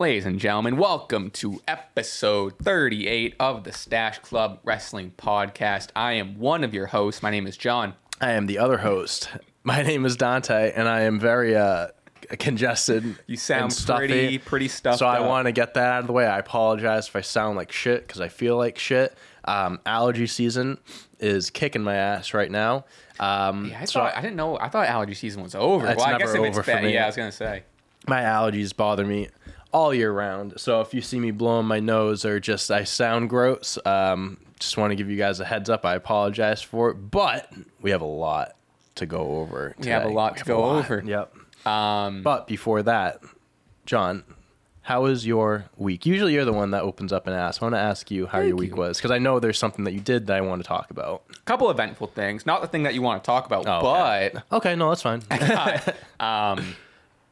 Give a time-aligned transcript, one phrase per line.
[0.00, 5.90] Ladies and gentlemen, welcome to episode 38 of the Stache Club Wrestling Podcast.
[5.94, 7.22] I am one of your hosts.
[7.22, 7.94] My name is John.
[8.20, 9.28] I am the other host.
[9.62, 11.88] My name is Dante, and I am very uh,
[12.40, 13.16] congested.
[13.28, 14.08] You sound and stuffy.
[14.08, 15.28] pretty pretty stuffed So I up.
[15.28, 16.26] want to get that out of the way.
[16.26, 19.16] I apologize if I sound like shit because I feel like shit.
[19.44, 20.78] Um, allergy season
[21.20, 22.84] is kicking my ass right now.
[23.20, 24.58] Um, Yeah, I so thought I didn't know.
[24.58, 25.86] I thought allergy season was over.
[25.86, 26.94] Well, I guess if it's bad, me.
[26.94, 27.62] yeah, I was gonna say.
[28.08, 29.28] my allergies bother me
[29.74, 30.54] all year round.
[30.58, 34.76] So if you see me blowing my nose or just I sound gross, um, just
[34.78, 35.84] want to give you guys a heads up.
[35.84, 38.56] I apologize for it, but we have a lot
[38.94, 39.74] to go over.
[39.78, 40.14] We have a today.
[40.14, 41.02] lot to go over.
[41.04, 41.36] Yep.
[41.66, 43.20] Um, But before that,
[43.84, 44.22] John,
[44.82, 46.06] how was your week?
[46.06, 47.60] Usually you're the one that opens up and asks.
[47.62, 48.76] I want to ask you how your week you.
[48.76, 51.24] was because I know there's something that you did that I want to talk about.
[51.34, 52.46] A couple eventful things.
[52.46, 54.42] Not the thing that you want to talk about, Oh, but okay.
[54.52, 55.22] Okay, no, that's fine.
[56.20, 56.74] um,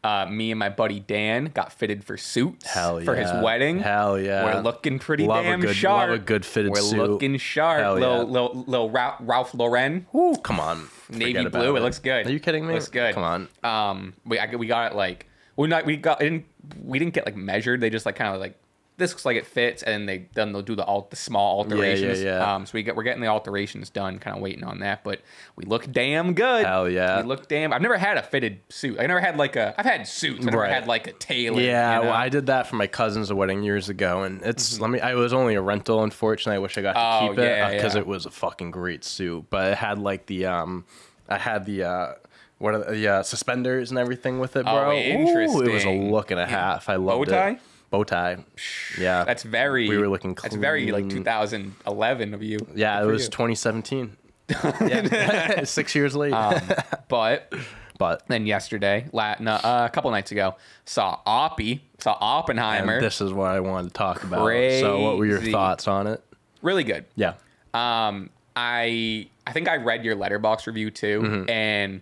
[0.05, 3.79] uh, me and my buddy Dan got fitted for suits Hell for his wedding.
[3.79, 4.45] Hell yeah.
[4.45, 6.11] We're looking pretty Love a damn good- sharp.
[6.11, 6.99] love a good fitted We're suit.
[7.11, 7.81] looking sharp.
[7.81, 8.23] Hell little, yeah.
[8.23, 10.07] little, little Ralph, Ralph Lauren.
[10.13, 10.89] Woo, come on.
[11.09, 11.77] Navy blue.
[11.77, 11.81] It.
[11.81, 12.27] looks good.
[12.27, 12.75] Are you kidding me?
[12.75, 13.15] Looks good.
[13.15, 13.49] Come on.
[13.63, 16.47] Um, we I, we got it like we not we got it didn't
[16.83, 17.81] we didn't get like measured.
[17.81, 18.59] They just like kind of like
[19.03, 21.59] this looks like it fits, and then they then they'll do the alt the small
[21.59, 22.23] alterations.
[22.23, 22.39] yeah.
[22.39, 24.19] yeah, Um, so we get we're getting the alterations done.
[24.19, 25.21] Kind of waiting on that, but
[25.57, 26.65] we look damn good.
[26.65, 27.21] Hell yeah.
[27.21, 27.73] We look damn.
[27.73, 28.99] I've never had a fitted suit.
[28.99, 29.75] I never had like a.
[29.79, 30.43] I've had suits.
[30.43, 30.71] I never Right.
[30.73, 31.61] had like a tailor.
[31.61, 32.11] Yeah, you know?
[32.11, 35.01] well, I did that for my cousin's wedding years ago, and it's let me.
[35.01, 36.57] I was only a rental, unfortunately.
[36.57, 37.25] I wish I got to Mm-hmm.
[37.25, 38.01] Oh, keep it yeah, because yeah.
[38.03, 39.47] it was a fucking great suit.
[39.51, 40.85] But it had like the um,
[41.29, 42.13] I had the uh,
[42.59, 44.93] what are the, uh, suspenders and everything with it, Oh, bro.
[44.93, 46.89] Ooh, it was a look and a half.
[46.89, 47.51] I loved Bow tie?
[47.51, 47.59] it.
[47.93, 48.39] Bow tie.
[48.99, 49.87] Yeah, That's very.
[49.89, 52.59] We were looking That's very like 2011 of you.
[52.75, 53.01] yeah.
[53.03, 53.29] Good It was you.
[53.31, 54.17] 2017.
[54.81, 56.33] yeah, six years late.
[56.33, 56.61] Um,
[57.09, 57.53] but
[57.99, 62.95] but then yesterday, la- no, uh, a couple nights ago, saw Oppie, saw Oppenheimer.
[62.95, 64.49] and this is what I wanted to talk about.
[64.81, 66.23] So, what were your thoughts on it?
[66.63, 67.05] really good.
[67.15, 67.35] Yeah.
[67.75, 71.51] Um, I I think I read your Letterboxd review too, Mm-hmm.
[71.51, 72.01] and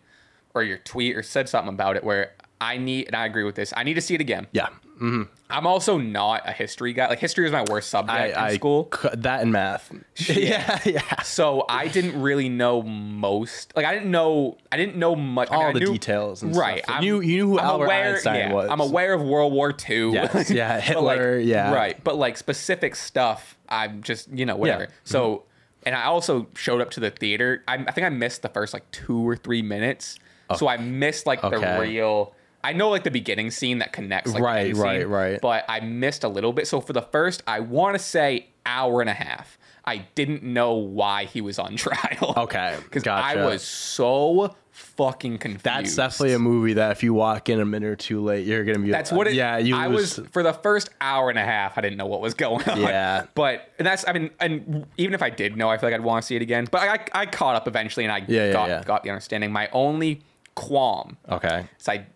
[0.55, 3.55] or your tweet or said something about it where I need and I agree with
[3.55, 3.73] this.
[3.77, 4.47] I need to see it again.
[4.53, 4.69] Yeah.
[5.01, 7.09] I'm also not a history guy.
[7.09, 8.89] Like history was my worst subject I, in I school.
[9.15, 9.91] that and math.
[10.29, 11.23] yeah, yeah.
[11.23, 13.73] So I didn't really know most.
[13.75, 14.59] Like I didn't know.
[14.71, 15.49] I didn't know much.
[15.51, 16.85] I mean, All I the knew- details and right.
[16.85, 17.03] stuff.
[17.03, 18.71] You- you knew who I'm Albert aware, Einstein yeah, was.
[18.71, 20.13] I'm aware of World War II.
[20.13, 21.73] Yes, yeah, But, like, Hitler, yeah.
[21.75, 22.03] Right.
[22.05, 24.83] But like specific stuff, I'm just you know whatever.
[24.83, 24.87] Yeah.
[24.89, 24.95] Mm-hmm.
[25.05, 25.45] So,
[25.87, 27.65] and I also showed up to the theater.
[27.67, 30.19] I, I think I missed the first like two or three minutes.
[30.57, 32.35] So I missed like the real.
[32.63, 34.33] I know like the beginning scene that connects.
[34.33, 35.41] Like, Right, right, scene, right.
[35.41, 36.67] But I missed a little bit.
[36.69, 39.57] So for the first, I want to say hour and a half.
[39.85, 42.35] I didn't know why he was on trial.
[42.37, 45.65] Okay, Because I was so fucking confused.
[45.65, 48.63] That's definitely a movie that if you walk in a minute or two late, you're
[48.65, 48.91] gonna be.
[48.91, 49.35] That's what it.
[49.35, 49.75] Yeah, you.
[49.75, 51.79] I lose- was for the first hour and a half.
[51.79, 52.79] I didn't know what was going on.
[52.81, 53.25] Yeah.
[53.35, 54.05] But and that's.
[54.07, 56.37] I mean, and even if I did know, I feel like I'd want to see
[56.37, 56.67] it again.
[56.71, 56.83] But
[57.15, 58.83] I, I caught up eventually, and I Yeah, yeah, got yeah.
[58.85, 59.51] got the understanding.
[59.51, 60.21] My only
[60.55, 61.65] qualm Okay.
[61.81, 62.07] is I,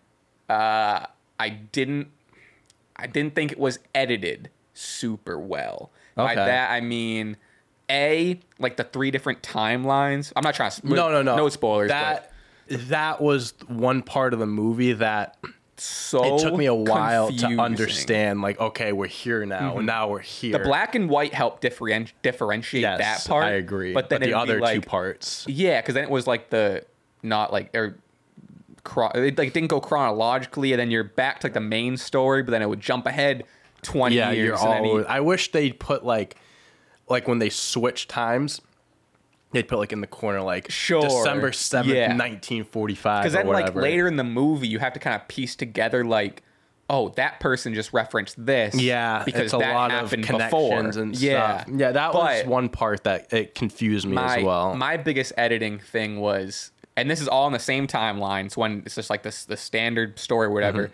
[0.49, 1.05] uh,
[1.39, 2.09] I didn't,
[2.95, 5.91] I didn't think it was edited super well.
[6.15, 7.35] By that I mean,
[7.89, 10.31] a like the three different timelines.
[10.35, 10.87] I'm not trying to.
[10.87, 11.35] No, no, no.
[11.35, 11.89] No spoilers.
[11.89, 12.31] That
[12.67, 15.37] that was one part of the movie that
[15.77, 17.49] so it took me a while confusing.
[17.49, 17.57] Mm-hmm.
[17.57, 18.41] to understand.
[18.41, 20.57] Like, okay, we're here now, and now we're here.
[20.57, 23.45] The black and white helped differenti- differentiate yes, that part.
[23.45, 23.93] I agree.
[23.93, 25.45] But then the it'd be other two parts.
[25.47, 26.85] yeah, because then it was like the
[27.23, 27.97] not like or
[28.85, 32.43] chro- it like didn't go chronologically, and then you're back to like the main story,
[32.43, 33.43] but then it would jump ahead
[33.81, 34.45] twenty Yeah, years.
[34.47, 34.97] you're and then all.
[34.99, 36.37] he- I wish they'd put like,
[37.09, 38.61] like when they switch times,
[39.51, 42.13] they'd put like in the corner like Sure, December seventh, yeah.
[42.13, 43.23] nineteen forty five.
[43.23, 46.41] Because then, like later in the movie, you have to kind of piece together, like,
[46.89, 48.75] oh, that person just referenced this.
[48.75, 50.79] Yeah, because a that lot of connections before.
[50.79, 51.61] and yeah.
[51.63, 51.75] stuff.
[51.75, 54.75] Yeah, that was one part that it confused me my as well.
[54.75, 58.45] my biggest editing thing was, and this is all in the same timeline.
[58.45, 58.57] timelines.
[58.57, 60.85] When it's just like this the standard story, or whatever.
[60.85, 60.93] Mm-hmm.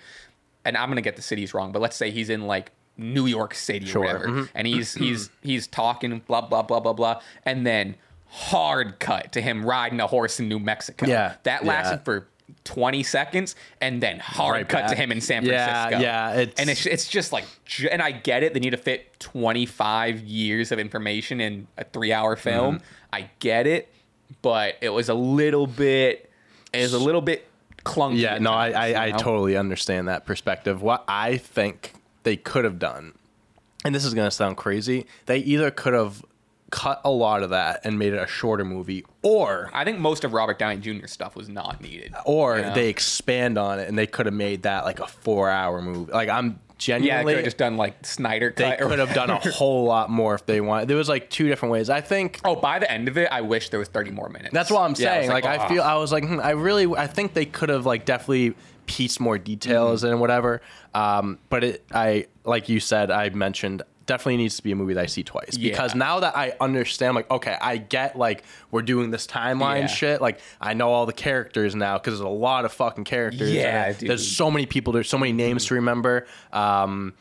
[0.64, 3.56] And I'm gonna get the cities wrong, but let's say he's in like New York
[3.56, 4.50] City Sure, or whatever, mhm.
[4.54, 7.96] and he's he's he's talking blah blah blah blah blah, and then
[8.28, 11.06] hard cut to him riding a horse in New Mexico.
[11.06, 11.98] Yeah, that yeah.
[11.98, 12.28] for
[12.64, 16.02] 20 seconds and then hard Right cut to him in San Francisco.
[16.02, 17.46] yeah, it's- and it's it's just like
[17.90, 22.36] and I get it they need to fit 25 years of information in a 3-hour
[22.36, 22.76] film.
[22.76, 22.86] Mm-hmm.
[23.14, 23.91] I get it,
[24.42, 26.30] but it was a little bit
[26.74, 27.48] it was a little bit
[27.84, 28.20] clunky.
[28.20, 30.82] Yeah, no, I, times, I, you I totally understand that perspective.
[30.82, 31.94] What I think
[32.24, 33.14] they could have done,
[33.84, 36.24] and this is going to sound crazy, they either could have
[36.72, 40.24] cut a lot of that and made it a shorter movie, or I think most
[40.24, 41.08] of Robert Downey Jr.
[41.08, 42.14] stuff was not needed.
[42.26, 42.74] or you know?
[42.74, 46.12] they expand on it and they could have made that like a four hour movie.
[46.12, 49.38] Like I'm Yeah, genuinely could have just done like Snyder they could have done a
[49.52, 50.88] whole lot more if they wanted.
[50.88, 51.90] There was like two different ways.
[51.90, 54.54] I think Oh, by the end of it, I wish there was 30 more minutes.
[54.54, 55.30] That's what I'm Yeah, I saying.
[55.30, 57.86] like, I "Ah." feel I was like, hmm, I really, I think they could have
[57.86, 58.56] like definitely
[58.88, 60.12] pieced more details Mm-hmm.
[60.12, 60.62] and whatever.
[60.94, 64.94] Um, but it, I like you said, I mentioned definitely needs to be a movie
[64.94, 68.82] that I see twice because now that I understand, like, okay, I get like we're
[68.82, 69.88] doing this timeline Yeah.
[69.88, 70.22] shit.
[70.22, 73.52] Like, I know all the characters now because there's a lot of fucking characters.
[73.52, 73.94] Yeah.
[73.94, 74.94] There's so many people.
[74.94, 76.28] There's so many names to remember.
[76.52, 77.14] Um,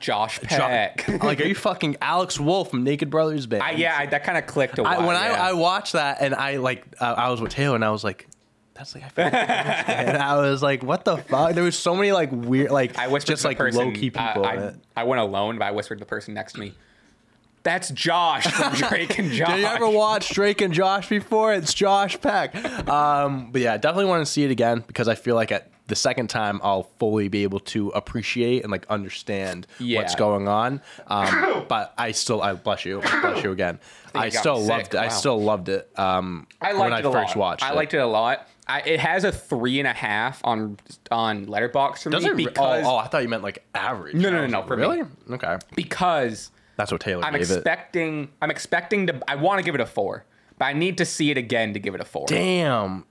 [0.00, 1.06] Josh Jo- Peck.
[1.22, 3.62] like, are you fucking Alex Wolff from Naked Brothers Band?
[3.62, 5.00] I, yeah, I, that kind of clicked a while.
[5.00, 5.44] I, when yeah.
[5.44, 8.02] I, I watched that and I like uh, I was with Taylor and I was
[8.02, 8.26] like,
[8.74, 9.34] that's like I feel like
[9.88, 11.54] and I was like, what the fuck?
[11.54, 14.44] There was so many like weird like I whispered just like person, low key people
[14.46, 14.74] I, I.
[14.96, 16.74] I went alone, but I whispered to the person next to me.
[17.64, 19.48] That's Josh from Drake and Josh.
[19.50, 21.54] Did you ever watch Drake and Josh before?
[21.54, 22.56] It's Josh Peck.
[22.88, 25.94] Um, but yeah, definitely want to see it again because I feel like at the
[25.94, 30.80] second time I'll fully be able to appreciate and like understand what's going on.
[31.06, 33.78] Um, but I still, I bless you, bless you again.
[34.14, 34.94] I, you got still me loved sick.
[34.94, 34.98] it.
[35.00, 35.88] I still loved it.
[35.96, 37.42] Um, I liked when it a first lot.
[37.42, 37.76] watched I it.
[37.76, 38.48] liked it a lot.
[38.66, 40.78] I, it has a three and a half on
[41.10, 42.36] on Letterboxd for Does me it?
[42.36, 44.14] because oh, oh, I thought you meant like average.
[44.14, 44.82] No, no, no, no, for me.
[44.82, 45.02] really?
[45.30, 47.54] Okay, because that's what Taylor I'm gave it.
[47.54, 50.24] expecting I'm expecting to I want to give it a four,
[50.58, 52.26] but I need to see it again to give it a four.
[52.26, 53.04] Damn,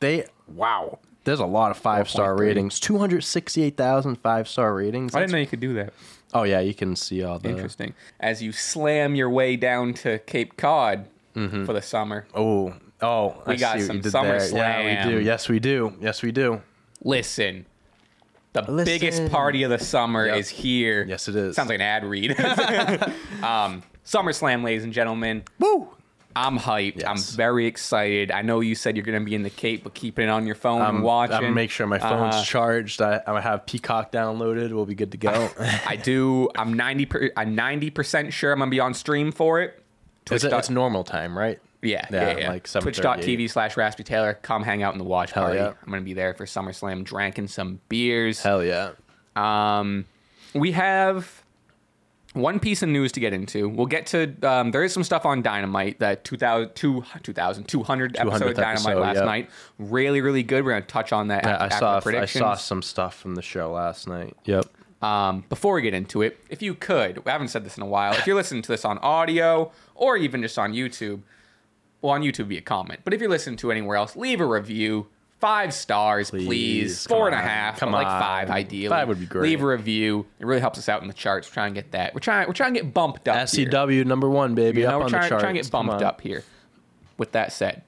[0.00, 0.98] they wow.
[1.24, 2.40] There's a lot of five star 4.3.
[2.40, 2.80] ratings.
[2.80, 5.14] 268,000 five star ratings.
[5.14, 5.94] I didn't know you could do that.
[6.34, 7.50] Oh yeah, you can see all the.
[7.50, 7.94] Interesting.
[8.18, 11.06] As you slam your way down to Cape Cod
[11.36, 11.64] mm-hmm.
[11.64, 12.26] for the summer.
[12.34, 14.56] Oh, oh, We I got see some you did Summer there.
[14.56, 15.20] Yeah, we do.
[15.20, 15.94] Yes, we do.
[16.00, 16.62] Yes, we do.
[17.04, 17.66] Listen,
[18.52, 18.84] the Listen.
[18.84, 20.36] biggest party of the summer Yep.
[20.36, 21.04] is here.
[21.08, 21.56] Yes, it is.
[21.56, 22.38] Sounds like an ad read.
[23.42, 25.42] um, SummerSlam, ladies and gentlemen.
[25.58, 25.88] Woo!
[26.34, 27.04] I'm hyped.
[27.06, 28.30] I'm very excited.
[28.30, 30.46] I know you said you're going to be in the Cape, but keeping it on
[30.46, 31.34] your phone and I'm, watching.
[31.36, 33.02] I'm gonna make sure my phone's Uh, charged.
[33.02, 34.72] I, I have Peacock downloaded.
[34.72, 35.50] We'll be good to go.
[35.86, 36.48] I do.
[36.56, 37.06] I'm 90.
[37.06, 39.78] Per, I'm 90 percent sure I'm gonna be on stream for it.
[40.30, 41.60] Is it, it's normal time, right?
[41.82, 42.48] Yeah, yeah, yeah, yeah.
[42.50, 42.80] like 7:38.
[42.82, 44.34] Twitch.tv slash Raspy Taylor.
[44.42, 45.58] Come hang out in the watch Hell party.
[45.58, 45.72] yeah.
[45.82, 48.40] I'm gonna be there for SummerSlam, drinking some beers.
[48.42, 48.92] Hell yeah.
[49.36, 50.06] Um,
[50.54, 51.42] we have
[52.34, 53.68] one piece of news to get into.
[53.68, 54.34] We'll get to.
[54.42, 58.66] Um, there is some stuff on Dynamite that 2000, 200, 200 episode of 200th Dynamite
[58.76, 59.24] episode, last yeah.
[59.24, 59.50] night.
[59.78, 60.64] Really, really good.
[60.64, 61.44] We're gonna touch on that.
[61.44, 62.40] Yeah, after, I after saw I predictions.
[62.40, 64.36] saw some stuff from the show last night.
[64.44, 64.66] Yep.
[65.02, 67.86] Um, before we get into it, if you could, we haven't said this in a
[67.86, 68.12] while.
[68.12, 71.22] If you're listening to this on audio or even just on YouTube,
[72.02, 73.00] well, on YouTube, be a comment.
[73.04, 75.06] But if you're listening to anywhere else, leave a review.
[75.38, 76.46] Five stars, please.
[76.46, 78.20] Please, Four come and a on, half, come like on.
[78.20, 78.88] five ideally.
[78.90, 79.42] Five would be great.
[79.42, 80.24] Leave a review.
[80.38, 81.48] It really helps us out in the charts.
[81.50, 82.14] We're trying to get that.
[82.14, 82.46] We're trying.
[82.46, 83.48] We're trying to get bumped up.
[83.50, 83.66] here.
[83.68, 85.42] SCW number one, baby, You up know, we're on trying, the charts.
[85.42, 86.44] trying to get bumped up here.
[87.18, 87.82] With that said,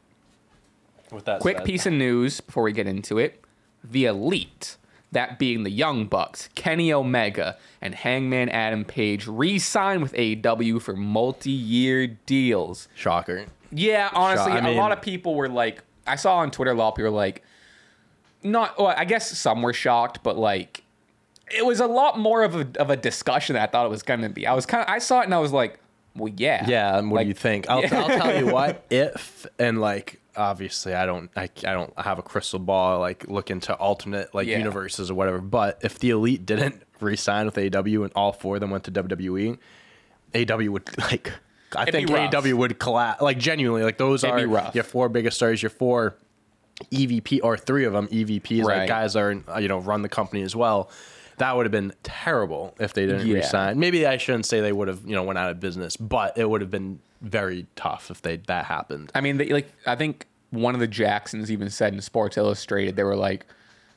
[1.12, 1.66] With that quick said.
[1.66, 3.40] piece of news before we get into it.
[3.84, 4.76] The Elite,
[5.14, 10.94] that being the Young Bucks, Kenny Omega, and Hangman Adam Page re-sign with AEW for
[10.94, 12.88] multi-year deals.
[12.94, 13.46] Shocker.
[13.72, 16.74] Yeah, honestly, I a mean- lot of people were like, I saw on Twitter a
[16.74, 17.42] lot of people were like,
[18.42, 18.78] not.
[18.78, 20.82] Well, I guess some were shocked, but like,
[21.56, 24.02] it was a lot more of a of a discussion than I thought it was
[24.02, 24.46] going to be.
[24.46, 25.80] I was kind of, I saw it and I was like,
[26.14, 27.68] well, yeah, Yeah, and what Like, do you think?
[27.70, 28.00] I'll, yeah.
[28.00, 28.84] I'll tell you what.
[28.90, 33.50] If and like obviously I don't I, I don't have a crystal ball like look
[33.50, 34.58] into alternate like Yeah.
[34.58, 35.40] universes or whatever.
[35.40, 38.90] But if the elite didn't re-sign with AEW and all four of them went to
[38.92, 39.58] WWE,
[40.32, 41.32] AEW would like
[41.76, 42.10] I It'd think.
[42.10, 43.20] AEW would collapse.
[43.20, 46.16] Like genuinely, like those It'd are your four biggest stars, your four
[46.92, 48.78] EVP or three of them EVPs, Right.
[48.80, 50.90] like guys are you know run the company as well.
[51.38, 53.36] That would have been terrible if they didn't Yeah.
[53.38, 53.78] resign.
[53.80, 56.48] Maybe I shouldn't say they would have you know went out of business, but it
[56.48, 59.10] would have been very tough if they that happened.
[59.14, 62.96] I mean, they, like I think one of the Jacksons even said in Sports Illustrated,
[62.96, 63.46] they were like,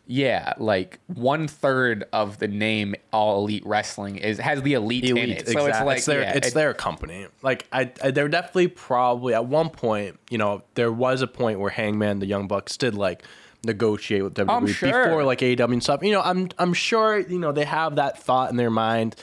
[0.05, 5.17] "Yeah, like one third of the name All Elite Wrestling is has the elite, in
[5.17, 7.27] Elite, it." So it's like, their yeah, it's it- their company.
[7.41, 10.19] Like I, I, they're definitely probably at one point.
[10.29, 13.23] You know, there was a point where Hangman, the Young Bucks, did like
[13.65, 15.05] negotiate with WWE sure.
[15.05, 16.01] before like AEW and stuff.
[16.03, 19.15] You know, I'm I'm sure you know they have that thought in their mind.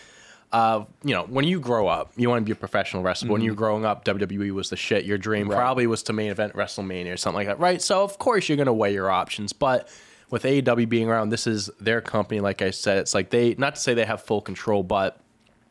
[0.55, 3.31] Of you know, when you grow up, you want to be a professional wrestler.
[3.31, 5.05] When you're growing up, WWE was the shit.
[5.05, 5.51] Your dream Mm-hmm.
[5.51, 5.57] Right.
[5.57, 7.83] probably was to main event WrestleMania or something like that, right?
[7.83, 9.89] So of course you're gonna weigh your options, but
[10.31, 12.41] with AEW being around, this is their company.
[12.41, 15.19] Like I said, it's like they not to say they have full control, but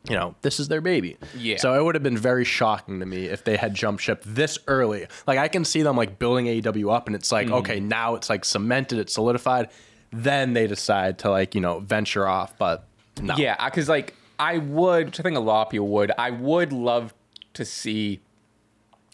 [0.08, 1.16] you know, this is their baby.
[1.34, 1.56] Yeah.
[1.56, 4.58] So it would have been very shocking to me if they had jumped ship this
[4.68, 5.06] early.
[5.26, 7.54] Like I can see them like building AEW up and it's like, Mm-hmm.
[7.56, 9.70] okay, now it's like cemented, it's solidified.
[10.12, 12.56] Then they decide to like, you know, venture off.
[12.58, 12.86] But
[13.20, 13.34] no.
[13.36, 16.12] Yeah, because like I would, which I think a lot of people would.
[16.18, 17.14] I would love
[17.54, 18.20] to see,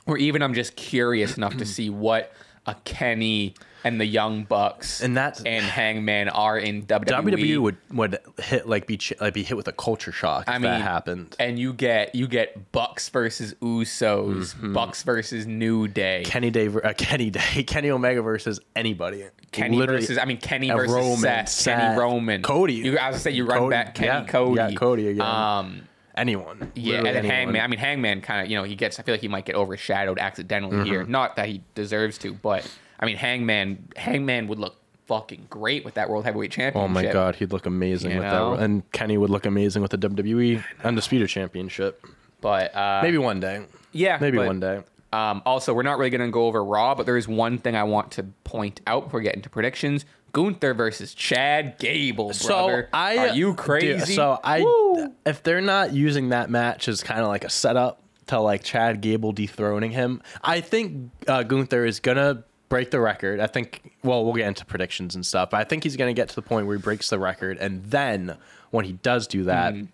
[0.07, 2.33] or even I'm just curious enough to see what
[2.67, 7.33] a Kenny and the Young Bucks And that's- and Hangman are in WWE.
[7.33, 10.49] WWE would would hit like be ch- like be hit with a culture shock if
[10.49, 11.37] I mean, that happened.
[11.39, 14.73] and you get you get Bucks versus Usos, Mm-hmm.
[14.73, 19.25] Bucks versus New Day, Kenny Day, uh, Kenny Day, Kenny Omega versus anybody.
[19.53, 22.75] Kenny Literally, versus I mean Kenny versus Roman, Seth, Seth, Kenny Roman, Cody.
[22.75, 25.23] You, I was say you run Cody, back Kenny yeah, Cody, yeah, Cody again.
[25.27, 25.83] Um,
[26.17, 26.71] anyone.
[26.75, 27.35] yeah, and then anyone.
[27.35, 27.63] Hangman.
[27.63, 29.01] I mean Hangman kind of you know he gets.
[29.01, 31.03] I feel like he might get overshadowed accidentally here.
[31.03, 31.11] Mm-hmm.
[31.13, 32.69] Not that he deserves to, but
[33.01, 33.89] I mean Hangman.
[33.97, 34.77] Hangman would look
[35.07, 36.77] fucking great with that World Heavyweight Championship.
[36.85, 38.55] Oh my god, he'd look amazing You with know?
[38.57, 42.05] that, and Kenny would look amazing with the WWE Undisputed Championship.
[42.41, 43.65] But uh, Maybe one day.
[43.93, 44.83] yeah, Maybe but- one day.
[45.13, 47.75] Um, also, we're not really going to go over Raw, but there is one thing
[47.75, 50.05] I want to point out before we get into predictions.
[50.33, 52.89] Gunther versus Chad Gable, brother.
[52.93, 54.15] Are you dude, crazy?
[54.15, 55.13] so I, Woo!
[55.27, 59.01] if they're not using that match as kind of like a setup to like Chad
[59.01, 63.39] Gable dethroning him, I think uh, Gunther is gonna break the record.
[63.41, 63.93] I think.
[64.03, 66.41] Well, we'll get into predictions and stuff, but I think he's gonna get to the
[66.43, 68.39] point where he breaks the record, and then
[68.71, 69.85] when he does do that, Mm-hmm.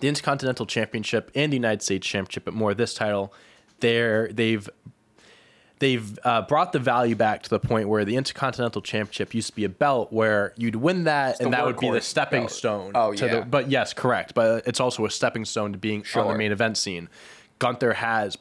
[0.00, 3.32] the Intercontinental Championship and the United States Championship, but more this title,
[3.80, 4.68] they're they've
[5.78, 9.54] they've uh, brought the value back to the point where the Intercontinental Championship used to
[9.56, 12.50] be a belt where you'd win that and that would be the stepping belt.
[12.52, 12.92] stone.
[12.94, 13.34] Oh, to yeah.
[13.40, 14.32] The, but yes, correct.
[14.34, 16.22] But it's also a stepping stone to being sure.
[16.24, 17.08] on the main event scene.
[17.58, 18.36] Gunther has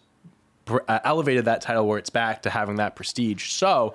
[0.87, 3.51] elevated that title where it's back to having that prestige.
[3.51, 3.93] So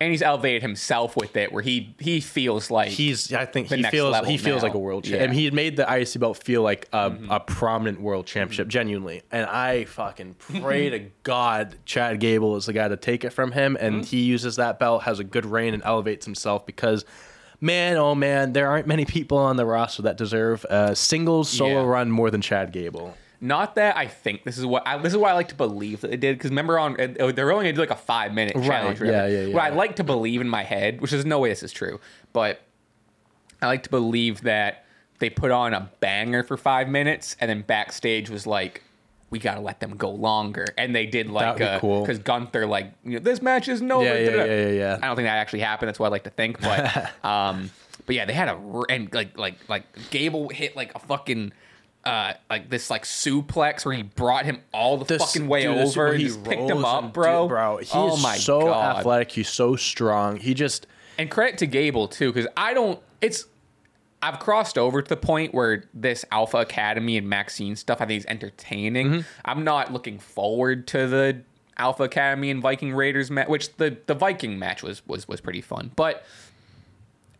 [0.00, 3.76] and he's elevated himself with it, where he he feels like he's I think The
[3.76, 4.68] he next feels level he feels now.
[4.68, 5.14] like a world Yeah.
[5.14, 5.18] Mm-hmm.
[5.20, 5.28] champ.
[5.30, 9.22] And he had made the IC belt feel like a, a prominent world championship, genuinely.
[9.32, 13.50] And I fucking pray to God Chad Gable is the guy to take it from
[13.52, 14.02] him, and Mm-hmm.
[14.04, 17.04] he uses that belt, has a good reign, and elevates himself because.
[17.60, 21.82] Man, oh man, there aren't many people on the roster that deserve a singles solo
[21.82, 21.88] Yeah.
[21.88, 23.16] run more than Chad Gable.
[23.40, 26.00] Not that I think this is what I, this is why I like to believe
[26.00, 28.54] that they did because remember on uh, they're only gonna do like a five minute
[28.54, 29.00] challenge.
[29.00, 29.30] yeah, whatever.
[29.30, 29.54] yeah, yeah.
[29.54, 32.00] What I like to believe in my head, which is no way this is true,
[32.32, 32.60] but
[33.62, 34.84] I like to believe that
[35.20, 38.82] they put on a banger for five minutes and then backstage was like,
[39.30, 42.00] we gotta let them go longer, and they did like That'd be cool.
[42.00, 44.04] because Gunther like you know, this match isn't over.
[44.04, 44.98] Yeah, yeah, yeah, yeah, yeah.
[45.02, 45.88] I don't think that actually happened.
[45.88, 47.70] That's what I like to think, but um,
[48.06, 51.52] but yeah, they had a and like like like Gable hit like a fucking.
[52.08, 55.76] Uh, like this like suplex where he brought him all the This- fucking way dude,
[55.78, 57.42] over he picked him up, bro.
[57.44, 58.96] dude, bro, he oh my so god!
[58.98, 59.32] athletic.
[59.32, 60.36] He's so strong.
[60.36, 60.86] He just
[61.18, 62.98] And credit to Gable too, because I don't.
[63.20, 63.46] It's
[64.22, 68.18] I've crossed over to the point where this Alpha Academy and Maxxine stuff I think
[68.20, 69.08] is entertaining.
[69.10, 69.20] Mm-hmm.
[69.44, 71.42] I'm not looking forward to the
[71.76, 75.60] Alpha Academy and Viking Raiders match, which the the Viking match was was was pretty
[75.60, 76.24] fun, but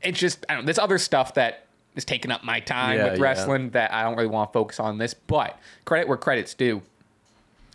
[0.03, 0.65] it's just I don't.
[0.67, 1.65] There's other stuff that
[1.99, 3.23] is taking up my time Yeah, with yeah.
[3.25, 5.13] wrestling that I don't really want to focus on this.
[5.13, 6.81] But credit where credit's due.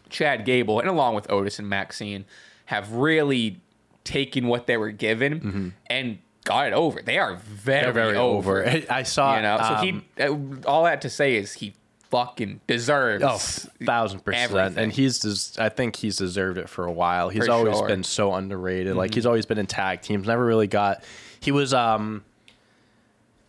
[0.09, 2.25] Chad Gable and along with Otis and Maxxine
[2.65, 3.59] have really
[4.03, 7.01] taken what they were given and got it over.
[7.01, 7.93] They are very, Mm-hmm.
[7.93, 8.63] very over.
[8.65, 8.83] over.
[8.89, 9.83] I saw You know, so um,
[10.17, 11.73] he uh, all that to say is he
[12.11, 13.23] fucking deserves.
[13.23, 13.37] Oh,
[13.85, 14.51] thousand percent.
[14.53, 14.83] everything.
[14.83, 17.29] And he's, des- I think he's deserved it for a while.
[17.29, 17.83] He's For always sure.
[17.83, 17.93] Mm-hmm.
[17.93, 18.95] been so underrated.
[18.95, 20.27] Like he's always been in tag teams.
[20.27, 21.03] Never really got.
[21.39, 22.23] He was um.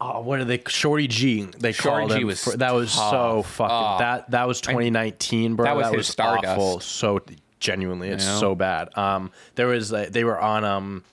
[0.01, 0.61] Oh, what are they?
[0.69, 1.43] Shorty G.
[1.59, 2.27] They Shorty called G him.
[2.27, 3.51] was for- that was so tough.
[3.55, 3.77] fucking.
[3.77, 3.97] Oh.
[4.01, 5.65] that that was 2019, bro.
[5.65, 6.47] that was his Stardust.
[6.47, 6.81] awful.
[6.81, 7.21] So
[7.61, 8.39] genuinely, it's know?
[8.41, 8.97] so bad.
[8.99, 11.05] Um, there was uh, they were on um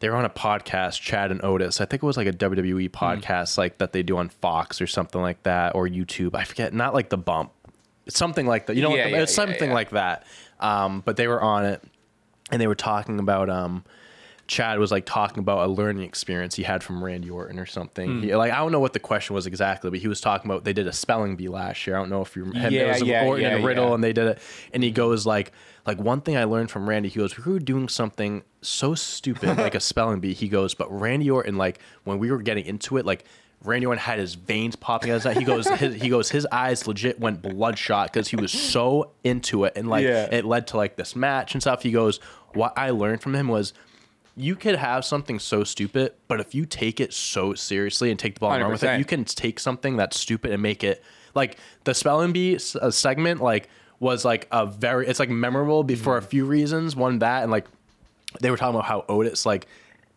[0.00, 1.80] they were on a podcast, Chad and Otis.
[1.80, 3.04] I think it was like a WWE Hmm.
[3.04, 6.34] podcast, like that they do on Fox or something like that, or YouTube.
[6.34, 6.74] I forget.
[6.74, 7.52] Not like the bump.
[8.04, 8.74] It's something like that.
[8.76, 9.74] You know, Yeah, the, yeah, it's yeah, something yeah.
[9.74, 10.26] like that.
[10.58, 11.82] Um, but they were on it,
[12.50, 13.84] and they were talking about um.
[14.52, 18.18] Chad was like talking about a learning experience he had from Randy Orton or something.
[18.18, 18.22] Hmm.
[18.22, 20.64] He, like I don't know what the question was exactly, but he was talking about
[20.64, 21.96] they did a spelling bee last year.
[21.96, 22.68] I don't know if you remember.
[22.70, 23.94] Yeah, it was yeah, Orton yeah, and Riddle, yeah.
[23.94, 24.38] and they did it.
[24.74, 25.52] And he goes like,
[25.86, 27.08] like one thing I learned from Randy.
[27.08, 30.34] He goes, we were doing something so stupid like a spelling bee.
[30.34, 33.24] He goes, but Randy Orton, like when we were getting into it, like
[33.64, 35.32] Randy Orton had his veins popping out his eye.
[35.32, 39.64] He goes, his, he goes, his eyes legit went bloodshot because he was so into
[39.64, 40.28] it, and like Yeah.
[40.30, 41.82] it led to like this match and stuff.
[41.82, 42.20] He goes,
[42.52, 43.72] what I learned from him was.
[44.36, 48.34] You could have something so stupid, but if you take it so seriously and take
[48.34, 51.02] the ball and run with it, you can take something that's stupid and make it
[51.34, 53.42] like the spelling bee s- uh, segment.
[53.42, 53.68] Like
[54.00, 56.96] was like a very it's like memorable be- for a few reasons.
[56.96, 57.66] One that and like
[58.40, 59.66] they were talking about how Otis like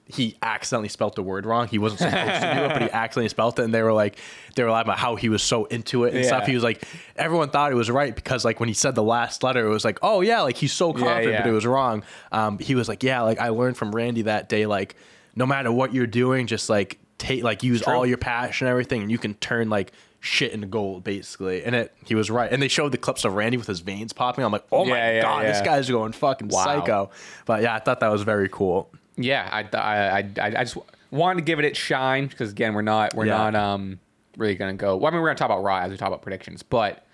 [0.08, 1.68] he accidentally spelt the word wrong.
[1.68, 3.64] He wasn't supposed to do it, but he accidentally spelt it.
[3.64, 4.18] And they were like,
[4.56, 6.28] they were laughing about how he was so into it and Yeah.
[6.28, 6.46] stuff.
[6.46, 6.84] He was like,
[7.16, 9.84] everyone thought it was right because like when he said the last letter, it was
[9.84, 11.48] like, oh yeah, like he's so confident, but yeah.
[11.48, 12.04] it was wrong.
[12.32, 14.96] Um, he was like, yeah, like I learned from Randy that day, like
[15.36, 17.94] no matter what you're doing, just like take like use True.
[17.94, 21.74] all your passion and everything, and you can turn like shit into gold basically, and
[21.76, 22.52] it he was right.
[22.52, 24.46] And they showed the clips of Randy with his veins popping.
[24.46, 26.64] I'm like, oh my Yeah, yeah, god, this guy's going fucking Wow.
[26.64, 27.10] psycho.
[27.48, 28.92] But yeah, I thought that was very cool.
[29.18, 30.78] Yeah, I, I, I, I just
[31.12, 33.38] wanted to give it its shine because again, we're not, we're Yeah.
[33.50, 34.00] not um
[34.38, 34.98] really gonna go.
[34.98, 37.06] Well, I mean, we're gonna talk about Raw as we talk about predictions, but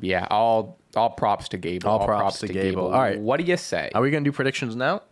[0.00, 1.88] yeah, all all props to Gable.
[1.90, 2.84] All props to Gable.
[2.86, 3.18] All right.
[3.18, 3.90] what do you say?
[3.94, 5.02] Are we gonna do predictions now?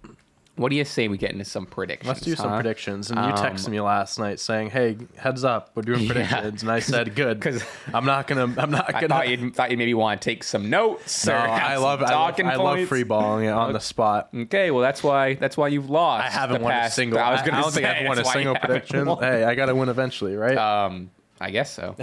[0.57, 2.09] What do you say we get into some predictions?
[2.09, 2.57] Let's do some huh?
[2.57, 3.11] predictions.
[3.11, 6.13] And you Um, texted me last night saying, "Hey, heads up, we're doing Yeah.
[6.13, 8.43] predictions." And I said, "Good, because I'm not gonna.
[8.59, 11.27] I'm not gonna." thought you thought you maybe want to take some notes.
[11.27, 14.29] no, I love, I love, talking I love free balling it on the spot.
[14.35, 16.27] Okay, well that's why that's why you've lost.
[16.27, 17.19] I haven't won a single.
[17.19, 19.07] I I, was gonna don't say, think I've won a that's why you single prediction.
[19.07, 19.19] won.
[19.23, 20.59] Hey, I gotta win eventually, right?
[20.59, 21.97] Um, I guess so.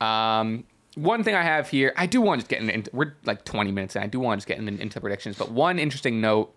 [0.00, 2.90] um, one thing I have here, I do want to get into.
[2.94, 5.36] We're like 20 minutes, and I do want to get into, into predictions.
[5.36, 6.52] But one interesting note: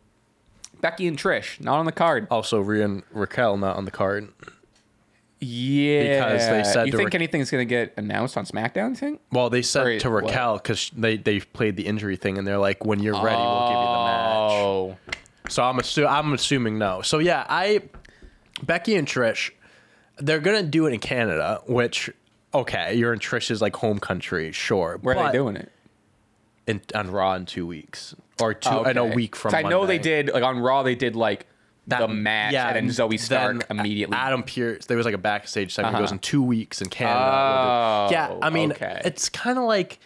[0.81, 2.27] Becky and Trish not on the card.
[2.31, 4.29] also, Rhea and Raquel not on the card.
[5.43, 8.89] Yeah, Because they said You to think Ra- anything's gonna get announced on SmackDown?
[8.89, 9.21] You think?
[9.31, 10.09] Well, they said Or to?
[10.09, 13.67] Raquel because they they played the injury thing, and they're like, "When you're ready, we'll
[13.69, 14.97] give you the match." Oh,
[15.49, 17.01] So I'm assu- I'm assuming no.
[17.01, 17.81] So yeah, I
[18.61, 19.49] Becky and Trish,
[20.17, 22.11] they're gonna do it in Canada, which
[22.53, 24.99] okay, you're in Trish's like home country, sure.
[25.01, 25.71] where are but they doing it?
[26.67, 29.15] In, on Raw in two weeks or two Oh, in a okay.
[29.15, 29.55] week from.
[29.55, 30.83] I know they did like on Raw.
[30.83, 31.47] They did like
[31.87, 34.15] the match, yeah, and then Zoey Stark then immediately.
[34.15, 34.85] Adam Pearce.
[34.85, 35.95] There was like a backstage segment.
[35.95, 36.03] Uh-huh.
[36.03, 37.19] Goes in two weeks in Canada.
[37.19, 39.01] Oh, yeah, I mean, okay.
[39.03, 39.99] it's kind of like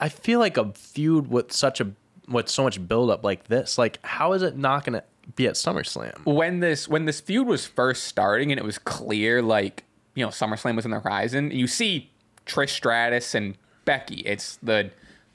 [0.00, 1.92] I feel like a feud with such a
[2.28, 3.78] with so much buildup like this.
[3.78, 5.04] Like, how is it not going to
[5.36, 6.24] be at SummerSlam?
[6.24, 10.30] when this when this feud was first starting and it was clear like you know
[10.30, 12.10] SummerSlam was on the horizon, you see
[12.46, 14.22] Trish Stratus and Becky.
[14.26, 14.90] It's the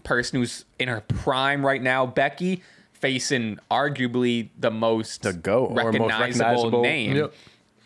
[0.09, 2.63] person who's in her prime right now, Becky,
[2.93, 7.15] facing arguably the most The GOAT, or most recognizable, recognizable- name.
[7.15, 7.33] Yep.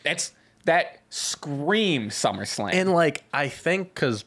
[0.04, 0.32] That's
[0.66, 2.74] that screams SummerSlam.
[2.74, 4.26] And like, I think because.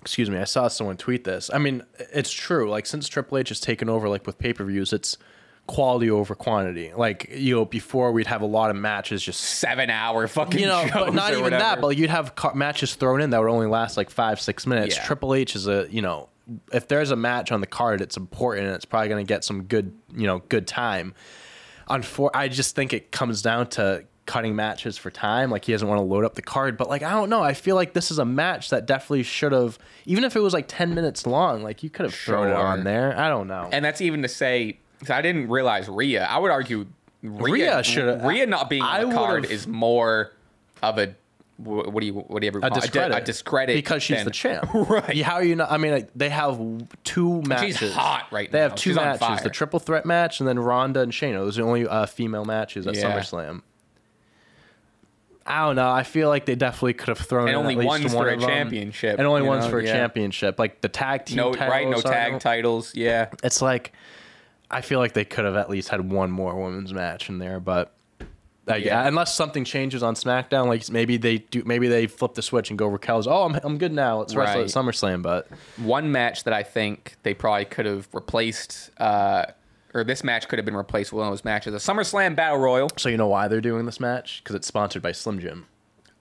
[0.00, 1.48] Excuse me, I saw someone tweet this.
[1.50, 1.82] I mean,
[2.12, 2.68] it's true.
[2.68, 5.16] Like since Triple H has taken over, like with pay per views, it's
[5.66, 6.92] quality over quantity.
[6.94, 10.66] Like you know, before we'd have a lot of matches just Seven hour fucking you
[10.66, 11.62] know, shows but not or even whatever.
[11.62, 11.80] that.
[11.80, 14.94] But you'd have car- matches thrown in that would only last like five, six minutes.
[14.96, 15.04] Yeah.
[15.06, 16.28] Triple H is a you know,
[16.72, 19.44] if there's a match on the card, it's important and it's probably going to get
[19.44, 21.14] some good you know good time.
[21.88, 25.50] Unfor- I just think it comes down to cutting matches for time.
[25.50, 27.42] Like he doesn't want to load up the card, but like I don't know.
[27.42, 30.54] I feel like this is a match that definitely should have, even if it was
[30.54, 33.18] like ten minutes long, like you could have thrown it on there.
[33.18, 33.68] I don't know.
[33.72, 34.78] and that's even to say
[35.10, 36.24] I didn't realize Rhea.
[36.24, 36.86] I would argue
[37.22, 40.32] Rhea, Rhea should've- Rhea not being on the card is more
[40.82, 41.14] of a
[41.56, 44.30] what do you what do you ever a discredit, a discredit because she's than- the
[44.32, 44.68] champ.
[44.74, 45.22] Right.
[45.22, 45.70] How are you not?
[45.70, 46.60] I mean, like, they have
[47.04, 47.78] two matches.
[47.78, 48.68] She's hot right They now.
[48.70, 51.34] have two She's matches: the triple threat match and then Ronda and Shayna.
[51.34, 53.02] Those are the only uh, female matches at Yeah.
[53.18, 53.62] SummerSlam.
[55.46, 55.90] I don't know.
[55.90, 58.24] I feel like they definitely could have thrown And in only at least one's one
[58.24, 59.70] for a championship, and only one's know?
[59.70, 59.92] for a Yeah.
[59.92, 60.58] championship.
[60.58, 62.94] Like the tag team, no right no tag titles.
[62.94, 63.92] Yeah, It's like
[64.70, 67.60] I feel like they could have at least had one more women's match in there,
[67.60, 67.93] but.
[68.66, 68.76] Yeah.
[68.76, 69.06] Yeah.
[69.08, 72.78] unless something changes on SmackDown, like maybe they do, maybe they flip the switch and
[72.78, 73.26] go Raquel's.
[73.26, 74.18] Oh, I'm, I'm good now.
[74.20, 74.64] Let's wrestle Right.
[74.64, 75.22] at SummerSlam.
[75.22, 78.90] But one match that I think they probably could have replaced.
[78.98, 79.46] Uh,
[79.92, 81.74] or this match could have been replaced with one of those matches.
[81.74, 82.88] A SummerSlam Battle Royal.
[82.96, 84.40] So you know why they're doing this match?
[84.42, 85.66] Because it's sponsored by Slim Jim,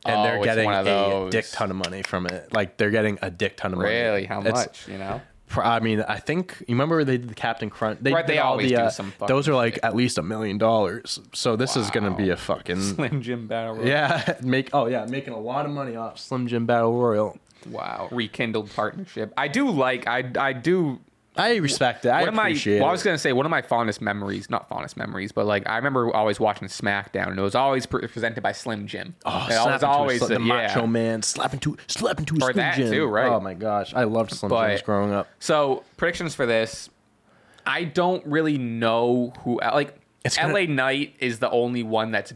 [0.05, 2.53] and Oh, they're getting a dick ton of money from it.
[2.53, 3.89] Like they're getting a dick ton of money.
[3.89, 4.25] Really?
[4.25, 4.87] How It's- much?
[4.87, 5.21] You know?
[5.57, 7.99] I mean, I think you remember they did the Captain Crunch.
[8.01, 9.83] They Right, they all always the, do uh, some Those are like shit.
[9.83, 11.19] at least a million dollars.
[11.33, 13.87] So this is gonna be a fucking Slim Jim Battle Royal.
[13.87, 14.35] yeah.
[14.41, 17.37] Make oh yeah, making a lot of money off Slim Jim Battle Royal.
[17.69, 18.09] Wow.
[18.11, 19.33] Rekindled partnership.
[19.37, 20.07] I do like.
[20.07, 20.99] I I do
[21.35, 22.09] I respect it.
[22.09, 22.89] I one my appreciate well, it.
[22.89, 25.77] I was gonna say one of my fondest memories, not fondest memories, but like I
[25.77, 29.15] remember always watching SmackDown, and it was always pre- presented by Slim Jim.
[29.25, 30.37] Oh, it was to a always the, yeah.
[30.39, 32.91] Macho Man slapping to slapping to Or Slim that Jim.
[32.91, 33.31] too, right.
[33.31, 35.27] Oh my gosh, I loved Slim But- Jims growing up.
[35.39, 36.89] So predictions for this,
[37.65, 39.99] I don't really know who like.
[40.25, 42.33] It's LA gonna- Knight is the only one that's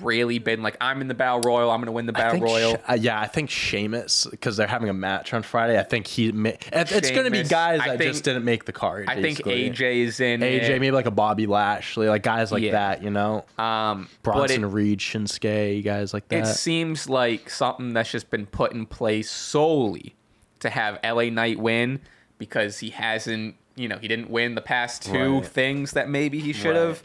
[0.00, 1.70] really been like I'm in the Battle Royal.
[1.70, 2.74] I'm gonna win the Battle Royal.
[2.74, 5.78] Sh- uh, yeah, I think Sheamus because they're having a match on Friday.
[5.78, 6.32] I think he.
[6.32, 6.58] Ma- it-
[6.92, 9.06] it's going to be guys I that think- just didn't make the card.
[9.08, 9.38] I think.
[9.44, 10.40] AJ is in.
[10.40, 10.80] AJ, it.
[10.80, 12.72] maybe like a Bobby Lashley, like guys like Yeah.
[12.72, 13.02] that.
[13.02, 16.44] You know, Um, Bronson it, Reed, Shinsuke, guys like that.
[16.44, 20.14] it seems like something that's just been put in place solely
[20.60, 22.00] to have LA Knight win
[22.38, 25.46] because he hasn't, you know, he didn't win the past two Right.
[25.46, 27.02] things that maybe he should Right.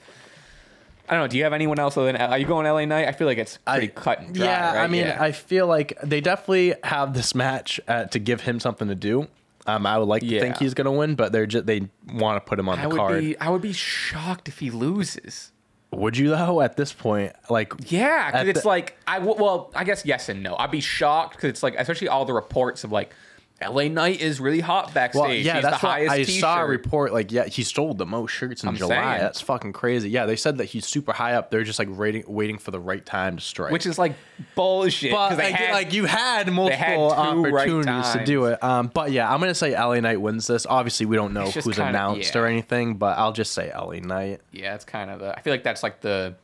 [1.11, 1.27] I don't know.
[1.27, 2.15] Do you have anyone else other than?
[2.21, 3.07] Are you going LA Knight?
[3.07, 4.45] I feel like it's pretty cut and dry.
[4.45, 4.83] yeah, right?
[4.85, 5.17] I mean, Yeah.
[5.21, 9.27] I feel like they definitely have this match uh, to give him something to do.
[9.67, 12.43] Um, I would like to think he's going to win, but they're just they want
[12.43, 13.19] to put him on I the would card.
[13.19, 15.51] be I would be shocked if he loses.
[15.91, 16.61] Would you though?
[16.61, 20.29] At this point, like Yeah, because it's the- like I w- well, I guess yes
[20.29, 20.55] and no.
[20.57, 23.13] I'd be shocked because it's like especially all the reports of like
[23.67, 25.21] LA Knight is really hot backstage.
[25.21, 26.41] Well, yeah, He's that's the what highest I t-shirt.
[26.41, 27.13] saw a report.
[27.13, 28.95] Like, yeah, he sold the most shirts in I'm July.
[28.95, 29.19] saying.
[29.21, 30.09] That's fucking crazy.
[30.09, 31.51] Yeah, they said that he's super high up.
[31.51, 33.71] They're just like waiting, waiting for the right time to strike.
[33.71, 34.13] which is like
[34.55, 35.11] bullshit.
[35.11, 38.45] but 'cause they like, had- like you had had multiple two right opportunities to do
[38.45, 38.63] it.
[38.63, 40.65] Um, but yeah, I'm gonna say LA Knight wins this.
[40.65, 42.41] Obviously, we don't know It's just who's kinda- announced yeah.
[42.41, 44.41] or anything, but I'll just say LA Knight.
[44.51, 45.37] yeah, it's kind of the.
[45.37, 46.35] I feel like that's like the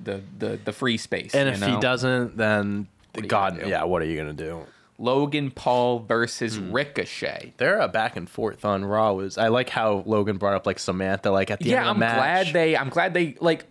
[0.00, 1.34] the the the free space.
[1.34, 1.74] And you if know?
[1.74, 2.86] he doesn't, then
[3.26, 3.70] God, gonna do?
[3.70, 4.60] yeah, what are you gonna do?
[4.98, 6.72] Logan Paul versus Hmm.
[6.72, 7.52] Ricochet.
[7.58, 9.12] They're a back and forth on Raw.
[9.12, 11.90] Was I like how Logan brought up like Samantha like at the Yeah, end of
[11.90, 12.16] I'm the match.
[12.16, 12.76] glad they.
[12.76, 13.66] I'm glad they like.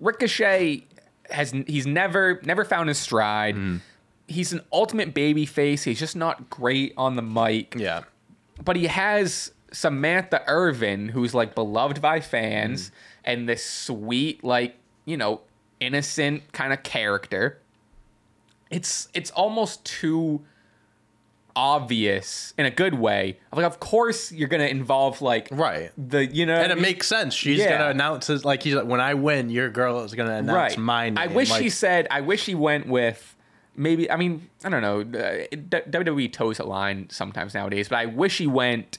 [0.00, 0.84] Ricochet
[1.30, 3.54] has he's never never found his stride.
[3.56, 3.76] Hmm.
[4.28, 5.82] He's an ultimate baby face.
[5.84, 7.74] He's just not great on the mic.
[7.76, 8.02] yeah.
[8.64, 12.92] but he has Samantha Irvin, who's like beloved by fans, Mm.
[13.24, 15.40] and this sweet, like you know,
[15.80, 17.58] innocent kind of character.
[18.72, 20.42] It's it's almost too
[21.54, 23.38] obvious in a good way.
[23.54, 25.90] Like, of course, you're gonna involve like Right.
[25.98, 27.34] the you know, And it makes sense.
[27.34, 27.78] She's Yeah.
[27.78, 30.78] gonna announce his like he's like when I win, your girl is gonna announce right.
[30.78, 31.18] my name.
[31.18, 32.06] I wish like, he said.
[32.10, 33.36] I wish he went with.
[33.76, 35.00] Maybe I mean I don't know.
[35.00, 38.98] Uh, WWE toes a line sometimes nowadays, but I wish he went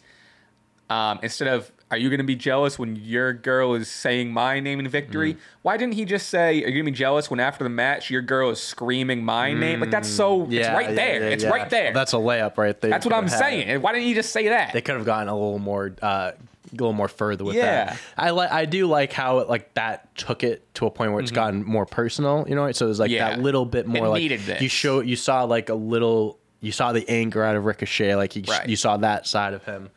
[0.89, 4.59] um, instead of "Are you going to be jealous when your girl is saying my
[4.59, 7.39] name in victory?" Why didn't he just say, "Are you going to be jealous when
[7.39, 10.43] after the match your girl is screaming my name?" Like that's so.
[10.49, 11.19] it's right yeah, there.
[11.21, 11.49] yeah, it's yeah.
[11.49, 11.93] right there.
[11.93, 12.91] That's a layup right there.
[12.91, 13.67] That's what I'm saying.
[13.69, 13.81] it.
[13.81, 14.73] Why didn't he just say that?
[14.73, 17.85] They could have gotten a little more, uh, a little more further with Yeah.
[17.85, 17.99] that.
[18.17, 21.21] I like, I do like how it, like that took it to a point where
[21.21, 22.45] it's gotten more personal.
[22.49, 23.15] You know, so it was like Mm-hmm.
[23.15, 23.29] Yeah.
[23.35, 24.61] that little bit more It like this.
[24.61, 28.35] you show, you saw like a little, you saw the anger out of Ricochet, like
[28.35, 28.67] you, Right.
[28.67, 29.89] you saw that side of him.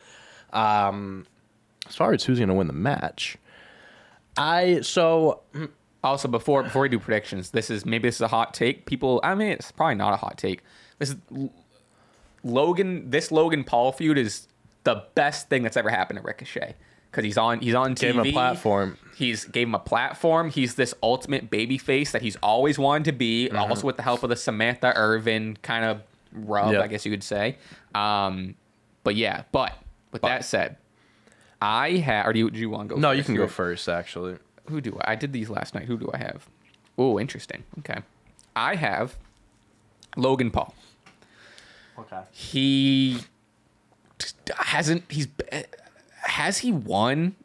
[0.52, 1.26] Um,
[1.88, 3.36] as far as who's gonna win the match,
[4.36, 5.40] I so
[6.06, 8.86] Also, before before we do predictions, this is maybe this is a hot take.
[8.86, 10.62] People, I mean, it's probably not a hot take.
[10.98, 11.16] This is
[12.44, 13.10] Logan.
[13.10, 14.46] This Logan Paul feud is
[14.84, 16.76] the best thing that's ever happened to Ricochet
[17.10, 18.00] because he's on he's on TV.
[18.00, 18.98] Gave him a platform.
[19.16, 20.50] He's gave him a platform.
[20.50, 23.48] He's this ultimate baby face that he's always wanted to be.
[23.48, 23.56] Mm-hmm.
[23.56, 26.84] Also with the help of the Samantha Irvin kind of rub, Yep.
[26.84, 27.58] I guess you could say.
[27.96, 28.54] Um,
[29.02, 29.72] but yeah, but
[30.12, 30.76] with that said,
[31.60, 32.26] I have.
[32.26, 33.00] Or do you, do you want to go?
[33.00, 33.88] no, you can go first.
[33.88, 34.36] Actually,
[34.68, 35.12] who do I?
[35.12, 35.84] I did these last night.
[35.84, 36.48] Who do I have?
[36.98, 37.64] Oh, interesting.
[37.78, 38.00] Okay,
[38.54, 39.16] I have
[40.16, 40.74] Logan Paul.
[41.98, 42.20] okay.
[42.32, 43.20] He
[44.56, 45.04] hasn't.
[45.08, 45.28] He's
[46.22, 47.36] has he won?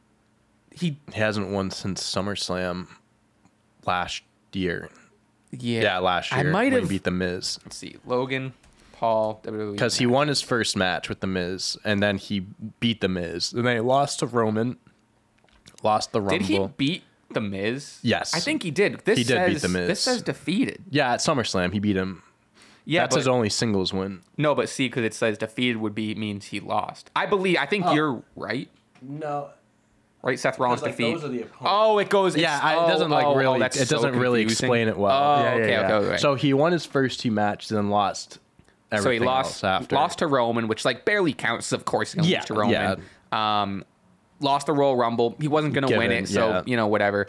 [0.72, 2.88] He He hasn't won since SummerSlam
[3.86, 4.90] last year.
[5.52, 5.82] yeah.
[5.82, 6.40] Yeah, last year.
[6.40, 7.60] I might when have he beat the Miz.
[7.64, 8.54] Let's see, Logan
[9.02, 9.42] Paul.
[9.44, 12.42] WWE because he won his first match with the Miz, and then he
[12.80, 14.78] beat the Miz, and then he lost to Roman,
[15.82, 16.38] lost the Rumble.
[16.38, 17.98] Did he beat the Miz?
[18.04, 18.36] Yes.
[18.36, 19.02] I think he did.
[19.04, 19.88] This He did says, beat The Miz.
[19.88, 20.84] This says defeated.
[20.92, 22.22] yeah, at SummerSlam he beat him.
[22.86, 24.22] Yeah, That's but, his only singles win.
[24.38, 27.10] no, but see, because it says defeated would be means he lost.
[27.16, 27.58] I believe.
[27.58, 27.94] I think oh.
[27.94, 28.70] you're right.
[29.02, 29.50] No,
[30.24, 31.14] Right, Seth Rollins like, defeat.
[31.14, 31.68] those are the opponents.
[31.68, 32.38] oh, it goes.
[32.38, 33.60] yeah, I, oh, it doesn't like oh, oh, really.
[33.60, 34.66] that's it so doesn't really confusing.
[34.66, 35.12] explain it well.
[35.12, 35.96] Oh, Yeah, yeah, okay, yeah.
[35.96, 36.18] okay, okay.
[36.18, 38.38] So he won his first two matches and lost.
[39.00, 41.72] So he lost lost to Roman, which like barely counts.
[41.72, 43.02] Of course, he Yeah, lost to Roman.
[43.32, 43.84] Um,
[44.40, 45.36] lost the Royal Rumble.
[45.40, 46.62] He wasn't going to win it, so yeah.
[46.66, 47.28] you know whatever.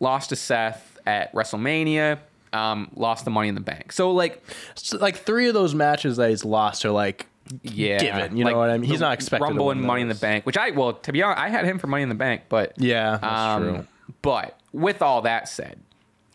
[0.00, 2.18] Lost to Seth at WrestleMania.
[2.52, 3.92] Um, lost the Money in the Bank.
[3.92, 4.42] So like,
[4.74, 7.26] So, like three of those matches that he's lost are like
[7.62, 8.36] yeah, given.
[8.36, 8.88] You know what I mean?
[8.90, 10.14] He's not expected to Rumble and Money in the.
[10.14, 12.42] Bank, which I well to be honest, I had him for Money in the Bank,
[12.48, 13.86] but yeah, that's Um, true.
[14.22, 15.78] But with all that said,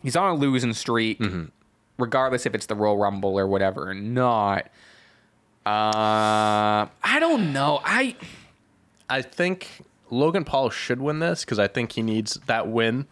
[0.02, 1.44] he's on a losing streak, Mm-hmm.
[1.98, 4.66] Regardless if it's the Royal Rumble or whatever or not.
[5.66, 7.80] Uh, I don't know.
[7.84, 8.16] I
[9.08, 9.68] I think
[10.10, 13.06] Logan Paul should win this because I think he needs that win.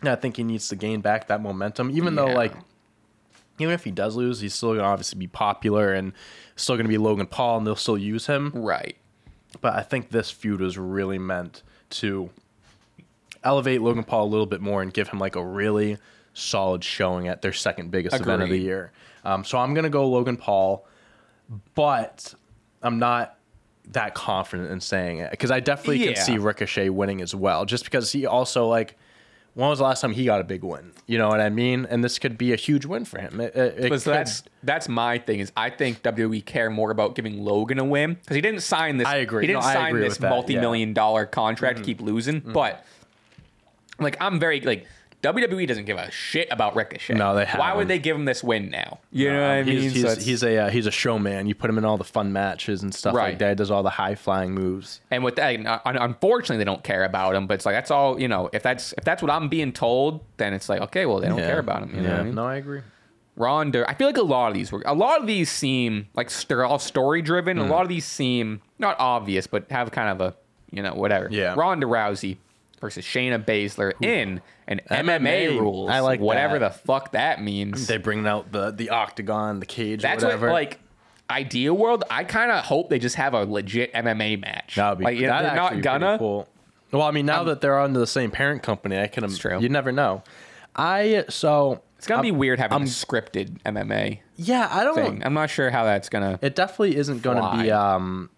[0.00, 2.52] And I think he needs to gain back that momentum, even though like
[3.58, 6.12] even if he does lose, he's still gonna obviously be popular and
[6.56, 8.50] still gonna be Logan Paul, and they'll still use him.
[8.54, 8.96] right.
[9.60, 12.28] But I think this feud was really meant to
[13.44, 15.96] elevate Logan Paul a little bit more and give him like a really
[16.34, 18.92] solid showing at their second biggest event of the year.
[19.24, 20.86] Um, so I'm gonna go Logan Paul,
[21.74, 22.34] but
[22.82, 23.38] I'm not
[23.92, 26.12] that confident in saying it because I definitely Yeah.
[26.14, 28.96] can see Ricochet winning as well, just because he also like.
[29.56, 30.90] When was the last time he got a big win?
[31.06, 31.86] You know what I mean?
[31.88, 33.40] And this could be a huge win for him.
[33.40, 37.14] It, it, it so that's that's my thing is I think WWE care more about
[37.14, 39.06] giving Logan a win because he didn't sign this.
[39.06, 39.44] I agree.
[39.44, 40.28] He didn't No, sign this with that, yeah.
[40.30, 40.34] Mm-hmm.
[40.34, 42.40] multi-million dollar contract to keep losing.
[42.40, 42.84] But
[44.00, 44.86] like I'm very like
[45.24, 47.14] WWE doesn't give a shit about Ricochet.
[47.14, 47.76] No, they Why haven't.
[47.78, 49.00] would they give him this win now?
[49.10, 49.80] You know what I Um, mean?
[49.80, 51.46] He's, So he's, it's- he's a uh, he's a showman.
[51.46, 53.30] You put him in all the fun matches and stuff Right.
[53.30, 53.48] like that.
[53.50, 55.00] He does all the high flying moves.
[55.10, 57.46] and with that, un- unfortunately, they don't care about him.
[57.46, 58.50] But it's like that's all you know.
[58.52, 61.38] If that's if that's what I'm being told, then it's like okay, well they don't
[61.38, 61.46] Yeah.
[61.46, 61.94] care about him.
[61.94, 62.34] You know yeah, what I mean?
[62.34, 62.80] no, I agree.
[63.36, 66.30] Ronda, I feel like a lot of these were a lot of these seem like
[66.46, 67.58] they're all story driven.
[67.58, 67.62] Mm.
[67.68, 70.36] A lot of these seem not obvious, but have kind of a
[70.70, 71.28] you know whatever.
[71.30, 71.54] Yeah.
[71.56, 72.36] Ronda Rousey
[72.84, 75.58] versus Shayna Baszler in an MMA, MMA.
[75.58, 75.88] rules.
[75.90, 76.72] I like whatever that.
[76.74, 77.86] the fuck that means.
[77.86, 80.48] They bring out the the octagon, the cage, That's whatever.
[80.48, 80.80] what like
[81.30, 82.04] ideal world.
[82.10, 84.74] I kind of hope they just have a legit MMA match.
[84.76, 86.18] That would be like you know, that'd they're not gonna.
[86.18, 86.46] Cool.
[86.92, 89.28] Well, I mean, now that they're under the same parent company, I can.
[89.34, 89.60] true.
[89.60, 90.22] You never know.
[90.76, 94.94] I so It's gonna be I'm- weird having I'm- a scripted MMA Yeah, I don't.
[94.94, 95.22] thing.
[95.24, 96.38] I'm not sure how that's gonna.
[96.42, 98.28] It definitely isn't going to be um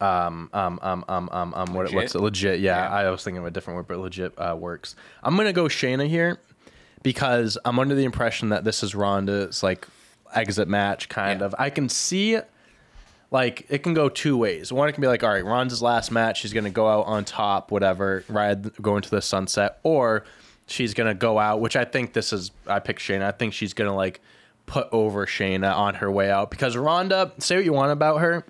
[0.00, 2.20] um um um um um um what, what's it?
[2.20, 2.60] legit?
[2.60, 2.90] Yeah, Yeah.
[3.08, 4.96] I was thinking of a different word, but legit uh, works.
[5.22, 6.38] I'm gonna go Shayna here
[7.02, 9.86] because I'm under the impression that this is Ronda's like
[10.34, 11.46] exit match, kind Yeah.
[11.46, 11.54] of.
[11.58, 12.38] I can see.
[13.32, 14.72] Like it can go two ways.
[14.72, 16.40] One, it can be like, all right, Ronda's last match.
[16.40, 20.24] She's gonna go out on top, whatever, ride, go into the sunset, or
[20.66, 21.60] she's gonna go out.
[21.60, 22.50] Which I think this is.
[22.66, 23.22] I pick Shayna.
[23.22, 24.20] I think she's gonna like
[24.66, 27.30] put over Shayna on her way out because Ronda.
[27.38, 28.44] Say what you want about her,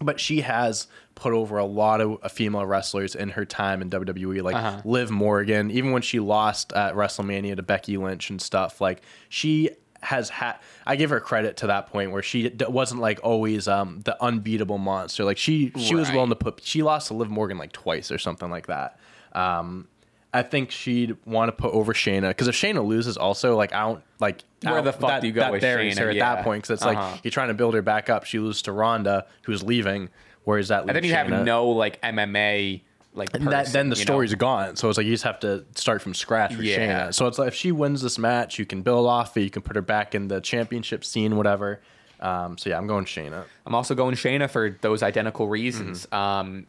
[0.00, 3.88] but she has put over a lot of uh, female wrestlers in her time in
[3.90, 4.82] WWE, like Uh-huh.
[4.84, 5.70] Liv Morgan.
[5.70, 9.70] Even when she lost at WrestleMania to Becky Lynch and stuff, like she
[10.02, 10.56] has had.
[10.84, 14.22] I give her credit to that point where she d- wasn't like always um, the
[14.22, 15.24] unbeatable monster.
[15.24, 16.60] Like she she was willing to put.
[16.62, 18.98] She lost to Liv Morgan like twice or something like that.
[19.32, 19.88] Um,
[20.36, 23.80] I think she'd want to put over Shayna because if Shayna loses, also like I
[23.82, 25.98] don't like Where the fuck that, do you go that with Shayna?
[25.98, 26.34] her at Yeah.
[26.34, 27.10] that point because it's Uh-huh.
[27.12, 28.24] like you're trying to build her back up.
[28.24, 30.08] She loses to Ronda, who's leaving.
[30.44, 32.82] Where is that I then you have no like MMA
[33.14, 33.30] like.
[33.34, 34.12] and that, then the you know?
[34.12, 34.76] story's gone.
[34.76, 37.08] So it's like you just have to start from scratch with Yeah.
[37.08, 37.14] Shayna.
[37.14, 39.40] So it's like if she wins this match, you can build off it.
[39.42, 41.80] You can put her back in the championship scene, whatever.
[42.20, 43.44] Um, so yeah, I'm going Shayna.
[43.66, 46.06] I'm also going Shayna for those identical reasons.
[46.06, 46.14] Mm-hmm.
[46.14, 46.66] Um,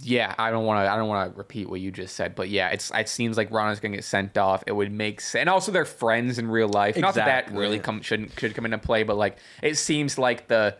[0.00, 0.90] yeah, I don't want to.
[0.90, 3.50] I don't want to repeat what you just said, but yeah, it's it seems like
[3.52, 4.64] Ronda's gonna get sent off.
[4.66, 6.96] It would make sense, and also they're friends in real life.
[6.96, 10.48] Not that that really come shouldn't should come into play, but like it seems like
[10.48, 10.76] the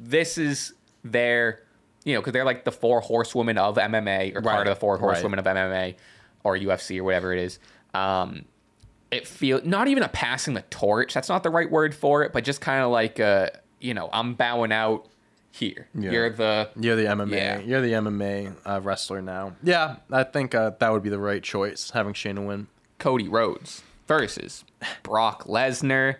[0.00, 0.72] this is
[1.02, 1.62] their
[2.04, 4.80] you know because they're like the four horsewomen of MMA or Right, part of the
[4.80, 5.00] four right.
[5.00, 5.96] horsewomen of MMA
[6.44, 7.58] or UFC or whatever it is.
[7.92, 8.44] Um,
[9.10, 11.12] it feel not even a passing the torch.
[11.12, 13.48] That's not the right word for it, but just kind of like uh,
[13.80, 15.08] you know, I'm bowing out
[15.50, 15.88] here.
[15.94, 16.10] Yeah.
[16.10, 17.32] You're the You're the MMA.
[17.32, 17.58] Yeah.
[17.60, 19.54] You're the MMA uh, wrestler now.
[19.62, 22.68] Yeah, I think uh, that would be the right choice, having Shayna win.
[22.98, 24.64] Cody Rhodes versus
[25.02, 26.16] Brock Lesnar.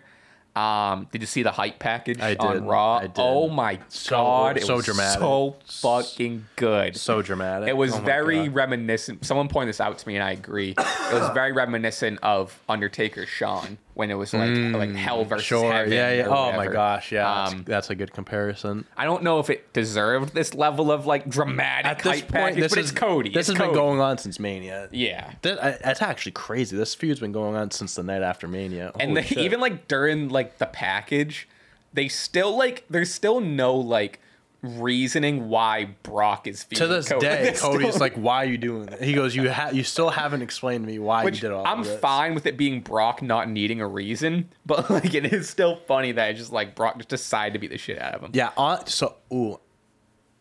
[0.55, 2.41] Um, did you see the hype package I did.
[2.41, 2.97] on Raw?
[2.97, 3.13] I did.
[3.17, 5.19] Oh my So- god, it so was dramatic.
[5.21, 6.97] so fucking good.
[6.97, 7.69] So dramatic.
[7.69, 8.55] It was Oh very God.
[8.55, 9.25] reminiscent.
[9.25, 10.71] Someone pointed this out to me, and I agree.
[10.71, 15.47] It was very reminiscent of Undertaker Shawn when it was like like hell versus Mm,
[15.49, 15.73] Sure.
[15.73, 15.91] heaven.
[15.91, 16.11] Yeah.
[16.13, 16.27] Yeah.
[16.29, 17.11] Oh my gosh.
[17.11, 17.23] Yeah.
[17.25, 18.85] that's- Um, that's a good comparison.
[18.95, 22.59] I don't know if it deserved this level of like dramatic At this point, package,
[22.61, 23.29] this but is it's Cody.
[23.29, 23.67] This It's has Cody.
[23.71, 24.87] been going on since Mania.
[24.93, 25.33] Yeah.
[25.41, 26.77] That, I, that's actually crazy.
[26.77, 28.93] This feud's been going on since the night after Mania.
[28.99, 29.37] and Holy they, shit.
[29.39, 31.49] even like during like the package,
[31.93, 34.21] they still like there's still no like
[34.61, 37.25] reasoning why Brock is to this Cody.
[37.25, 40.41] day, Cody's like, "Why are you doing that?" He goes, "You ha- you still haven't
[40.41, 41.71] explained to me why Which you did all this.
[41.71, 45.49] I'm this." fine with it being Brock not needing a reason, but like it is
[45.49, 48.21] still funny that it's just like Brock just decided to beat the shit out of
[48.21, 48.31] him.
[48.33, 48.51] Yeah.
[48.57, 49.59] On, so, ooh,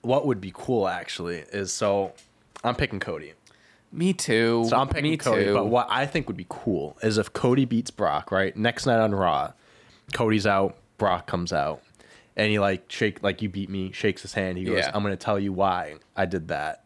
[0.03, 2.13] what would be cool actually is so
[2.65, 3.35] I'm picking Cody.
[3.91, 4.67] Me too.
[4.69, 5.45] So I'm picking Me Cody.
[5.47, 5.55] too.
[5.55, 8.55] But what I think would be cool is if Cody beats Brock, right?
[8.57, 9.53] Next night on Raw,
[10.13, 11.83] Cody's out, Brock comes out,
[12.39, 14.57] and he like shake like you beat me, shakes his hand.
[14.59, 14.91] He goes, Yeah.
[14.95, 16.85] "I'm gonna tell you why I did that.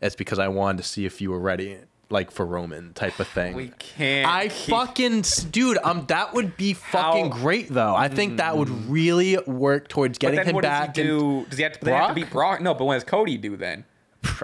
[0.00, 1.78] It's because I wanted to see if you were ready."
[2.10, 3.54] Like for Roman type of thing.
[3.56, 4.28] we can't.
[4.30, 7.94] I keep- fucking dude, um, that would be fucking How- great though.
[7.96, 10.92] I think that would really work towards getting him back.
[10.94, 11.46] does he do?
[11.48, 12.14] Does he have to, they have to Brock?
[12.14, 12.60] beat Brock?
[12.60, 13.84] No, but what does Cody do then?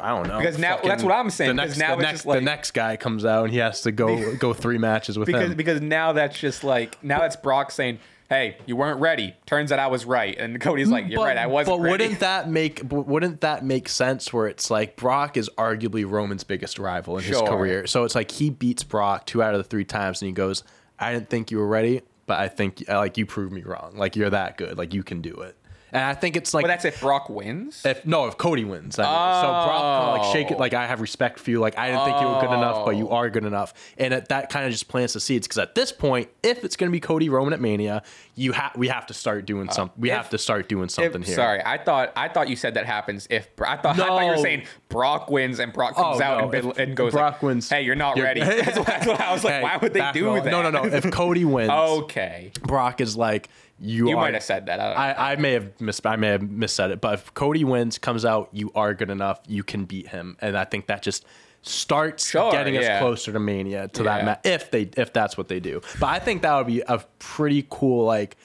[0.02, 2.02] I don't know Because now- fucking- that's what I'm saying, The because next, now the
[2.02, 4.78] it's next, like- the next guy comes out and he has to go go three
[4.78, 5.56] matches with Because him.
[5.56, 7.98] because now that's just like now that's Brock saying,
[8.30, 11.46] "Hey, you weren't ready." Turns out I was right, and Cody's like, "You're right, I
[11.46, 15.50] wasn't But ready." wouldn't that make wouldn't that make sense where it's like Brock is
[15.58, 17.86] arguably Roman's biggest rival in his career.
[17.86, 20.64] So it's like he beats Brock two out of the three times and he goes,
[20.98, 23.94] "I didn't think you were ready, but I think like you proved me wrong.
[23.96, 24.78] Like you're that good.
[24.78, 25.56] Like you can do it."
[25.92, 27.84] And I think it's like But that's if Brock wins.
[27.84, 29.42] if no, if Cody wins, I mean.
[29.42, 30.54] so Brock like shake it.
[30.54, 30.58] Oh.
[30.58, 31.60] Like I have respect for you.
[31.60, 33.14] Like I didn't think you were good enough, but you Oh.
[33.16, 35.46] are good enough, and it, that kind of just plants the seeds.
[35.46, 38.02] Because at this point, if it's going to be Cody Roman at Mania,
[38.34, 40.00] you have we have to start doing something.
[40.00, 41.34] We Uh, if- have to start doing If- something here.
[41.34, 44.30] Sorry, I thought I thought you said that happens if I thought I thought you
[44.30, 47.34] were saying Brock wins and Brock comes Oh, out no, and, if and goes Brock
[47.34, 48.40] like, wins- Hey, you're not you're- ready.
[48.40, 49.54] That's what, I was like.
[49.54, 50.34] Hey, why would they do row.
[50.40, 50.50] that?
[50.50, 50.84] No, no, no.
[50.84, 53.48] If Cody wins, okay, Brock is like
[53.80, 54.08] you.
[54.08, 54.78] you are, might have said that.
[54.80, 55.10] I.
[55.12, 58.24] I, I may have mis I may have missaid it, but if Cody wins, comes
[58.24, 61.24] out, you are good enough, you can beat him, and I think that just
[61.62, 65.48] starts Sure, getting us closer to Mania to that match if they if that's what
[65.48, 65.80] they do.
[65.98, 68.36] But I think that would be a pretty cool like.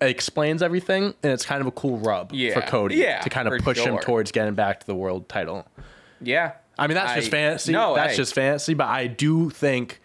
[0.00, 3.46] It explains everything, and it's kind of a cool rub for Cody Yeah, to kind
[3.46, 5.66] of push him towards getting back to the world title.
[6.22, 6.52] yeah.
[6.78, 7.72] I mean, that's just I- fantasy.
[7.72, 8.16] No, that's hey.
[8.16, 8.72] just fantasy.
[8.72, 10.00] But I do think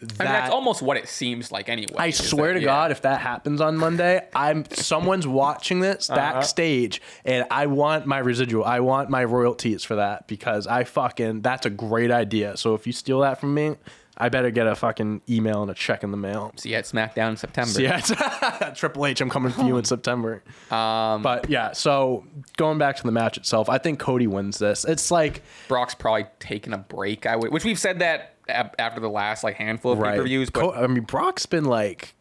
[0.00, 1.94] that I mean, that's almost what it seems like anyway.
[1.98, 2.66] I swear that- to yeah.
[2.66, 6.16] God, if that happens on Monday, I'm someone's watching this Uh-huh.
[6.18, 8.64] backstage, and I want my residual.
[8.64, 12.56] I want my royalties for that because I fucking that's a great idea.
[12.56, 13.76] So if you steal that from me,
[14.22, 16.52] I better get a fucking email and a check in the mail.
[16.56, 17.70] See you at SmackDown in September.
[17.70, 18.00] So yeah,
[18.76, 20.42] Triple H, I'm coming for you in September.
[20.70, 22.24] Um, but yeah, so
[22.58, 24.84] going back to the match itself, I think Cody wins this.
[24.84, 27.24] It's like Brock's probably taking a break.
[27.24, 30.12] I would, which we've said that after the last like handful of right.
[30.12, 32.14] pay-per-views, but I mean, Brock's been like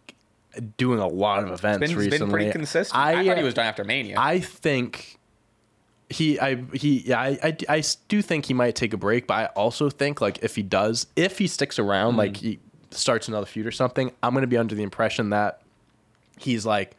[0.77, 2.17] doing a lot of events been, recently.
[2.19, 2.99] been pretty consistent.
[2.99, 4.15] I, I, thought he was done after Mania.
[4.17, 5.19] I think
[6.10, 9.34] he I he yeah I, I I do think he might take a break, but
[9.36, 12.38] I also think like if he does, if he sticks around, like Mm.
[12.38, 12.60] he
[12.91, 15.62] starts another feud or something, I'm gonna be under the impression that
[16.38, 16.95] he's like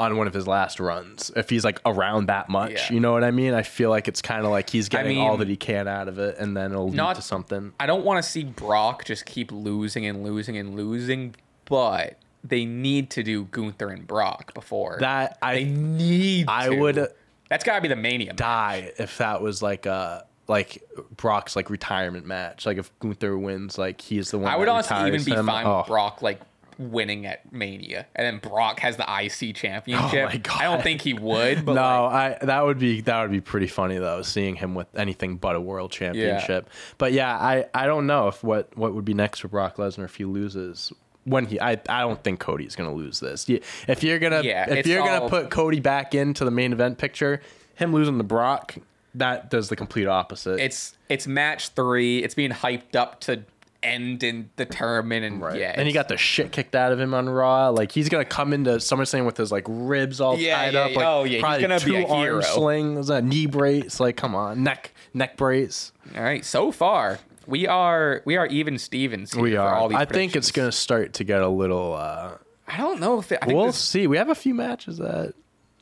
[0.00, 1.30] on one of his last runs.
[1.34, 2.92] If he's like around that much, Yeah.
[2.92, 3.52] you know what I mean?
[3.54, 6.06] I feel like it's kind of like he's getting all mean, that he can out
[6.08, 7.72] of it, and then it'll lead not- to something.
[7.80, 11.34] I don't want to see Brock just keep losing and losing and losing,
[11.64, 16.46] but they need to do Gunther and Brock before That They I need.
[16.48, 16.76] I to.
[16.76, 17.08] would
[17.50, 18.28] That's got to be the Mania.
[18.28, 18.36] match.
[18.36, 20.82] die if that was like a like
[21.16, 22.64] Brock's like retirement match.
[22.64, 24.50] Like if Gunther wins, like he's the one.
[24.52, 25.44] I would honestly even be him.
[25.46, 25.78] fine Oh.
[25.78, 26.40] with Brock like
[26.78, 30.20] winning at Mania, and then Brock has the IC championship.
[30.22, 30.60] Oh my God.
[30.60, 33.40] I don't think he would, but no, like, I that would be that would be
[33.40, 36.66] pretty funny though, seeing him with anything but a world championship.
[36.68, 36.74] Yeah.
[36.98, 40.04] But yeah, I I don't know if what what would be next for Brock Lesnar
[40.04, 40.92] if he loses.
[41.24, 43.46] When he, I, I don't think Cody's gonna lose this.
[43.86, 47.42] If you're gonna, Yeah, if you're gonna put Cody back into the main event picture,
[47.74, 48.76] him losing the Brock,
[49.14, 50.58] that does the complete opposite.
[50.58, 52.22] it's it's match three.
[52.22, 53.42] It's being hyped up to
[53.82, 55.58] end and determine, and Right.
[55.58, 57.68] yeah, and he got the shit kicked out of him on Raw.
[57.68, 60.90] Like he's gonna come into SummerSlam with his like ribs all Yeah, tied yeah, up.
[60.90, 60.96] yeah.
[60.96, 62.40] Like, Oh, yeah, he's probably gonna two be a arm hero.
[62.40, 64.00] slings, a knee brace.
[64.00, 65.92] Like come on, neck neck brace.
[66.16, 66.44] all right.
[66.44, 69.32] So far, we are we are even Stevens.
[69.32, 69.74] Here We for are.
[69.76, 71.94] All these I think it's gonna start to get a little.
[71.94, 72.32] uh
[72.66, 74.06] I don't know if it, I think We'll this see.
[74.06, 75.32] We have a few matches that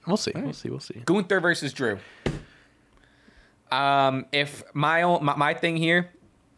[0.06, 0.32] we'll see.
[0.36, 0.68] We'll see.
[0.70, 1.02] We'll see.
[1.04, 1.98] Gunther versus Drew.
[3.70, 6.10] Um, if my own my, my thing here,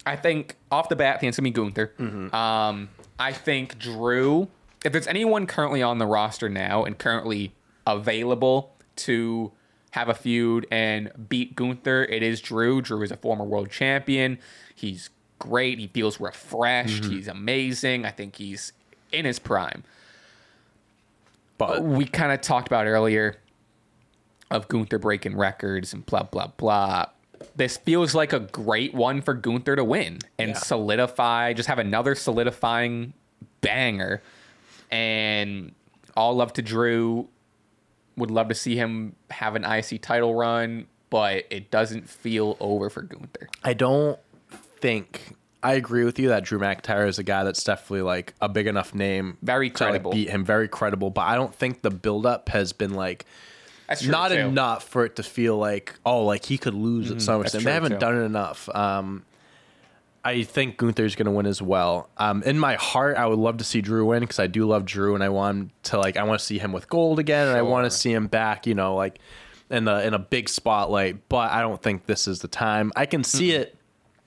[0.09, 1.93] I think off the bat, I think it's gonna be Gunther.
[1.99, 2.35] Mm-hmm.
[2.35, 4.49] Um, I think Drew.
[4.85, 7.53] If there's anyone currently on the roster now and currently
[7.87, 9.53] available to
[9.91, 12.81] have a feud and beat Gunther, it is Drew.
[12.81, 14.39] Drew is a former world champion.
[14.75, 15.79] He's great.
[15.79, 17.03] He feels refreshed.
[17.05, 17.13] Mm-hmm.
[17.13, 18.05] He's amazing.
[18.05, 18.73] I think he's
[19.11, 19.85] in his prime
[21.57, 23.37] But we kind of talked about earlier
[24.51, 27.07] of Gunther breaking records and blah blah blah.
[27.57, 30.59] This feels like a great one for Gunther to win and Yeah.
[30.59, 33.13] solidify, just have another solidifying
[33.61, 34.23] banger.
[34.91, 35.73] And
[36.17, 37.29] all love to Drew.
[38.17, 42.91] Would love to see him have an IC title run, but it doesn't feel over
[42.91, 43.49] for Gunther.
[43.63, 44.19] I don't
[44.81, 48.49] think I agree with you that Drew McIntyre is a guy that's definitely like a
[48.49, 50.13] big enough name, Very to, like, credible.
[50.13, 51.11] beat him, very credible.
[51.11, 53.25] But I don't think the buildup has been like
[53.97, 54.39] true not too.
[54.39, 57.51] enough for it to feel like oh, like he could lose at SummerSlam.
[57.51, 57.99] true, They haven't too.
[57.99, 58.69] done it enough.
[58.75, 59.25] Um,
[60.25, 62.11] I think Gunther's going to win as well.
[62.19, 64.85] Um, in my heart, I would love to see Drew win because I do love
[64.85, 67.49] Drew, and I want him to like I want to see him with gold again,
[67.49, 68.67] and I want to see him back.
[68.67, 69.21] You know, like
[69.71, 71.29] in the in a big spotlight.
[71.29, 72.93] But I don't think this is the time.
[72.97, 73.77] I can see it.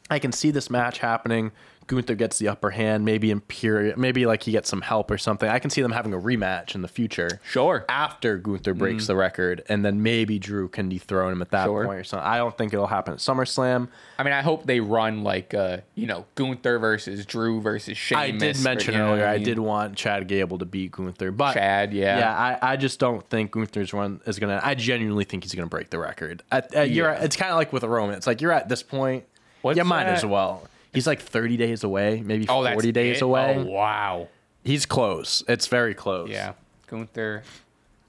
[0.10, 1.52] I can see this match happening.
[1.92, 5.50] Gunther gets the upper hand, maybe Imperium, maybe like he gets some help or something.
[5.50, 7.42] I can see them having a rematch in the future.
[7.44, 7.84] Sure.
[7.90, 11.86] After Gunther breaks the record, and then maybe Drew can dethrone him at that Sure.
[11.86, 12.26] point or something.
[12.26, 13.90] I don't think it'll happen at SummerSlam.
[14.18, 18.24] I mean, I hope they run like uh, you know, Gunther versus Drew versus Sheamus.
[18.24, 19.44] I did or- mention you know earlier I, mean?
[19.46, 22.20] did want Chad Gable to beat Gunther, but Chad, yeah.
[22.20, 24.62] yeah, I, I just don't think Gunther's run is gonna.
[24.64, 26.42] I genuinely think he's gonna break the record.
[26.52, 27.24] At, at, you're Yeah.
[27.24, 28.16] it's kind of like with a Roman.
[28.16, 29.26] It's like you're at this point.
[29.62, 30.64] What's you might as well.
[30.94, 33.22] He's like 30 days away, maybe Oh, 40 days it?
[33.24, 33.56] away.
[33.58, 34.28] Oh, wow.
[34.64, 35.44] He's close.
[35.48, 36.30] It's very close.
[36.30, 36.54] Yeah.
[36.88, 37.44] Gunther,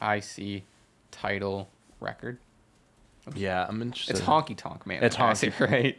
[0.03, 0.65] IC,
[1.11, 1.69] title
[2.01, 2.39] record.
[3.37, 4.17] Yeah, I'm interested.
[4.17, 5.03] It's Honky Tonk Man.
[5.05, 5.97] It's Honky- right.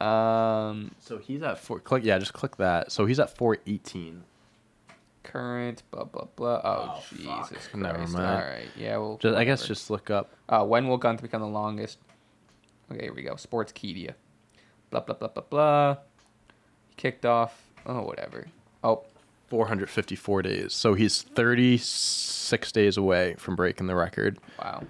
[0.00, 1.78] Um, So he's at four.
[1.78, 2.04] Click.
[2.04, 2.90] Yeah, just click that.
[2.90, 4.24] So he's at 418.
[5.22, 6.60] current, blah blah blah.
[6.64, 7.48] Oh, Oh, Jesus fuck.
[7.48, 7.74] Christ!
[7.76, 8.14] Never mind.
[8.44, 8.96] right, yeah.
[8.96, 10.32] Well, Just, I guess just look up.
[10.48, 11.98] Uh, when will Gunther become the longest?
[12.90, 13.34] Okay, here we go.
[13.34, 14.14] Sportskeeda.
[14.90, 15.96] Blah blah blah blah blah.
[16.96, 17.62] Kicked off.
[17.86, 18.46] Oh, whatever.
[18.84, 19.04] Oh,
[19.48, 20.72] 454 days.
[20.74, 24.38] So he's 36 days away from breaking the record.
[24.58, 24.82] wow.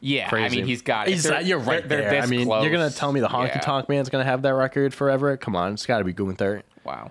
[0.00, 1.12] Yeah, I mean he's got it.
[1.12, 2.18] He's, They're- you're right they're- they're there.
[2.18, 3.60] I this mean, you're gonna tell me the Honky Yeah.
[3.60, 5.36] Tonk Man's gonna have that record forever?
[5.36, 6.62] Come on, it's got to be Gunther.
[6.84, 7.10] Wow.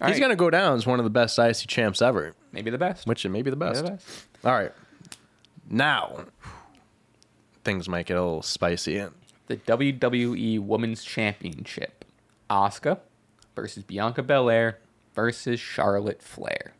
[0.00, 2.70] All He's right, gonna go down as one of the best IC champs ever, maybe
[2.70, 3.06] the best.
[3.06, 3.84] which it may be the Maybe best.
[3.84, 4.24] the best.
[4.46, 4.72] All right,
[5.68, 6.24] now
[7.64, 9.04] things might get a little spicy.
[9.46, 12.04] The WWE Women's Championship.
[12.48, 13.00] Asuka
[13.54, 14.78] versus Bianca Belair
[15.14, 16.74] versus Charlotte Flair.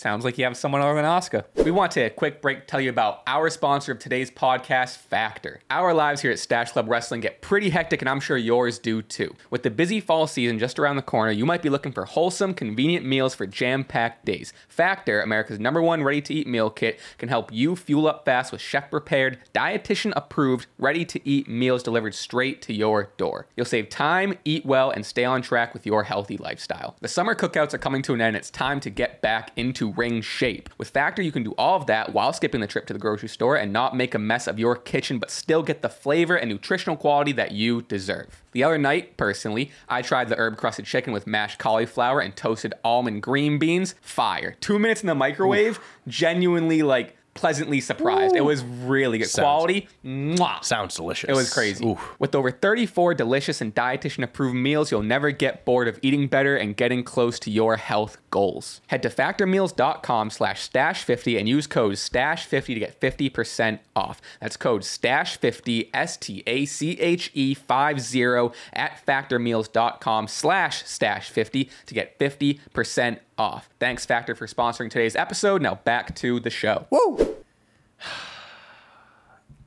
[0.00, 1.44] Sounds like you have someone other than Asuka.
[1.62, 4.96] We want to take a quick break tell you about our sponsor of today's podcast,
[4.96, 5.60] Factor.
[5.68, 9.02] Our lives here at Stache Club Wrestling get pretty hectic, and I'm sure yours do
[9.02, 9.36] too.
[9.50, 12.54] With the busy fall season just around the corner, you might be looking for wholesome,
[12.54, 14.54] convenient meals for jam packed days.
[14.68, 18.52] Factor, America's number one ready to eat meal kit, can help you fuel up fast
[18.52, 23.48] with chef prepared, dietitian approved, ready to eat meals delivered straight to your door.
[23.54, 26.96] You'll save time, eat well, and stay on track with your healthy lifestyle.
[27.02, 28.34] The summer cookouts are coming to an end.
[28.34, 30.68] It's time to get back into ring shape.
[30.78, 33.28] With Factor, you can do all of that while skipping the trip to the grocery
[33.28, 36.50] store and not make a mess of your kitchen, but still get the flavor and
[36.50, 38.42] nutritional quality that you deserve.
[38.52, 42.74] The other night, personally, I tried the herb crusted chicken with mashed cauliflower and toasted
[42.84, 43.94] almond green beans.
[44.00, 44.56] Fire.
[44.60, 45.78] Two minutes in the microwave,
[46.08, 48.36] genuinely like pleasantly surprised.
[48.36, 49.28] It was really good.
[49.28, 50.62] Sounds- Quality, mwah.
[50.62, 51.28] Sounds delicious.
[51.30, 51.84] It was crazy.
[51.84, 51.98] Oof.
[52.18, 56.56] With over 34 delicious and dietitian approved meals, you'll never get bored of eating better
[56.56, 58.80] and getting close to your health goals.
[58.88, 64.20] Head to factormeals.com slash stache50 and use code stache50 to get 50% off.
[64.40, 73.70] That's code stache50, S-T-A-C-H-E 50 at factormeals.com slash stache50 to get 50% off.
[73.78, 75.62] Thanks Factor for sponsoring today's episode.
[75.62, 76.86] Now back to the show.
[76.90, 77.36] Woo!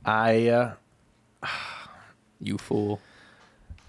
[0.04, 0.74] I uh,
[2.40, 3.00] You fool.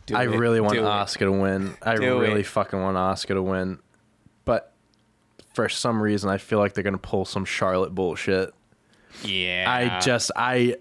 [0.08, 0.28] Do I it.
[0.28, 0.88] really want Do it.
[0.88, 1.76] Asuka to win.
[1.84, 2.48] I Do really it.
[2.48, 3.80] fucking want Asuka to win.
[4.44, 4.72] But
[5.54, 8.54] for some reason, I feel like they're gonna pull some Charlotte bullshit.
[9.24, 9.66] Yeah.
[9.68, 10.78] I just I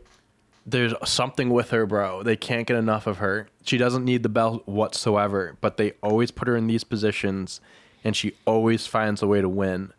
[0.66, 2.22] there's something with her, bro.
[2.22, 3.48] They can't get enough of her.
[3.64, 7.61] She doesn't need the belt whatsoever, but they always put her in these positions
[8.05, 9.92] and she always finds a way to win.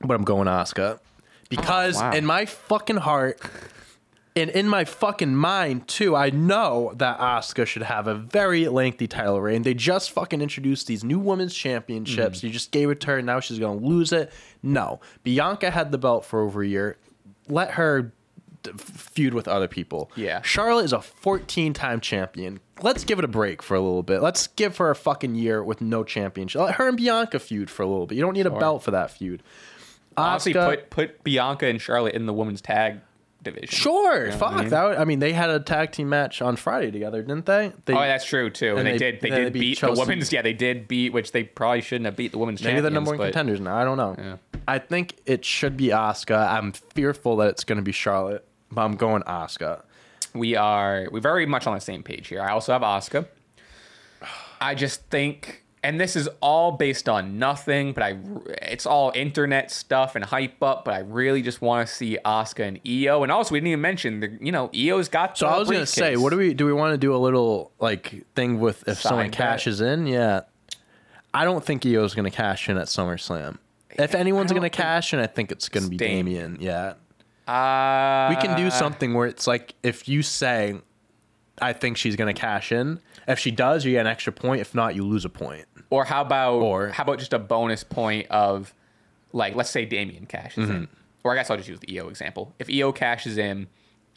[0.00, 1.00] But I'm going Asuka.
[1.48, 2.12] Because Oh, wow.
[2.12, 3.40] in my fucking heart
[4.34, 9.06] and in my fucking mind too, I know that Asuka should have a very lengthy
[9.06, 9.62] title reign.
[9.62, 12.38] They just fucking introduced these new women's championships.
[12.38, 12.46] Mm-hmm.
[12.48, 13.22] You just gave it to her.
[13.22, 14.32] Now she's gonna lose it.
[14.62, 16.96] No, Bianca had the belt for over a year.
[17.48, 18.12] Let her
[18.76, 20.10] feud with other people.
[20.16, 20.42] Yeah.
[20.42, 22.60] Charlotte is a 14-time champion.
[22.82, 24.20] Let's give it a break for a little bit.
[24.22, 26.60] Let's give her a fucking year with no championship.
[26.60, 28.16] Let her and Bianca feud for a little bit.
[28.16, 29.42] You don't need a belt for that feud.
[30.16, 33.00] Honestly, Asuka- put put Bianca and Charlotte in the women's tag
[33.42, 33.68] division.
[33.68, 34.68] Sure, You know fuck I mean?
[34.70, 34.84] that.
[34.84, 37.72] Would, I mean, they had a tag team match on Friday together, didn't they?
[37.84, 38.76] they Oh, that's true too.
[38.76, 39.20] And, they, they- did.
[39.20, 40.32] They did beat beat the women's.
[40.32, 42.62] Yeah, they did beat, which they probably shouldn't have beat the women's.
[42.62, 43.76] maybe they're number one but- contenders now.
[43.76, 44.16] I don't know.
[44.18, 44.36] Yeah.
[44.68, 46.48] I think it should be Asuka.
[46.50, 49.82] I'm fearful that it's going to be Charlotte, but I'm going Asuka.
[50.34, 52.42] We are we very much on the same page here.
[52.42, 53.26] I also have Asuka.
[54.60, 58.18] I just think, and this is all based on nothing, but I
[58.62, 60.84] it's all internet stuff and hype up.
[60.84, 63.80] But I really just want to see Asuka and Io, and also we didn't even
[63.80, 65.38] mention the you know Io's got.
[65.38, 66.66] So I was going to say, what do we do?
[66.66, 69.32] We want to do a little like thing with if someone bet.
[69.32, 70.06] cashes in?
[70.06, 70.42] Yeah,
[71.32, 73.58] I don't think Io's going to cash in at SummerSlam.
[73.98, 76.58] If anyone's going to cash in, I think it's going to be Damien.
[76.60, 76.94] Yeah,
[77.46, 80.80] Uh, we can do something where it's like if you say,
[81.60, 84.60] "I think she's going to cash in." If she does, you get an extra point.
[84.60, 85.64] If not, you lose a point.
[85.90, 88.74] Or how about Or- how about just a bonus point of
[89.32, 90.88] like let's say Damien cashes in.
[91.24, 92.54] Or I guess I'll just use the Io example.
[92.58, 93.66] If Io cashes in,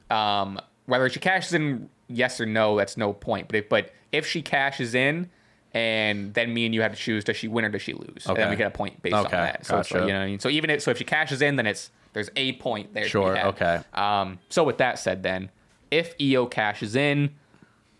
[0.09, 3.47] um, whether she cashes in yes or no, that's no point.
[3.47, 5.30] But if but if she cashes in
[5.73, 8.25] and then me and you have to choose does she win or does she lose?
[8.27, 9.65] And then we get a point based on that.
[9.65, 10.39] So it's like, you know what I mean?
[10.39, 13.07] So even if so if she cashes in then it's there's a point there.
[13.07, 13.82] Sure, okay.
[13.93, 15.49] Um so with that said then,
[15.91, 17.36] if Io cashes in,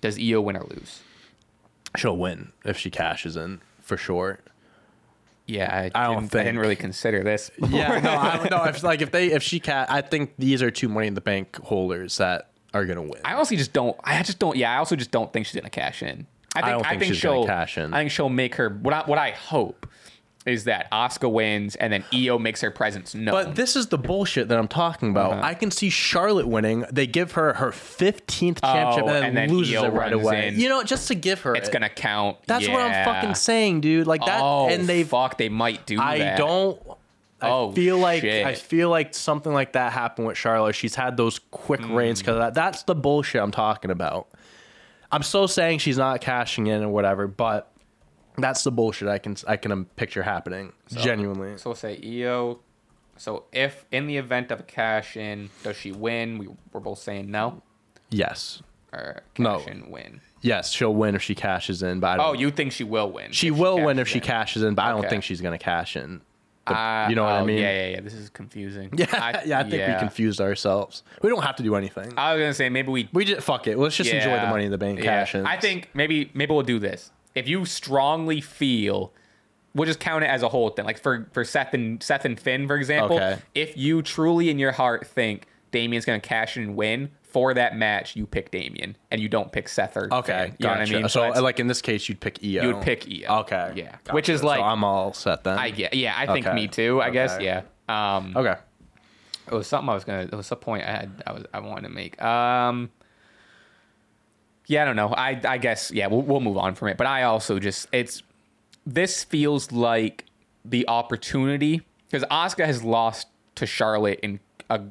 [0.02, 1.02] does Io win or lose?
[1.98, 4.40] She'll win if she cashes in for sure.
[5.50, 7.50] Yeah, I, I don't didn't, I didn't really consider this.
[7.70, 8.64] Yeah, no, I don't know.
[8.66, 11.22] If like if they if she ca I think these are two Money in the
[11.22, 13.22] Bank holders that are gonna win.
[13.26, 13.98] I honestly just don't.
[14.04, 14.56] I just don't.
[14.56, 16.28] Yeah, I also just don't think she's gonna cash in.
[16.56, 16.84] I think.
[16.84, 17.94] don't think she's she'll gonna cash in.
[17.94, 18.70] I think she'll make her.
[18.70, 19.88] What I what I hope
[20.46, 23.34] is that Asuka wins and then Io makes her presence known.
[23.34, 25.34] But this is the bullshit that I'm talking about.
[25.34, 25.42] Uh-huh.
[25.44, 26.86] I can see Charlotte winning.
[26.92, 30.48] They give her her 15th championship Oh, and then, and then loses it right away.
[30.48, 30.60] in.
[30.60, 31.72] You know, just to give her it's it.
[31.74, 32.38] gonna count.
[32.48, 34.08] That's what I'm fucking saying, dude.
[34.08, 36.04] Like that Oh, and they fuck, they might do that.
[36.06, 36.38] I that.
[36.38, 36.82] don't
[37.42, 38.46] I Oh, feel like shit.
[38.46, 40.74] I feel like something like that happened with Charlotte.
[40.74, 41.96] She's had those quick Mm.
[41.96, 42.54] reigns because that.
[42.54, 44.28] That's the bullshit I'm talking about.
[45.12, 47.72] I'm still saying she's not cashing in or whatever, but
[48.42, 51.58] that's the bullshit I can I can um, picture happening genuinely.
[51.58, 52.60] So we'll say Io.
[53.18, 56.38] So if in the event of a cash in, does she win?
[56.38, 57.62] We we're both saying no.
[58.10, 58.62] Yes,
[58.94, 59.60] Or No.
[59.60, 60.22] cash in win.
[60.42, 63.12] yes, she'll win if she cashes in, but I don't, Oh, you think she will
[63.12, 63.32] win?
[63.32, 65.96] she will win if cashes she cashes in, but I don't think she's gonna cash
[65.96, 66.22] in.
[66.66, 67.58] The- Uh, you know what I oh, mean?
[67.60, 68.02] Yeah, yeah, yeah.
[68.02, 68.90] This is confusing.
[68.98, 69.60] Yeah, yeah.
[69.60, 71.04] I think we confused ourselves.
[71.22, 72.14] We don't have to do anything.
[72.18, 73.78] I was gonna say maybe we we just fuck it.
[73.78, 75.06] Let's just enjoy the money in the bank Yeah.
[75.06, 75.46] cash in.
[75.46, 77.12] I think maybe maybe we'll do this.
[77.36, 79.14] If you strongly feel,
[79.74, 80.86] we'll just count it as a whole thing.
[80.86, 83.18] Like for for Seth and Seth and Finn, for example.
[83.18, 83.38] Okay.
[83.56, 87.76] If you truly in your heart think Damien's gonna cash in and win for that
[87.78, 90.56] match, you pick Damien and you don't pick Seth or Okay, Finn.
[90.58, 90.94] You know what I gotcha.
[91.00, 91.10] mean?
[91.10, 92.48] So, like in this case, you'd pick Io.
[92.50, 93.42] you would pick Io.
[93.42, 93.74] Okay.
[93.76, 93.92] Yeah.
[94.04, 94.14] gotcha.
[94.16, 95.58] Which is So like I'm all set then.
[95.60, 96.16] I get yeah.
[96.18, 96.56] I think Okay.
[96.56, 97.00] me too.
[97.02, 97.62] I guess yeah.
[97.88, 98.56] Um, okay.
[99.48, 100.24] it was something I was gonna.
[100.24, 101.24] It was a point I had.
[101.28, 101.44] I was.
[101.54, 102.20] I wanted to make.
[102.22, 102.90] Um.
[104.70, 105.10] Yeah, I don't know.
[105.10, 105.40] I.
[105.46, 105.92] I guess.
[105.92, 106.98] Yeah, we'll we'll move on from it.
[106.98, 107.88] But I also just.
[107.92, 108.22] It's.
[108.86, 110.26] This feels like
[110.64, 114.40] the opportunity because Asuka has lost to Charlotte in
[114.70, 114.82] a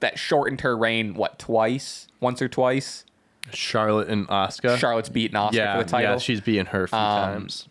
[0.00, 1.14] that shortened her reign.
[1.14, 2.06] What twice?
[2.20, 3.04] Once or twice?
[3.52, 4.76] Charlotte and Asuka.
[4.78, 6.12] Charlotte's beaten Asuka yeah, for the title.
[6.12, 7.68] yeah, she's beaten her a few Um, times.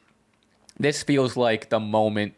[0.80, 2.34] this feels like the moment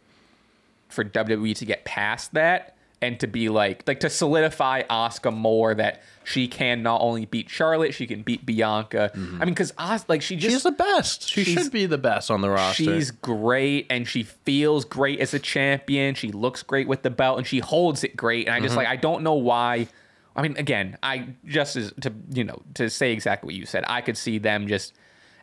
[0.89, 2.74] for WWE to get past that
[3.05, 7.49] and to be like like to solidify Asuka more that she can not only beat
[7.49, 9.11] Charlotte, she can beat Bianca.
[9.13, 11.27] I mean, because Os like she just She's the best.
[11.29, 12.83] She should be the best on the roster.
[12.83, 16.15] she's great and she feels great as a champion.
[16.15, 18.47] She looks great with the belt and she holds it great.
[18.47, 18.77] And I just Mm-hmm.
[18.79, 19.87] like I don't know why.
[20.35, 23.83] I mean, again, I just as to you know to say exactly what you said,
[23.87, 24.93] I could see them just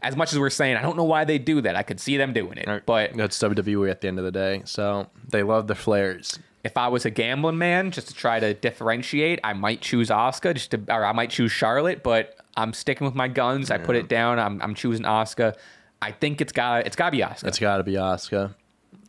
[0.03, 1.77] as much as we're saying I don't know why they do that.
[1.77, 4.63] I could see them doing it, but that's WWE at the end of the day.
[4.65, 6.39] So they love the Flairs.
[6.65, 10.55] if I was a gambling man, just to try to differentiate, I might choose Asuka,
[10.55, 12.03] just to, or I might choose Charlotte.
[12.03, 13.71] But I'm sticking with my guns.
[13.71, 14.39] I put it down.
[14.39, 15.57] I'm, I'm choosing Asuka.
[16.01, 17.47] I think it's got it's got to be Asuka.
[17.47, 18.55] It's got to be Asuka.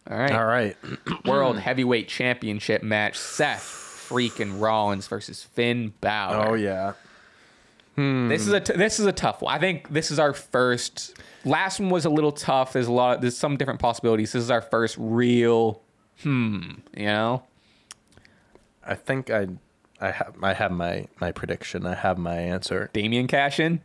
[0.09, 0.31] All right.
[0.31, 0.75] All right.
[1.25, 3.63] World Heavyweight Championship match: Seth
[4.09, 6.49] freaking Rollins versus Finn Balor.
[6.49, 6.93] Oh yeah.
[7.95, 9.53] This is a t- this is a tough one.
[9.53, 11.15] I think this is our first.
[11.45, 12.73] Last one was a little tough.
[12.73, 13.15] There's a lot.
[13.17, 14.31] Of, There's some different possibilities.
[14.31, 15.81] This is our first real.
[16.21, 16.71] Hmm.
[16.95, 17.43] You know.
[18.85, 19.47] I think I,
[20.01, 21.85] I have I have my my prediction.
[21.85, 22.89] I have my answer.
[22.93, 23.81] Damien cash in.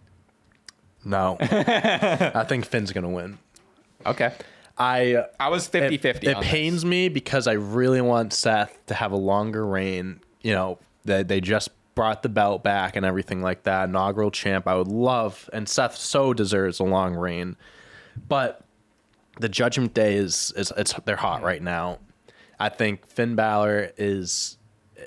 [1.05, 1.37] No.
[1.41, 3.39] I think Finn's gonna win.
[4.07, 4.33] Okay.
[4.79, 6.27] I I was it, 50 50.
[6.29, 10.21] it pains me because I really want Seth to have a longer reign.
[10.43, 13.89] You know, they, they just brought the belt back and everything like that.
[13.89, 14.69] Inaugural champ.
[14.69, 17.57] I would love, and Seth so deserves a long reign.
[18.29, 18.65] But
[19.41, 21.99] the Judgment Day is is it's they're hot right now.
[22.61, 24.59] I think Finn Balor is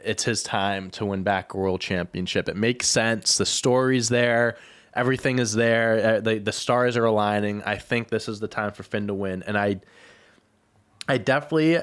[0.03, 2.49] it's his time to win back a world championship.
[2.49, 3.37] It makes sense.
[3.37, 4.57] The story's there.
[4.93, 6.17] Everything is there.
[6.17, 7.63] Uh, The, the stars are aligning.
[7.63, 9.43] I think this is the time for Finn to win.
[9.47, 9.79] And I
[11.07, 11.77] I definitely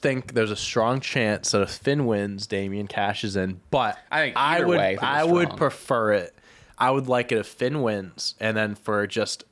[0.00, 3.60] think there's a strong chance that if Finn wins, Damien cashes in.
[3.70, 6.34] But I think I would way, I I would prefer it.
[6.78, 9.44] I would like it if Finn wins, and then for just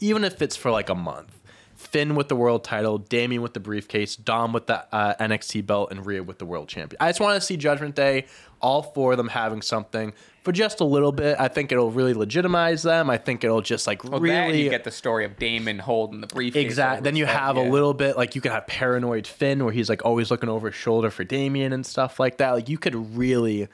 [0.00, 1.40] even if it's for like a month,
[1.74, 5.90] Finn with the world title, Damien with the briefcase, Dom with the uh, NXT belt,
[5.90, 6.96] and Rhea with the world champion.
[7.00, 8.26] I just want to see Judgment Day,
[8.60, 10.14] all four of them having something
[10.46, 11.40] for just a little bit.
[11.40, 13.10] I think it'll really legitimize them.
[13.10, 16.28] I think it'll just like Well, really you get the story of Damien holding the
[16.28, 16.64] briefcase.
[16.64, 17.02] Exactly.
[17.02, 17.62] Then you have yeah.
[17.62, 20.68] a little bit like you can have paranoid Finn where he's like always looking over
[20.68, 22.52] his shoulder for Damien and stuff like that.
[22.52, 23.66] Like you could really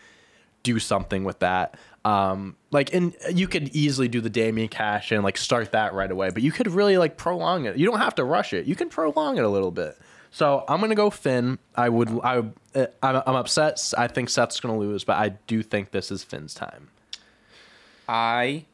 [0.62, 1.76] do something with that.
[2.06, 6.10] Um, like and you could easily do the Damien cash and like start that right
[6.10, 7.76] away, but you could really like prolong it.
[7.76, 8.64] You don't have to rush it.
[8.64, 9.94] You can prolong it a little bit.
[10.34, 11.58] So I'm gonna go Finn.
[11.76, 12.08] I would.
[12.24, 12.38] I.
[12.74, 13.92] uh, I'm, I'm upset.
[13.96, 16.88] I think Seth's gonna lose, but I do think this is Finn's time.
[18.08, 18.64] I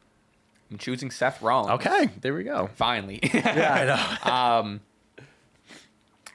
[0.70, 1.72] am choosing Seth Rollins.
[1.84, 2.70] Okay, there we go.
[2.76, 3.20] Finally.
[3.34, 4.32] Yeah, I know.
[4.32, 4.80] um,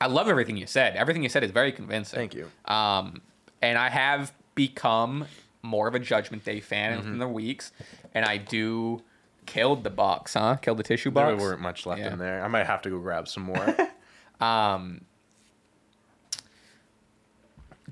[0.01, 0.95] I love everything you said.
[0.97, 2.17] Everything you said is very convincing.
[2.19, 2.49] Thank you.
[2.65, 3.21] Um,
[3.61, 5.25] and I have become
[5.61, 7.13] more of a Judgment Day fan Mm-hmm.
[7.13, 7.71] in the weeks,
[8.13, 9.01] and I do
[9.45, 10.55] killed the box, huh?
[10.57, 11.27] Killed the tissue box.
[11.29, 12.11] There weren't much left Yeah.
[12.13, 12.43] in there.
[12.43, 13.75] I might have to go grab some more.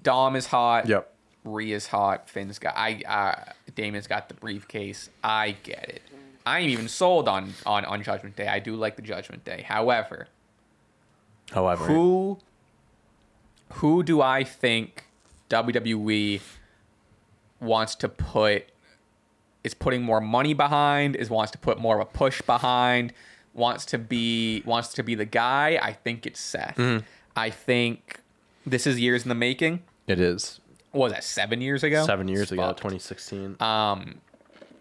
[0.03, 0.87] Dom is hot.
[0.87, 1.13] yep.
[1.43, 2.29] Rhea's hot.
[2.29, 2.75] Finn's got.
[2.77, 3.01] I.
[3.07, 5.09] Uh, Damien's got the briefcase.
[5.23, 6.01] I get it.
[6.45, 8.47] I ain't even sold on on on Judgment Day.
[8.47, 9.63] I do like the Judgment Day.
[9.67, 10.27] However,
[11.51, 12.39] However, Who
[13.73, 15.05] who do I think
[15.49, 16.41] WWE
[17.59, 18.65] wants to put
[19.63, 23.13] is putting more money behind, is wants to put more of a push behind,
[23.53, 25.79] wants to be wants to be the guy?
[25.81, 26.75] I think it's Seth.
[26.77, 27.05] Mm-hmm.
[27.35, 28.19] I think
[28.65, 29.83] this is years in the making.
[30.11, 30.59] It is
[30.91, 32.05] What was that, seven years ago?
[32.05, 32.79] seven years It's ago, fucked.
[32.79, 33.57] 2016.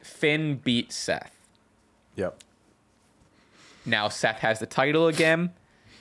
[0.02, 1.34] Finn beat Seth.
[2.16, 2.42] yep.
[3.86, 5.52] Now Seth has the title again.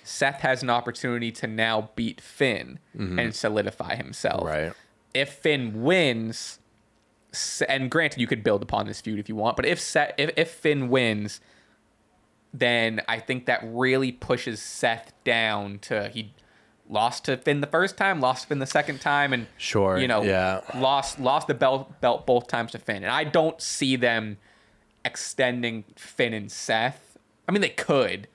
[0.03, 4.39] Seth has an opportunity to now beat Finn and solidify himself.
[4.43, 4.47] Mm-hmm.
[4.65, 4.73] Right.
[5.13, 6.59] If Finn wins,
[7.67, 10.31] and granted, you could build upon this feud if you want, but if Seth, if,
[10.35, 11.41] if Finn wins,
[12.53, 16.33] then I think that really pushes Seth down to he
[16.89, 20.07] lost to Finn the first time, lost to Finn the second time, and Sure, you
[20.07, 20.61] know, yeah.
[20.75, 24.37] lost lost the belt belt both times to Finn, and I don't see them
[25.05, 27.17] extending Finn and Seth.
[27.47, 28.27] I mean, they could,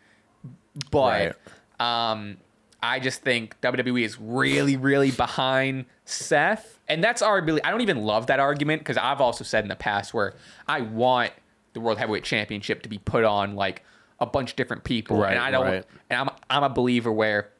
[0.90, 1.36] but
[1.78, 2.38] um,
[2.82, 7.60] I just think WWE is really, really behind Seth, and that's our arguably.
[7.64, 10.34] I don't even love that argument because I've also said in the past where
[10.66, 11.32] I want
[11.74, 13.82] the World Heavyweight Championship to be put on like
[14.20, 15.64] a bunch of different people, Right, and I don't.
[15.66, 15.84] right.
[16.10, 17.50] And I'm I'm a believer where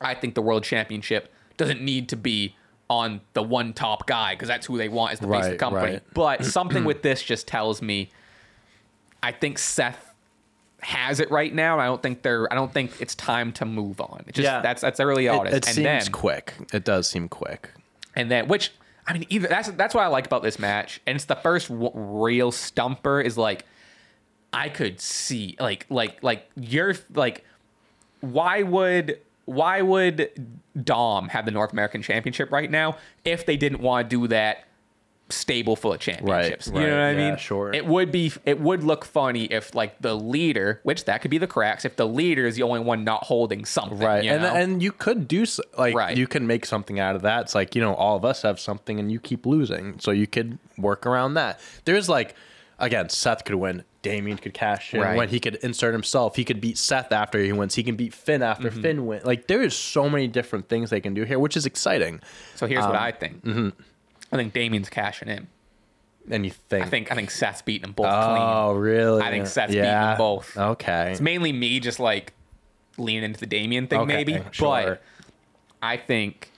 [0.00, 2.54] I think the World Championship doesn't need to be
[2.88, 5.56] on the one top guy because that's who they want as the face of the
[5.56, 5.92] company.
[5.94, 6.02] right.
[6.14, 8.10] But something with this just tells me
[9.22, 10.12] I think Seth
[10.82, 11.80] has it right now.
[11.80, 12.52] I don't think they're.
[12.52, 14.24] I don't think it's time to move on.
[14.28, 14.60] It just Yeah.
[14.60, 15.56] that's that's really all It, it is.
[15.56, 16.54] it and seems then quick.
[16.72, 17.70] It does seem quick.
[18.14, 18.70] and then which
[19.06, 21.68] I mean either that's that's what I like about this match, and it's the first
[21.68, 23.20] w- real stumper.
[23.20, 23.64] Is like
[24.52, 27.44] I could see like like like you're like
[28.20, 30.30] why would why would
[30.84, 34.64] Dom have the North American Championship right now if they didn't want to do that
[35.28, 36.68] stable full of championships?
[36.68, 37.36] you right, know what I yeah, mean?
[37.38, 37.72] sure.
[37.72, 41.38] It would be it would look funny if like the leader, which that could be
[41.38, 43.98] the cracks, if the leader is the only one not holding something.
[43.98, 44.24] Right.
[44.24, 44.54] you and know?
[44.54, 45.44] and you could do
[45.78, 46.16] like Right.
[46.16, 47.42] you can make something out of that.
[47.42, 49.98] It's like, you know, all of us have something and you keep losing.
[50.00, 51.60] So you could work around that.
[51.84, 52.34] There's like
[52.78, 53.84] again, Seth could win.
[54.02, 55.16] Damien could cash in Right.
[55.16, 56.36] when he could insert himself.
[56.36, 57.74] He could beat Seth after he wins.
[57.74, 58.82] He can beat Finn after Mm-hmm.
[58.82, 59.24] Finn wins.
[59.24, 62.20] Like there is so many different things they can do here, which is exciting.
[62.54, 63.44] so here's um, what I think.
[63.44, 63.68] mm-hmm.
[64.32, 65.48] I think Damien's cashing in.
[66.30, 68.16] And you think I think I think Seth's beating them both clean.
[68.42, 68.80] Oh, clean.
[68.82, 69.22] really?
[69.22, 70.56] I think Seth's beating them both.
[70.56, 71.12] Okay.
[71.12, 72.32] It's mainly me just like
[72.98, 74.40] leaning into the Damien thing, Okay, maybe.
[74.50, 74.66] sure.
[74.68, 75.02] But
[75.82, 76.50] I think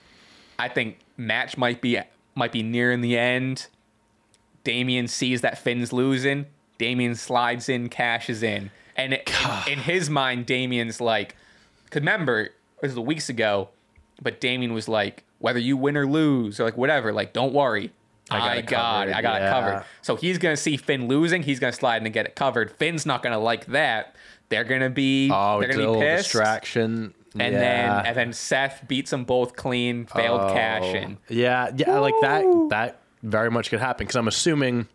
[0.57, 1.99] I think match might be
[2.35, 3.67] might be nearing the end.
[4.69, 6.45] Damien sees that Finn's losing.
[6.77, 9.21] Damien slides in, cashes in, and in,
[9.67, 11.35] in his mind, Damien's like,
[11.89, 12.51] "Cause remember, it
[12.81, 13.69] was weeks ago,
[14.21, 17.91] but Damien was like, whether you win or lose, or like whatever, like don't worry,
[18.29, 20.77] I got I it got it, covered, I got it covered." So he's gonna see
[20.77, 21.41] Finn losing.
[21.43, 22.69] He's gonna slide in and get it covered.
[22.71, 24.15] Finn's not gonna like that.
[24.49, 26.31] They're gonna be Oh, they're gonna be pissed.
[26.31, 27.13] distraction.
[27.39, 27.59] And Yeah.
[27.59, 31.17] then and then Seth beats them both clean, failed oh, cash Oh, in.
[31.27, 32.43] Yeah, yeah, like that.
[32.69, 34.87] That very much could happen because I'm assuming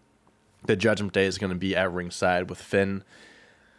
[0.66, 3.04] the Judgment Day is going to be at ringside with Finn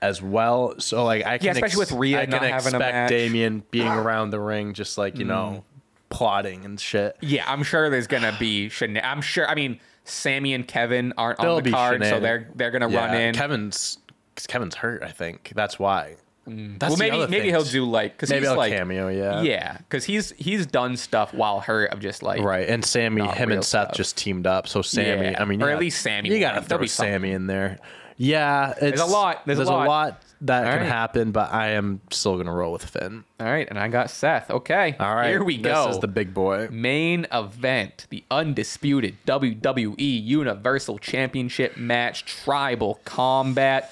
[0.02, 0.76] as well.
[0.80, 3.10] So like I can, especially with Rhea I can not having a expect match.
[3.10, 6.10] Damien being around the ring, just like you know, mm.
[6.10, 7.18] plotting and shit.
[7.22, 9.48] Yeah, I'm sure there's gonna be shenan- I'm sure.
[9.50, 13.06] I mean, Sami and Kevin aren't There'll on the card, so they're they're gonna Yeah,
[13.06, 13.34] run in.
[13.34, 13.98] Kevin's
[14.36, 15.04] cause Kevin's hurt.
[15.04, 16.18] I think that's why.
[16.48, 16.80] That's Mm.
[16.80, 19.08] well, maybe maybe he'll do like because maybe he's like cameo.
[19.10, 23.26] Yeah, yeah, because he's he's done stuff while her of just like Right, and Sami,
[23.28, 23.96] him and Seth stuff.
[23.96, 24.68] just teamed up.
[24.68, 26.86] So Sami, Yeah, I mean, or at least Sami You gotta throw.
[26.86, 27.80] Sami in there.
[28.18, 29.88] Yeah, it's, a lot- there's a a lot.
[29.88, 30.88] lot that All can right.
[30.88, 33.24] happen, but I am still gonna roll with Finn.
[33.42, 34.50] All right, and I got Seth.
[34.52, 35.90] Okay, All right, here we this go.
[35.90, 36.70] is the big boy.
[36.72, 43.92] main event, the undisputed WWE Universal Championship match, Tribal Combat.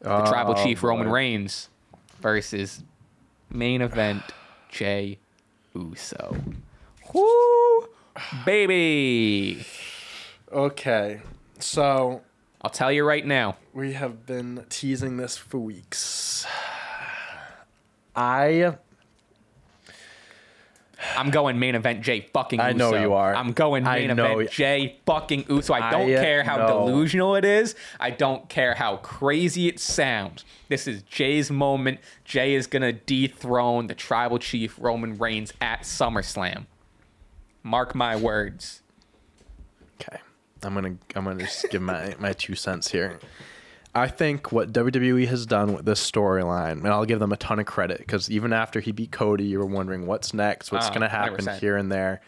[0.00, 1.08] The Tribal Oh, Chief Roman.
[1.08, 1.68] Reigns
[2.22, 2.82] versus
[3.50, 4.22] main event
[4.70, 5.18] Jey
[5.74, 6.36] Uso.
[7.12, 7.88] Woo,
[8.46, 9.66] baby!
[10.50, 11.20] Okay,
[11.58, 12.22] so
[12.62, 13.56] I'll tell you right now.
[13.74, 16.46] we have been teasing this for weeks.
[18.16, 18.76] I
[21.16, 22.68] I'm going main event Jey fucking Uso.
[22.68, 23.34] I know you are.
[23.34, 25.74] I'm going I main know event Jey fucking Uso.
[25.74, 26.86] I don't I, care how know.
[26.86, 27.74] delusional it is.
[27.98, 30.44] I don't care how crazy it sounds.
[30.68, 32.00] This is Jey's moment.
[32.24, 36.66] Jey is going to dethrone the tribal chief Roman Reigns at SummerSlam.
[37.62, 38.82] Mark my words.
[40.00, 40.18] Okay.
[40.64, 43.18] I'm gonna I'm gonna just give my my two cents here.
[43.94, 47.58] I think what WWE has done with this storyline, and I'll give them a ton
[47.58, 50.92] of credit because even after he beat Cody, you were wondering what's next, what's Oh,
[50.94, 51.58] gonna happen 100%.
[51.60, 52.20] here and there.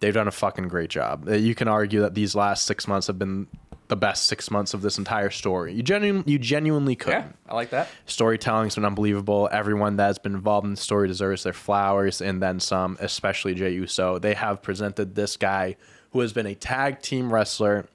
[0.00, 1.28] They've done a fucking great job.
[1.28, 3.46] Uh, You can argue that these last six months have been
[3.86, 5.72] the best six months of this entire story.
[5.74, 7.12] You genuinely, you genuinely could.
[7.12, 7.88] Yeah, I like that.
[8.06, 9.48] Storytelling's been unbelievable.
[9.52, 13.72] Everyone that's been involved in the story deserves their flowers and then some, especially Jey
[13.74, 14.18] Uso.
[14.18, 15.76] They have presented this guy
[16.10, 17.86] who has been a tag team wrestler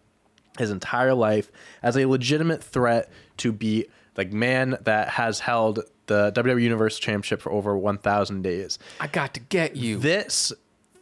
[0.57, 3.85] his entire life as a legitimate threat to be
[4.17, 8.79] like man that has held the WWE Universal Championship for over 1,000 days.
[8.99, 9.97] I got to get you.
[9.97, 10.51] This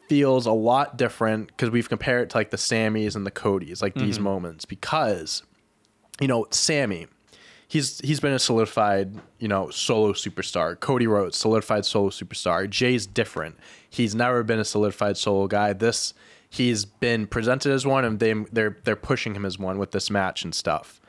[0.07, 3.81] feels a lot different because we've compared it to like the Samis and the Codys,
[3.81, 4.23] like these mm-hmm.
[4.23, 5.43] moments, because
[6.19, 7.07] you know Sami,
[7.67, 10.79] he's he's been a solidified you know solo superstar.
[10.79, 12.69] Cody Rhodes, solidified solo superstar.
[12.69, 13.57] Jey's different.
[13.89, 15.73] He's never been a solidified solo guy.
[15.73, 16.13] This
[16.49, 20.09] he's been presented as one, and they they're they're pushing him as one with this
[20.09, 20.99] match and stuff.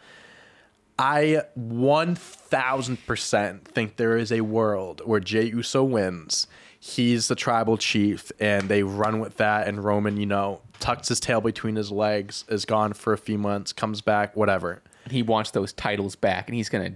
[0.98, 6.48] I 1000% think there is a world where Jey Uso wins.
[6.80, 9.68] He's the tribal chief, and they run with that.
[9.68, 13.38] And Roman, you know, tucks his tail between his legs, is gone for a few
[13.38, 14.82] months, comes back, whatever.
[15.08, 16.94] he wants those titles back, and he's gonna.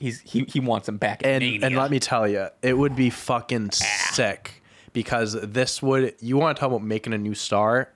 [0.00, 1.24] He's he, he wants them back.
[1.24, 1.66] And Mania.
[1.66, 4.10] and let me tell you, it would be fucking ah.
[4.12, 4.61] sick
[4.92, 6.14] because this would.
[6.20, 7.90] You want to talk about making a new star?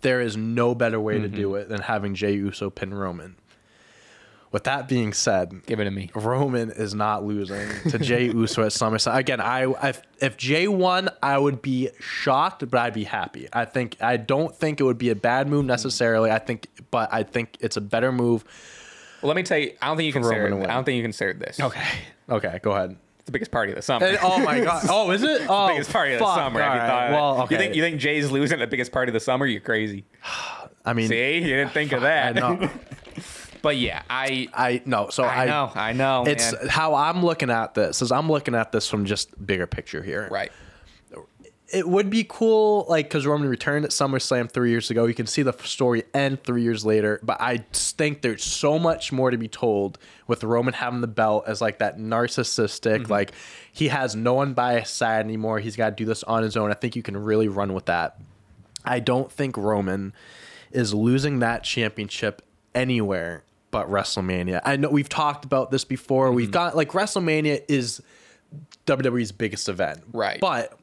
[0.00, 1.62] There is no better way to do mm-hmm.
[1.62, 3.36] it than having Jey Uso pin Roman.
[4.54, 6.12] With that being said, give it to me.
[6.14, 9.16] Roman is not losing to Jey Uso at SummerSlam.
[9.16, 13.48] Again, I if, if Jey won, I would be shocked, but I'd be happy.
[13.52, 16.30] I think I don't think it would be a bad move necessarily.
[16.30, 18.44] I think, but I think it's a better move.
[19.22, 19.72] Well, let me tell you.
[19.82, 20.54] I don't think you considered.
[20.54, 20.70] win.
[20.70, 21.58] I don't think you considered this.
[21.58, 21.88] Okay,
[22.28, 22.96] okay, go ahead.
[23.24, 24.04] It's the biggest party of the summer.
[24.04, 24.84] And- oh my god!
[24.90, 25.46] Oh, is it?
[25.48, 26.60] Oh, biggest party of the fuck, summer.
[26.60, 26.86] Have you right.
[26.86, 27.16] thought of that?
[27.16, 27.54] Well, okay.
[27.54, 29.46] You think you think Jey's losing the biggest party of the summer?
[29.46, 30.04] You're crazy.
[30.84, 32.36] I mean, See, you didn't think of that.
[32.36, 32.60] I that.
[32.60, 32.70] know.
[33.62, 35.08] But yeah, I I no.
[35.08, 36.24] So I I, know, I know.
[36.26, 36.68] It's man.
[36.68, 38.02] how I'm looking at this.
[38.02, 40.28] Is I'm looking at this from just bigger picture here.
[40.30, 40.52] right.
[41.74, 45.06] It would be cool, like, because Roman returned at SummerSlam three years ago.
[45.06, 49.10] You can see the story end three years later, but I think there's so much
[49.10, 53.12] more to be told with Roman having the belt as like that narcissistic, mm-hmm.
[53.12, 53.32] like
[53.72, 55.58] he has no one by his side anymore.
[55.58, 56.70] He's got to do this on his own.
[56.70, 58.20] I think you can really run with that.
[58.84, 60.12] I don't think Roman
[60.70, 62.42] is losing that championship
[62.74, 64.60] anywhere but WrestleMania.
[64.64, 66.30] I know we've talked about this before.
[66.30, 66.52] We've mm-hmm.
[66.52, 68.00] got like WrestleMania is
[68.86, 70.40] WWE's biggest event, Right.
[70.40, 70.78] But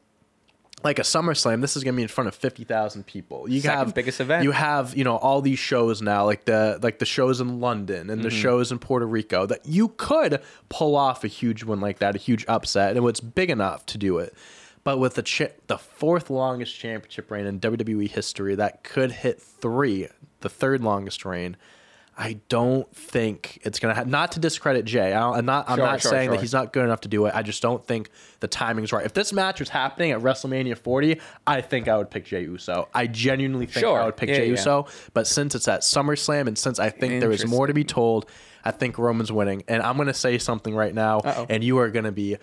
[0.83, 3.49] like a SummerSlam, this is gonna be in front of fifty thousand people.
[3.49, 4.43] You Second have biggest event.
[4.43, 8.09] You have you know all these shows now, like the like the shows in London
[8.09, 8.37] and the Mm-hmm.
[8.41, 12.19] shows in Puerto Rico that you could pull off a huge one like that, a
[12.19, 14.33] huge upset, and it's big enough to do it.
[14.83, 19.41] But with the cha- the fourth longest championship reign in WWE history, that could hit
[19.41, 20.07] three,
[20.39, 21.55] the third longest reign.
[22.21, 24.07] I don't think it's gonna have.
[24.07, 25.67] Not to discredit Jey, I I'm not.
[25.67, 27.33] I'm Sure, not sure, saying that he's not good enough to do it.
[27.33, 28.11] I just don't think
[28.41, 29.03] the timing's right.
[29.03, 32.87] If this match was happening at WrestleMania 40, I think I would pick Jey Uso.
[32.93, 33.99] I genuinely think Sure.
[33.99, 34.51] I would pick Yeah, Jey yeah.
[34.51, 34.85] Uso.
[35.15, 38.27] But since it's at SummerSlam and since I think there is more to be told,
[38.63, 39.63] I think Roman's winning.
[39.67, 41.47] And I'm gonna say something right now, Uh-oh.
[41.49, 42.37] and you are gonna be,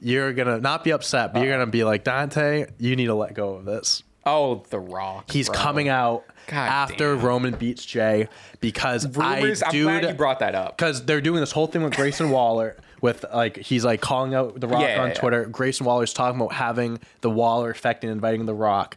[0.00, 2.66] you're gonna not be upset, but you're gonna be like Dante.
[2.78, 4.04] You need to let go of this.
[4.26, 5.30] Oh, The Rock.
[5.30, 5.56] He's bro.
[5.58, 7.24] coming out God after damn.
[7.24, 8.28] Roman beats Jey
[8.60, 9.62] because Rumors.
[9.62, 10.76] I I'm dude, glad you brought that up.
[10.76, 14.58] because they're doing this whole thing with Grayson Waller with like he's like calling out
[14.60, 15.14] the Rock Yeah, on yeah, yeah.
[15.14, 15.44] Twitter.
[15.46, 18.96] Grayson Waller's talking about having the Waller effect and inviting the Rock.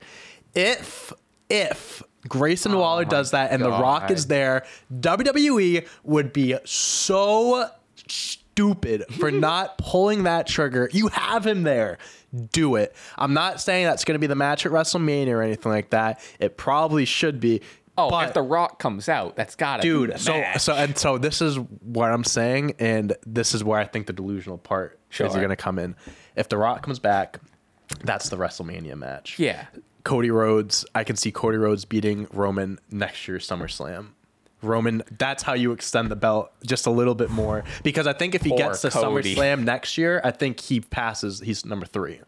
[0.55, 1.13] If
[1.49, 6.55] if Grayson oh Waller does that and the Rock Oh is there, WWE would be
[6.65, 7.69] so
[8.07, 10.89] stupid for not pulling that trigger.
[10.93, 11.97] You have him there.
[12.51, 12.95] Do it.
[13.17, 16.19] I'm not saying that's going to be the match at WrestleMania or anything like that.
[16.39, 17.61] It probably should be.
[17.97, 20.61] Oh, but if The Rock comes out, that's gotta be dude so match.
[20.61, 24.13] so and so this is what i'm saying and this is where i think the
[24.13, 25.27] delusional part Sure.
[25.27, 25.97] is going to come in
[26.37, 27.39] if the rock comes back
[28.05, 29.65] that's the wrestlemania match yeah.
[30.05, 34.09] cody rhodes i can see cody rhodes beating roman next year's summerslam
[34.61, 38.35] roman that's how you extend the belt just a little bit more because i think
[38.35, 39.35] if he gets to Cody.
[39.35, 42.19] summerslam next year i think he passes he's number three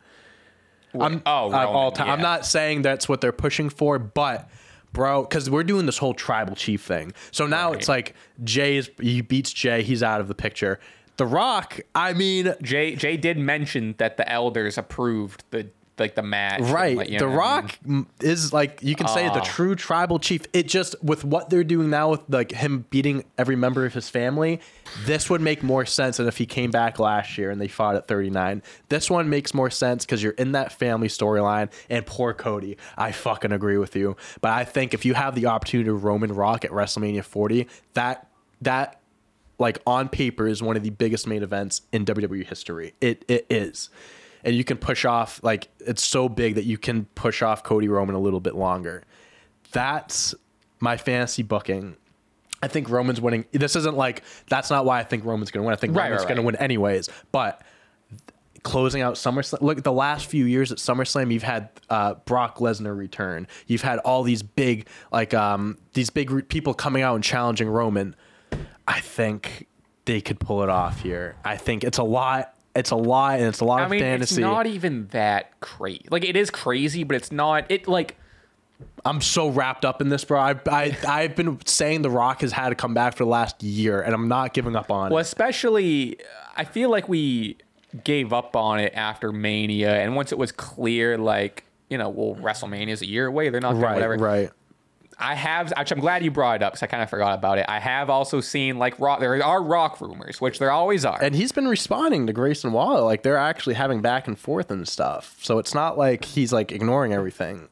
[1.00, 2.10] I'm oh, Roman, all time.
[2.10, 4.50] I'm not saying that's what they're pushing for, but
[4.94, 7.14] bro, because we're doing this whole tribal chief thing.
[7.32, 10.80] So now it's like Jey's he beats Jey, he's out of the picture.
[11.18, 15.70] The Rock, I mean, Jey Jey did mention that the elders approved the
[16.00, 16.62] like the match.
[16.62, 16.98] right?
[16.98, 17.38] like, the what I mean?
[17.38, 17.80] Rock
[18.22, 19.44] is like you can say the Ah.
[19.44, 20.42] true tribal chief.
[20.54, 24.10] It just with what they're doing now with like him beating every member of his
[24.10, 24.62] family,
[25.06, 27.96] this would make more sense than if he came back last year and they fought
[27.96, 28.64] at 39.
[28.90, 31.70] This one makes more sense because you're in that family storyline.
[31.90, 34.16] And poor Cody, I fucking agree with you.
[34.42, 38.28] But I think if you have the opportunity to Roman Rock at WrestleMania 40, that
[38.62, 39.00] that
[39.60, 42.94] like on paper is one of the biggest main events in WWE history.
[43.02, 43.90] It it is.
[44.44, 47.88] And you can push off like it's so big that you can push off Cody
[47.88, 49.04] Roman a little bit longer.
[49.72, 50.34] That's
[50.80, 51.96] my fantasy booking.
[52.64, 53.46] I think Roman's winning.
[53.52, 55.74] This isn't like that's not why I think Roman's going to win.
[55.74, 57.10] I think Right, Roman's right, going to win anyways.
[57.32, 57.64] But
[58.64, 59.62] closing out SummerSlam.
[59.62, 61.32] Look at the last few years at SummerSlam.
[61.32, 63.48] You've had uh, Brock Lesnar return.
[63.68, 67.70] You've had all these big like um, these big re- people coming out and challenging
[67.70, 68.16] Roman.
[68.88, 69.68] I think
[70.06, 71.36] they could pull it off here.
[71.44, 72.56] I think it's a lot.
[72.76, 74.36] It's a lot, and it's a lot I of mean, fantasy.
[74.36, 76.06] it's not even that crazy.
[76.10, 77.66] Like it is crazy, but it's not.
[77.70, 78.18] It like
[79.04, 80.40] I'm so wrapped up in this, bro.
[80.40, 83.62] I, I I've been saying The Rock has had to come back for the last
[83.62, 85.24] year, and I'm not giving up on well, it.
[85.24, 86.18] especially
[86.56, 87.58] I feel like we
[88.04, 92.36] gave up on it after Mania, and once it was clear, like you know, well,
[92.42, 93.50] WrestleMania's a year away.
[93.50, 94.16] They're not Right, whatever.
[94.16, 94.50] right.
[95.22, 97.58] I have, which I'm glad you brought it up because I kind of forgot about
[97.60, 97.66] it.
[97.70, 99.20] I have also seen like rock.
[99.20, 101.22] There are rock rumors, which there always are.
[101.22, 103.02] And he's been responding to Grayson Waller.
[103.02, 105.38] Like they're actually having back and forth and stuff.
[105.42, 107.68] So it's not like he's like ignoring everything.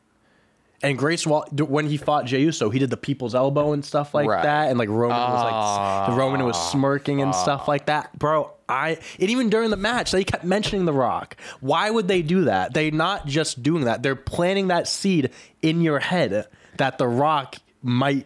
[0.81, 4.13] And Grayson Waller, when he fought Jey Uso, he did the people's elbow and stuff
[4.13, 4.43] like Right.
[4.43, 4.69] that.
[4.69, 6.15] And like Roman was like, ah.
[6.17, 8.17] Roman was smirking and stuff like that.
[8.17, 11.35] Bro, I, and even during the match, they kept mentioning The Rock.
[11.59, 12.73] Why would they do that?
[12.73, 14.03] They're not just doing that.
[14.03, 15.31] They're planting that seed
[15.61, 16.47] in your head
[16.80, 18.25] that The Rock might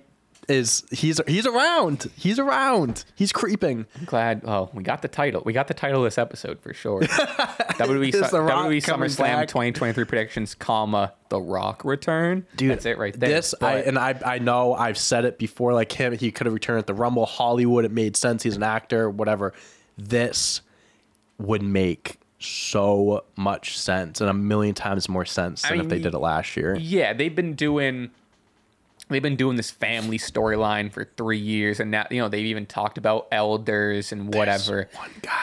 [0.50, 2.10] is he's he's around.
[2.16, 3.06] He's around.
[3.16, 3.86] He's creeping.
[3.98, 4.42] I'm glad.
[4.46, 5.42] Oh, we got the title.
[5.46, 7.02] We got the title of this episode for sure.
[7.02, 9.48] WWE, Rock WWE SummerSlam back?
[9.48, 12.46] 2023 predictions, comma The Rock return.
[12.58, 13.30] Dude, that's it right there.
[13.30, 15.74] This I and I I know I've said it before.
[15.74, 17.26] Like him, he could have returned at the Rumble.
[17.26, 18.44] Hollywood, it made sense.
[18.44, 19.54] He's an actor, whatever.
[19.98, 20.62] This
[21.38, 26.00] would make so much sense and a million times more sense than I if they
[26.00, 26.76] did it last year.
[26.76, 28.12] yeah, they've been doing
[29.14, 32.66] they've been doing this family storyline for three years, and now you know they've even
[32.66, 34.90] talked about elders and whatever.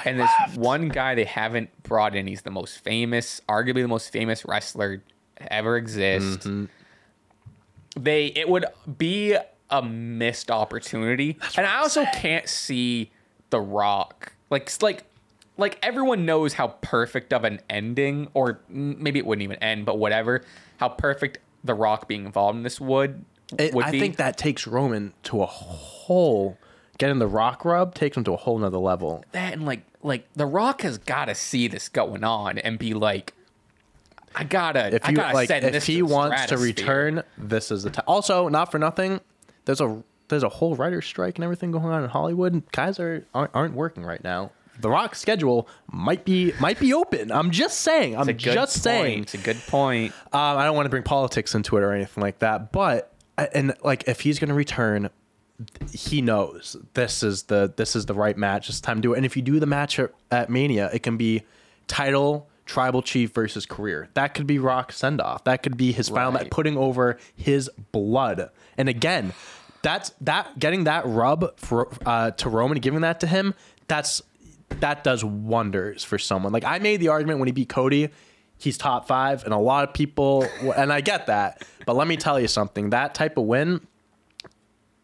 [0.05, 2.27] and this one guy they haven't brought in.
[2.27, 5.03] He's the most famous, arguably the most famous wrestler
[5.51, 6.41] ever exist.
[6.41, 6.65] Mm-hmm.
[7.99, 8.67] They it would
[8.99, 9.37] be
[9.71, 13.11] a missed opportunity, and I also can't see
[13.51, 15.05] the Rock like like.
[15.57, 19.99] Like everyone knows how perfect of an ending, or maybe it wouldn't even end, but
[19.99, 20.41] whatever.
[20.79, 23.27] How perfect the Rock being involved in this would
[23.59, 24.01] It- I be.
[24.01, 26.57] think that takes Roman to a whole
[26.99, 29.25] getting the rock rub takes him to a whole nother level.
[29.33, 32.95] that and like like the Rock has got to see this going on and be
[32.95, 33.35] like,
[34.35, 37.83] I gotta, If I you gotta like if he the wants to return, this is
[37.83, 38.05] the time.
[38.07, 39.21] Also, not for nothing,
[39.67, 42.63] there's a there's a whole writer's strike and everything going on in Hollywood.
[42.73, 44.53] Guys are aren't, aren't working right now.
[44.81, 47.31] The Rock schedule might be might be open.
[47.33, 48.15] I'm just saying.
[48.17, 48.83] I'm It's a good just point.
[48.83, 49.23] saying.
[49.23, 50.15] It's a good point.
[50.33, 53.13] Um, I don't want to bring politics into it or anything like that, but
[53.53, 55.11] and like if he's going to return,
[55.93, 58.69] he knows this is the this is the right match.
[58.69, 59.19] It's time to do it.
[59.19, 61.43] And if you do the match at, at Mania, it can be
[61.87, 64.09] title tribal chief versus career.
[64.15, 65.43] That could be Rock send off.
[65.45, 68.51] That could be his final match, putting over his blood.
[68.79, 69.33] And again,
[69.83, 73.55] that's that getting that rub for uh, to Roman, giving that to him.
[73.89, 74.23] That's
[74.79, 76.53] that does wonders for someone.
[76.53, 78.11] Like I made the argument when he beat Cody,
[78.61, 80.47] he's top five, and a lot of people,
[80.77, 81.63] and I get that.
[81.87, 83.87] But let me tell you something: that type of win,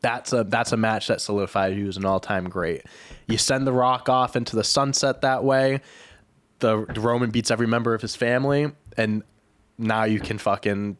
[0.00, 2.82] that's a that's a match that solidifies you as an all time great.
[3.26, 5.80] You send the Rock off into the sunset that way.
[6.60, 9.22] The, the Roman beats every member of his family, and
[9.76, 10.96] now you can fucking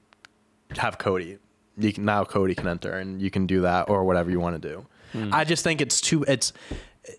[0.76, 1.38] have Cody.
[1.78, 4.60] You can now Cody can enter, and you can do that or whatever you want
[4.60, 4.86] to do.
[5.12, 5.30] Hmm.
[5.32, 6.24] I just think it's too.
[6.24, 6.52] It's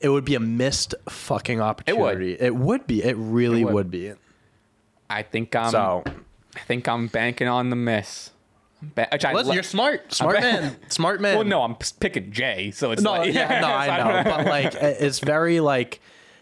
[0.02, 2.34] it would be a missed fucking opportunity.
[2.40, 3.02] It would, be.
[3.04, 3.74] It really It would.
[3.74, 3.92] would.
[3.92, 4.14] be.
[5.10, 5.72] I think I'm.
[5.72, 6.04] So
[6.56, 8.32] I think I'm banking on the miss.
[8.82, 11.36] I'm ba- which I listen, li- you're smart, smart man, smart man.
[11.38, 14.76] Well, no, I'm picking Jey, so it's no, like, yeah, no, I know, but like
[14.76, 16.00] it's very like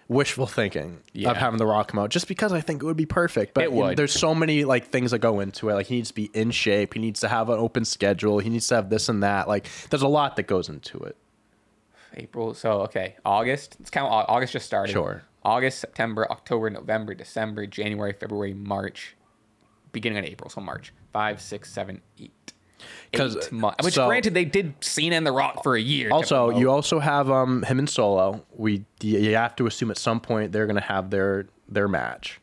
[0.07, 1.31] wishful thinking Yeah.
[1.31, 3.53] of having the Rock come out, just because I think it would be perfect.
[3.53, 5.73] But It you know, there's so many like things that go into it.
[5.75, 6.93] Like he needs to be in shape.
[6.93, 8.39] He needs to have an open schedule.
[8.39, 9.47] He needs to have this and that.
[9.47, 11.15] Like there's a lot that goes into it.
[12.17, 12.53] April.
[12.53, 13.77] So okay, August.
[13.79, 14.11] Let's count.
[14.11, 14.91] August just started.
[14.91, 15.23] Sure.
[15.45, 19.15] August, September, October, November, December, January, February, March,
[19.91, 20.49] beginning of April.
[20.49, 20.91] So March.
[21.13, 22.31] Five, six, seven, eight.
[23.13, 23.83] 'Cause, Eight months.
[23.85, 26.09] Which, so- granted, they did Cena and The Rock for a year.
[26.11, 28.43] Also, you also have um him and Solo.
[28.55, 32.41] We you you have to assume at some point they're gonna have their their match.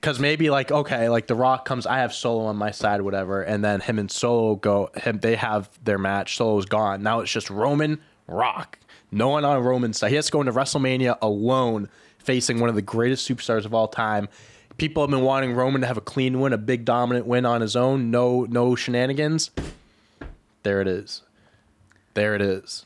[0.00, 3.42] Cause maybe like okay, like The Rock comes, I have Solo on my side, whatever,
[3.42, 4.90] and then him and Solo go.
[4.96, 6.36] Him, they have their match.
[6.36, 7.02] Solo's gone.
[7.02, 8.78] Now it's just Roman Rock.
[9.10, 10.10] No one on Roman side.
[10.10, 11.88] He has to go into WrestleMania alone,
[12.18, 14.28] facing one of the greatest superstars of all time.
[14.76, 17.60] People have been wanting Roman to have a clean win, a big dominant win on
[17.60, 18.10] his own.
[18.10, 19.50] No, no shenanigans.
[20.62, 21.22] There it is.
[22.14, 22.84] There it is.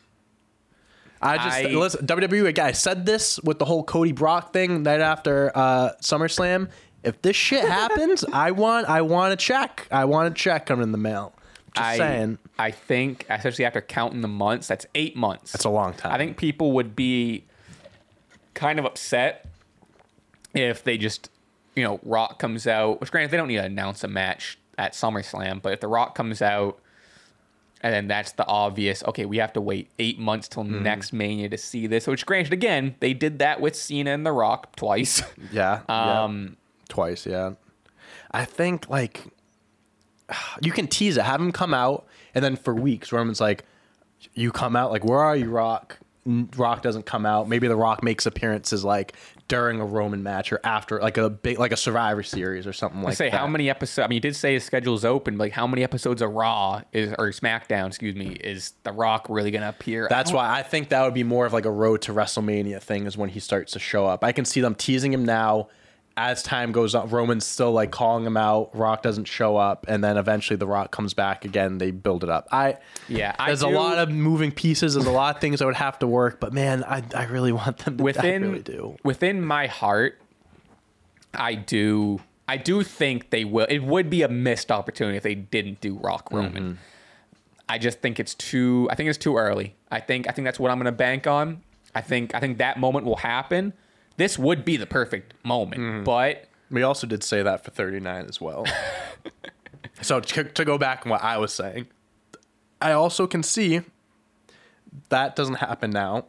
[1.21, 2.07] I just I- listen.
[2.07, 2.67] WWE again.
[2.67, 6.69] I said this with the whole Cody Brock thing right after uh, SummerSlam.
[7.05, 9.87] If this shit happens, I want I want a check.
[9.91, 11.33] I want a check coming in the mail.
[11.75, 12.39] Just I, saying.
[12.63, 15.53] I think, especially after counting the months, that's eight months.
[15.53, 16.13] That's a long time.
[16.13, 17.45] I think people would be
[18.55, 19.47] kind of upset
[20.55, 21.31] if they just,
[21.75, 23.01] you know, Rock comes out.
[23.01, 26.15] Which, granted, they don't need to announce a match at SummerSlam, but if The Rock
[26.15, 26.79] comes out
[27.83, 30.83] and then that's the obvious, okay, we have to wait eight months till Mm-hmm.
[30.85, 32.07] next Mania to see this.
[32.07, 35.21] Which, granted, again, they did that with Cena and The Rock twice.
[35.51, 35.81] Yeah.
[35.89, 36.23] yeah.
[36.25, 36.57] Um,
[36.89, 37.55] Twice, yeah.
[38.31, 39.25] I think like
[40.63, 43.65] you can tease it, have him come out, and then for weeks, Roman's like,
[44.35, 47.49] "You come out, like, where are you, Rock?" Rock doesn't come out.
[47.49, 49.15] Maybe the Rock makes appearances like
[49.49, 53.03] during a Roman match or after, like a big, like a Survivor Series or something
[53.03, 53.37] like that say that.
[53.41, 54.05] how many episodes?
[54.05, 55.37] I mean, you did say his schedule's open.
[55.37, 57.89] But like, how many episodes of Raw is or SmackDown?
[57.89, 60.07] Excuse me, is The Rock really gonna appear?
[60.09, 62.81] That's don't- why I think that would be more of like a road to WrestleMania
[62.81, 64.23] thing is when he starts to show up.
[64.23, 65.69] I can see them teasing him now.
[66.17, 68.77] As time goes on, Roman's still like calling him out.
[68.77, 71.79] Rock doesn't show up, and then eventually the Rock comes back again.
[71.79, 72.49] They build it up.
[72.53, 74.95] I Yeah, I There's a lot of moving pieces.
[74.95, 77.53] There's a lot of things that would have to work, but man, I, I really
[77.53, 77.97] want them.
[77.97, 78.97] To, within really do.
[79.03, 80.21] within my heart,
[81.33, 83.67] I do I do think they will.
[83.69, 86.63] It would be a missed opportunity if they didn't do Rock Roman.
[86.63, 86.83] Mm-hmm.
[87.69, 88.89] I just think it's too.
[88.91, 89.75] I think it's too early.
[89.91, 91.63] I think I think that's what I'm going to bank on.
[91.95, 93.73] I think I think that moment will happen.
[94.17, 96.05] This would be the perfect moment, Mm-hmm.
[96.05, 98.65] but We also did say that for 39 as well.
[100.03, 101.87] so to, to go back on what I was saying,
[102.81, 103.81] I also can see
[105.09, 106.27] that doesn't happen now.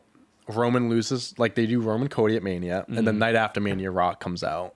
[0.47, 3.05] Roman loses like they do Roman Cody at Mania, and Mm-hmm.
[3.05, 4.75] the night after Mania, Rock comes out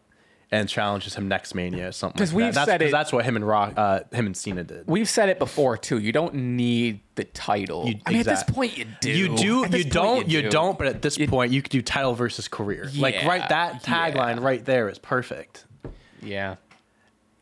[0.52, 2.18] and challenges him next Mania or something.
[2.20, 2.66] 'Cause like we've that.
[2.66, 4.86] That's, said it- That's what him and Rock, uh, him and Cena did.
[4.88, 5.98] we've said it before too.
[6.00, 7.86] You don't need the title.
[7.88, 9.12] You- I mean, at this point, you do.
[9.12, 9.66] You do.
[9.78, 10.28] You don't.
[10.30, 10.50] you, do.
[10.50, 10.78] don't.
[10.78, 12.90] But at this You- point, you could do title versus career.
[12.98, 14.44] like right, that tagline yeah.
[14.44, 15.66] right there is perfect.
[16.22, 16.56] Yeah,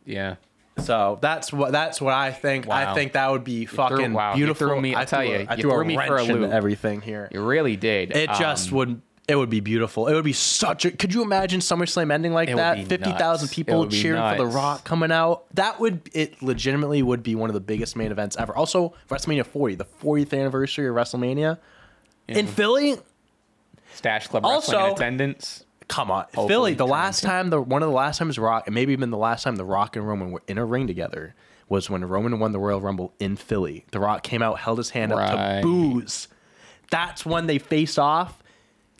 [0.05, 0.35] yeah.
[0.79, 2.67] So that's what that's what I think.
[2.69, 4.67] I think that would be fucking wow, you beautiful.
[4.67, 6.51] threw me- I tell threw you, I you threw, threw a me for a loop.
[6.51, 7.29] everything here.
[7.31, 8.11] You really did.
[8.15, 9.01] It just Um, would.
[9.27, 10.07] It would be beautiful.
[10.07, 10.91] It would be such a.
[10.91, 12.85] Could you imagine SummerSlam ending like It that?
[12.85, 14.45] Fifty thousand people cheering for The.
[14.45, 15.45] Rock coming out.
[15.55, 16.07] That would.
[16.13, 18.55] It legitimately would be one of the biggest main events ever.
[18.55, 21.57] Also, WrestleMania 40, the 40th anniversary of WrestleMania
[22.27, 22.97] in Philly.
[23.95, 25.61] Stache Club wrestling in Also- attendance.
[25.87, 26.73] Come on, Hopefully Philly.
[26.73, 27.27] The last to.
[27.27, 29.65] time, the one of the last times Rock, and maybe even the last time the
[29.65, 31.35] Rock and Roman were in a ring together
[31.69, 33.85] was when Roman won the Royal Rumble in Philly.
[33.91, 36.27] The Rock came out, held his hand up to boos.
[36.89, 38.41] That's when they faced off.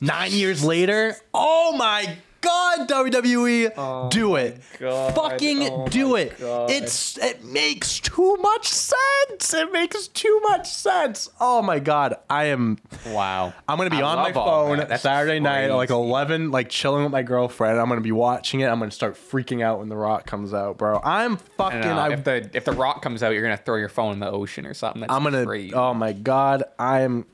[0.02, 5.16] Nine years later, oh my God, WWE, oh do it, God.
[5.16, 6.38] fucking Oh do it.
[6.40, 6.70] God.
[6.70, 9.52] It's it makes too much sense.
[9.54, 11.28] It makes too much sense.
[11.40, 12.78] Oh my God, I am.
[13.08, 13.52] Wow.
[13.68, 15.00] I'm gonna be I on my phone that.
[15.00, 17.80] Saturday night like 11, like chilling with my girlfriend.
[17.80, 18.66] I'm gonna be watching it.
[18.68, 21.02] I'm gonna start freaking out when The Rock comes out, bro.
[21.04, 21.80] I'm fucking.
[21.80, 21.98] know.
[21.98, 24.30] I, if the if the rock comes out, you're gonna throw your phone in the
[24.30, 25.02] ocean or something.
[25.02, 25.46] That's I'm gonna.
[25.46, 25.74] crazy.
[25.74, 27.26] Oh my god, I'm.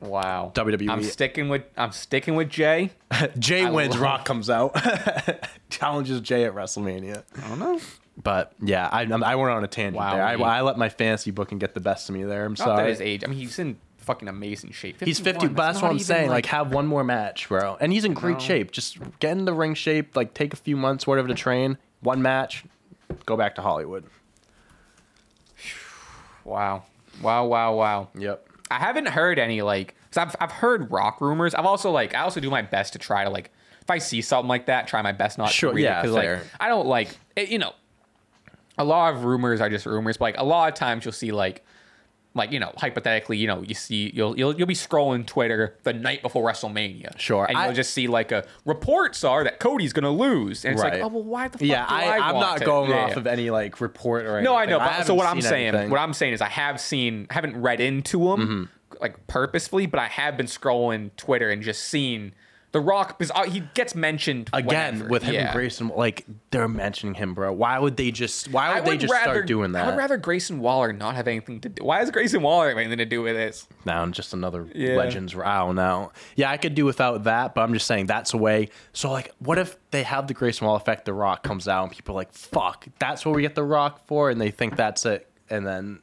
[0.00, 0.52] Wow.
[0.54, 0.90] WWE.
[0.90, 2.90] I'm sticking with I'm sticking with Jey.
[3.38, 3.92] Jey I wins.
[3.94, 4.76] love- Rock comes out,
[5.70, 7.22] challenges Jey at WrestleMania.
[7.42, 7.80] I don't know.
[8.22, 10.24] But yeah, I, I'm- I went on a tangent Wow, there.
[10.24, 12.44] I, he- I let my fantasy booking get the best of me there.
[12.44, 12.90] I'm Not that sorry.
[12.90, 13.24] his age.
[13.24, 15.02] I mean, he's in fucking amazing shape.
[15.02, 16.28] He's 50, 51, but that's what not I'm even, saying.
[16.30, 17.76] Like, have one more match, bro.
[17.80, 18.38] And he's in great No.
[18.40, 18.70] shape.
[18.70, 20.14] Just get in the ring shape.
[20.14, 21.78] Like, take a few months, whatever, to train.
[22.00, 22.64] One match,
[23.24, 24.04] go back to Hollywood.
[26.44, 26.84] wow,
[27.22, 28.08] wow, wow, wow.
[28.18, 28.48] Yep.
[28.70, 29.94] I haven't heard any like.
[30.10, 31.54] Cause I've I've heard rock rumors.
[31.54, 33.50] I've also like I also do my best to try to like
[33.82, 36.02] if I see something like that, try my best not Sure, to read yeah, it
[36.02, 37.72] because like I don't like it, you know.
[38.78, 41.30] A lot of rumors are just rumors, but like a lot of times you'll see
[41.32, 41.64] like
[42.36, 45.92] like you know hypothetically you know you see you'll you'll you'll be scrolling Twitter the
[45.92, 49.92] night before WrestleMania, Sure, and I- you'll just see like a reports are that Cody's
[49.92, 50.94] gonna lose, and it's Right.
[50.94, 53.04] like oh well why the fuck Yeah, I, I, I'm want not to- going Yeah,
[53.04, 54.44] off of any like report or anything.
[54.44, 54.78] No, I know.
[54.80, 55.90] I so what I'm saying, anything.
[55.90, 58.94] what I'm saying is, I have seen, I haven't read into them Mm-hmm.
[59.00, 62.32] like purposefully, but I have been scrolling Twitter and just seen
[62.74, 65.08] The Rock because uh, he gets mentioned Again, whenever.
[65.08, 65.44] with him Yeah.
[65.44, 67.52] and Grayson, like they're mentioning him, bro.
[67.52, 68.48] Why would they just?
[68.50, 69.84] Why I would they just rather, start doing that?
[69.84, 71.84] I would rather Grayson Waller not have anything to do.
[71.84, 73.68] Why is Grayson Waller have anything to do with this?
[73.84, 74.96] now just another Yeah.
[74.96, 76.10] legends I don't know.
[76.34, 78.70] Yeah, I could do without that, but I'm just saying that's a way.
[78.92, 81.04] So like, what if they have the Grayson Waller effect?
[81.04, 84.04] The Rock comes out and people are like, "Fuck, that's what we get the Rock
[84.08, 86.00] for," and they think that's it, and then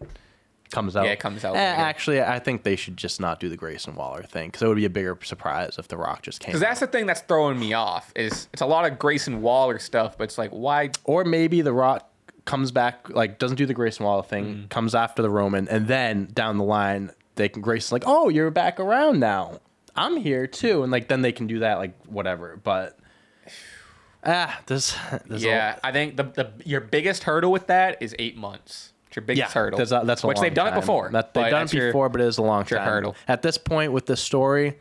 [0.72, 1.05] comes out.
[1.05, 1.82] Yeah, it comes out Eh, later.
[1.82, 4.78] actually, I think they should just not do the Grayson Waller thing because it would
[4.78, 6.49] be a bigger surprise if the Rock just came.
[6.49, 8.11] Because that's the thing that's throwing me off.
[8.15, 10.89] Is it's a lot of Grayson Waller stuff, but it's like why?
[11.03, 12.07] Or maybe the Rock
[12.45, 14.69] comes back, like doesn't do the Grayson Waller thing, Mm.
[14.69, 18.49] comes after the Roman, and then down the line they can Grayson like, oh, you're
[18.51, 19.59] back around now.
[19.95, 22.59] I'm here too, and like then they can do that, like whatever.
[22.63, 22.97] But
[24.24, 24.95] ah, this,
[25.26, 28.93] this Yeah, I think the, the your biggest hurdle with that is eight months.
[29.12, 29.78] It's your biggest hurdle.
[29.78, 30.78] That's a, that's a which long they've done time.
[30.78, 31.09] it before.
[31.12, 32.88] That, they've but done that's it your- before, but it is a long your time.
[32.88, 33.16] hurdle.
[33.28, 34.78] At this point with this story,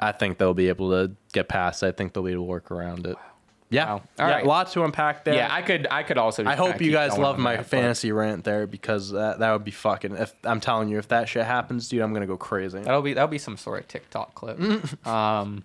[0.00, 1.84] I think they'll be able to get past.
[1.84, 1.86] it.
[1.86, 3.16] I think they'll be able to work around it.
[3.70, 3.92] Yeah, Wow.
[3.94, 4.46] All yeah, right.
[4.46, 5.34] lots to unpack there.
[5.34, 5.86] Yeah, I could.
[5.90, 6.44] I could also.
[6.44, 8.66] I hope kinda you keep guys going love on my that, but- fantasy rant there
[8.66, 10.16] because that, that would be fucking.
[10.16, 12.80] If I'm telling you, if that shit happens, dude, I'm gonna go crazy.
[12.80, 14.58] That'll be that'll be some sort of TikTok clip.
[15.06, 15.64] Um,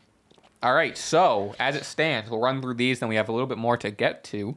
[0.63, 0.97] all right.
[0.97, 2.99] So as it stands, we'll run through these.
[2.99, 4.55] Then we have a little bit more to get to.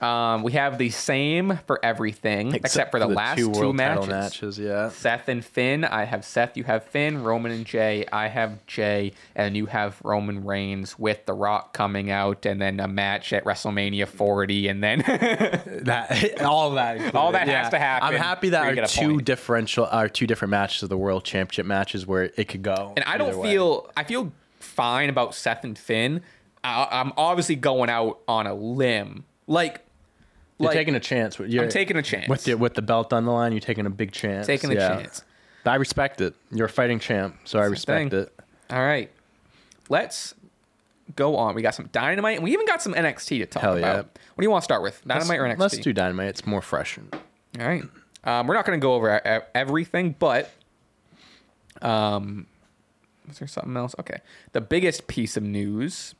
[0.00, 4.08] Um, we have the same for everything except, for the, last two, title matches.
[4.08, 4.58] matches.
[4.58, 5.84] Yeah, Seth and Finn.
[5.84, 6.56] I have Seth.
[6.56, 7.22] You have Finn.
[7.22, 8.04] Roman and Jey.
[8.12, 12.80] I have Jey, and you have Roman Reigns with The Rock coming out, and then
[12.80, 14.98] a match at WrestleMania 40, and then
[15.84, 17.16] that all that included.
[17.16, 19.24] All that has to happen I'm happy that for you to our two point.
[19.24, 22.92] differential, our two different matches of the world championship matches where it could go.
[22.96, 23.52] And I don't way.
[23.52, 26.22] feel I feel fine about Seth and Finn.
[26.62, 29.24] I, I'm obviously going out on a limb.
[29.46, 29.84] Like,
[30.58, 31.38] you're like taking a chance.
[31.38, 32.28] with- You're, I'm taking a chance.
[32.28, 33.52] with the with the belt on the line.
[33.52, 34.46] You're taking a big chance.
[34.46, 34.88] taking a yeah.
[34.96, 35.22] chance.
[35.66, 36.34] I respect it.
[36.50, 38.32] You're a fighting champ, so I respect it.
[38.70, 39.10] All right,
[39.88, 40.34] let's
[41.16, 41.54] go on.
[41.54, 43.92] We got some dynamite, and we even got some NXT to talk Hell yeah.
[43.92, 44.18] about.
[44.34, 45.02] What do you want to start with?
[45.06, 45.58] Dynamite or NXT?
[45.58, 46.28] Let's do dynamite.
[46.28, 46.98] It's more fresh.
[46.98, 47.84] All right.
[48.24, 50.50] Um, we're not going to go over everything, but
[51.82, 52.46] um,
[53.30, 53.94] is there something else?
[53.98, 54.20] Okay.
[54.52, 56.14] The biggest piece of news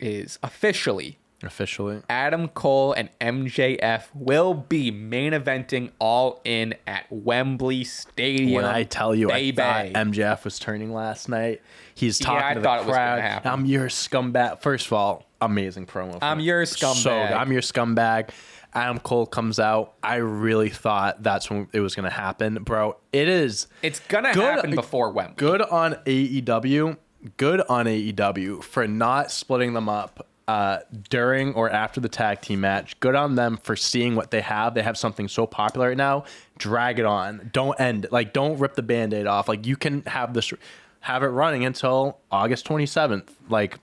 [0.00, 7.84] is officially Officially, Adam Cole and MJF will be main eventing all in at Wembley
[7.84, 8.52] Stadium.
[8.52, 9.60] when I tell you, baby.
[9.60, 11.60] I thought MJF was turning last night.
[11.94, 13.20] He's Yeah, talking I to thought the it was gonna crowd.
[13.20, 13.50] happen.
[13.52, 14.60] I'm your scumbag.
[14.60, 16.18] First of all, amazing promo.
[16.22, 16.44] I'm him.
[16.46, 17.28] your So scumbag.
[17.28, 17.34] good.
[17.36, 18.30] I'm your scumbag.
[18.74, 19.92] Adam Cole comes out.
[20.02, 22.96] I really thought that's when it was gonna happen, bro.
[23.12, 25.34] It is it's gonna Good- happen before Wembley.
[25.36, 26.96] good on AEW.
[27.36, 30.78] Good on AEW for not splitting them up uh,
[31.08, 32.98] during or after the tag team match.
[33.00, 34.74] Good on them for seeing what they have.
[34.74, 36.24] They have something so popular right now.
[36.58, 37.50] Drag it on.
[37.52, 38.06] Don't end.
[38.06, 38.12] it.
[38.12, 39.48] Like don't rip the band-aid off.
[39.48, 40.52] Like you can have this
[41.00, 43.28] have it running until August 27th.
[43.48, 43.78] Like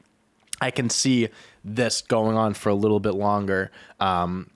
[0.61, 1.29] I can see
[1.63, 3.71] this going on for a little bit longer.
[3.99, 4.49] Um,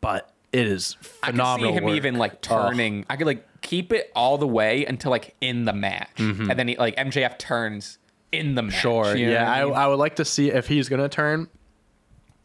[0.00, 1.72] but it is I can phenomenal.
[1.72, 1.94] see him work.
[1.96, 2.38] even like Oh.
[2.68, 3.06] turning.
[3.08, 6.50] I could like keep it all the way until like in the match, Mm-hmm.
[6.50, 7.98] and then he, like MJF turns
[8.32, 8.74] in the match.
[8.80, 9.14] Sure.
[9.14, 9.74] you know yeah, I, mean?
[9.74, 11.48] I would like to see if he's gonna turn.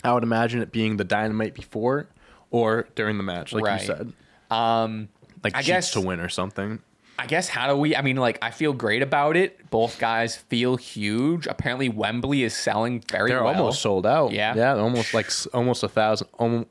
[0.04, 2.08] I would imagine it being the dynamite before
[2.52, 3.82] or during the match, like Right.
[3.82, 4.14] you said,
[4.52, 5.10] um,
[5.44, 6.80] like I guess- to win or something.
[7.20, 7.96] I guess how do we?
[7.96, 9.72] I mean, like I feel great about it.
[9.72, 11.48] Both guys feel huge.
[11.48, 13.56] Apparently, Wembley is selling very They're well.
[13.58, 14.34] almost sold out.
[14.34, 14.54] Yeah.
[14.56, 16.28] yeah, almost like almost a thousand.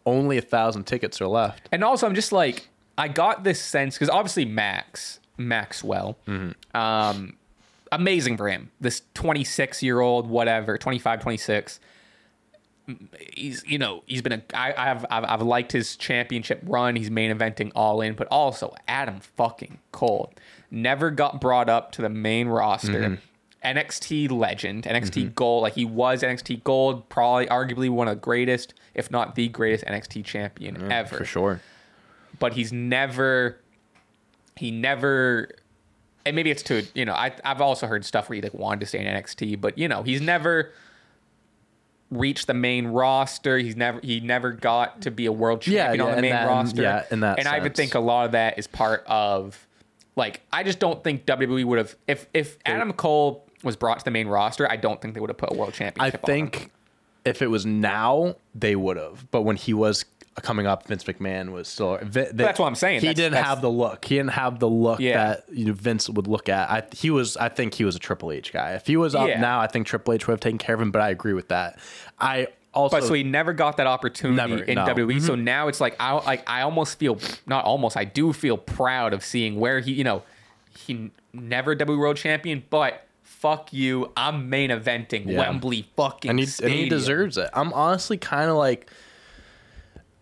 [0.06, 1.68] Only a thousand tickets are left.
[1.72, 6.76] And also, I'm just like, I got this sense because obviously Max Maxwell, Mm-hmm.
[6.80, 7.36] um,
[7.92, 8.70] amazing for him.
[8.80, 11.80] This 26 year old, whatever, 25, 26.
[13.34, 16.94] He's you know he's been a I I've, I've I've liked his championship run.
[16.94, 20.32] He's main eventing all in, but also Adam fucking Cole
[20.70, 23.00] never got brought up to the main roster.
[23.00, 23.14] Mm-hmm.
[23.64, 28.74] NXT legend, NXT Gold, like he was NXT Gold, probably arguably one of the greatest,
[28.94, 31.60] if not the greatest NXT champion ever for sure.
[32.38, 33.58] but he's never
[34.54, 35.48] he never
[36.26, 38.80] and maybe it's to you know I, i've also heard stuff where he like wanted
[38.80, 40.72] to stay in nxt but you know he's never
[42.10, 46.10] reached the main roster he's never he never got to be a world champion yeah,
[46.10, 48.32] on the main that- roster yeah, in that and i would think a lot of
[48.32, 49.66] that is part of
[50.14, 54.04] like i just don't think wwe would have if if adam cole was brought to
[54.04, 56.30] the main roster i don't think they would have put a world I championship on
[56.30, 56.50] him.
[56.50, 56.70] think
[57.26, 59.28] if it was now, they would have.
[59.30, 60.04] But when he was
[60.42, 61.98] coming up, Vince McMahon was still.
[62.02, 63.00] They- that's what I'm saying.
[63.00, 64.04] He That's- didn't that's- have the look.
[64.04, 65.16] He didn't have the look Yeah.
[65.28, 66.70] that you know, Vince would look at.
[66.70, 67.36] I, he was.
[67.36, 68.72] I think he was a Triple H guy.
[68.72, 69.40] If he was up Yeah.
[69.40, 70.90] now, I think Triple H would have taken care of him.
[70.90, 71.78] But I agree with that.
[72.20, 72.98] I also.
[72.98, 74.84] But so he never got that opportunity Never, in no.
[74.84, 74.98] Mm-hmm.
[75.00, 75.20] WWE.
[75.22, 79.12] So now it's like I like I almost feel not almost I do feel proud
[79.14, 80.22] of seeing where he you know
[80.78, 85.38] he never WWE World Champion, but fuck you, I'm main eventing Yeah.
[85.38, 87.48] Wembley fucking and he, and he deserves it.
[87.52, 88.90] I'm honestly kind of like,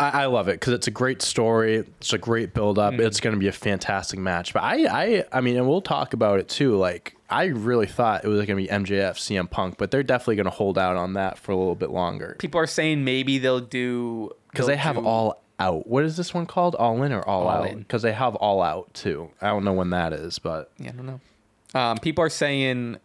[0.00, 1.76] I, I love it because it's a great story.
[1.76, 2.94] It's a great build up.
[2.94, 4.52] It's going to be a fantastic match.
[4.52, 6.76] But I, I, I mean, and we'll talk about it too.
[6.76, 10.36] Like, I really thought it was going to be MJF, CM Punk, but they're definitely
[10.36, 13.38] going to hold out on that for a little bit longer People are saying maybe
[13.38, 15.86] they'll do because they'll have do- all out.
[15.86, 16.74] What is this one called?
[16.74, 17.78] All in or all, All out?
[17.78, 19.30] Because they have all out too.
[19.40, 21.20] I don't know when that is, but Yeah, I don't know.
[21.74, 22.98] Um, people are saying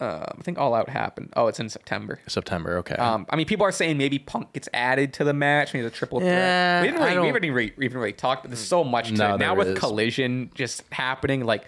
[0.00, 1.32] uh, I think All Out happened.
[1.36, 2.20] Oh, it's in September.
[2.26, 2.78] September.
[2.78, 2.96] Okay.
[2.96, 5.90] Um, I mean, people are saying maybe Punk gets added to the match, maybe the
[5.90, 6.32] triple threat.
[6.32, 9.08] Yeah, we didn't really, we haven't even really, even really talked, but there's so much
[9.08, 9.38] to No, it.
[9.38, 9.78] Now with is.
[9.78, 11.64] Collision just happening, like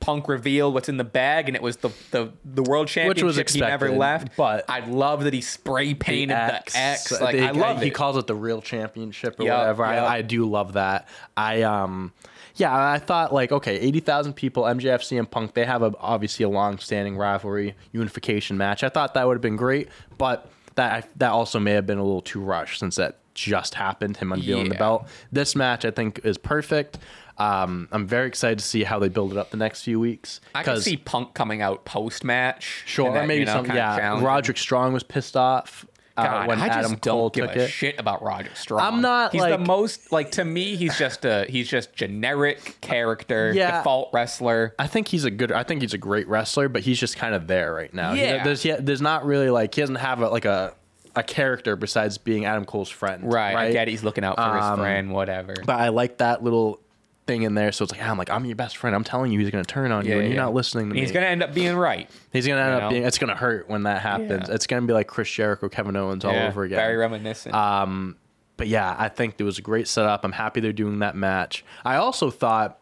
[0.00, 3.52] Punk revealed what's in the bag, and it was the the, the world championship was
[3.52, 4.36] he never left.
[4.36, 7.20] but- I love that he spray painted the X.
[7.20, 7.94] Like they- I love he it.
[7.94, 9.82] calls it the real championship or Yup, whatever.
[9.84, 10.08] yup.
[10.10, 11.08] I, I do love that.
[11.36, 12.12] I um
[12.58, 16.44] yeah, I thought like okay, eighty thousand people, MJF, CM Punk, they have a obviously
[16.44, 18.82] a long-standing rivalry unification match.
[18.82, 22.04] I thought that would have been great, but that that also may have been a
[22.04, 24.16] little too rushed since that just happened.
[24.16, 25.08] Him unveiling the belt.
[25.32, 26.98] This match I think is perfect.
[27.38, 30.40] Um, I'm very excited to see how they build it up the next few weeks.
[30.56, 32.82] I can see Punk coming out post match.
[32.84, 33.66] Sure, or maybe some.
[33.66, 35.86] Yeah, Roderick Strong was pissed off
[36.18, 37.68] uh, God, when I just Adam don't Cole give took a it.
[37.68, 38.80] shit about Roger Strong.
[38.80, 40.76] I'm not, He's the most like to me.
[40.76, 43.78] He's just a he's just generic character, Yeah.
[43.78, 44.74] default wrestler.
[44.78, 45.52] I think he's a good.
[45.52, 48.14] I think he's a great wrestler, but he's just kind of there right now.
[48.14, 48.44] He- Yeah.
[48.44, 50.74] there's he, there's not really like he doesn't have a, like a
[51.16, 53.32] a character besides being Adam Cole's friend.
[53.32, 55.54] Right, I get he's looking out for his Um, friend, whatever.
[55.66, 56.80] But I like that little
[57.28, 57.70] thing in there.
[57.70, 58.96] So it's like I'm like I'm your best friend.
[58.96, 60.42] I'm telling you, he's gonna turn on you, and you're yeah.
[60.42, 61.00] not listening to me.
[61.00, 62.10] He's gonna end up being right.
[62.32, 62.90] He's gonna end you up know?
[62.90, 63.04] being.
[63.04, 64.48] It's gonna hurt when that happens.
[64.48, 64.54] Yeah.
[64.54, 66.78] It's gonna be like Chris Jericho, Kevin Owens all Yeah, over again.
[66.78, 67.54] Very reminiscent.
[67.54, 68.16] Um,
[68.56, 70.24] but yeah, I think it was a great setup.
[70.24, 71.64] I'm happy they're doing that match.
[71.84, 72.80] I also thought,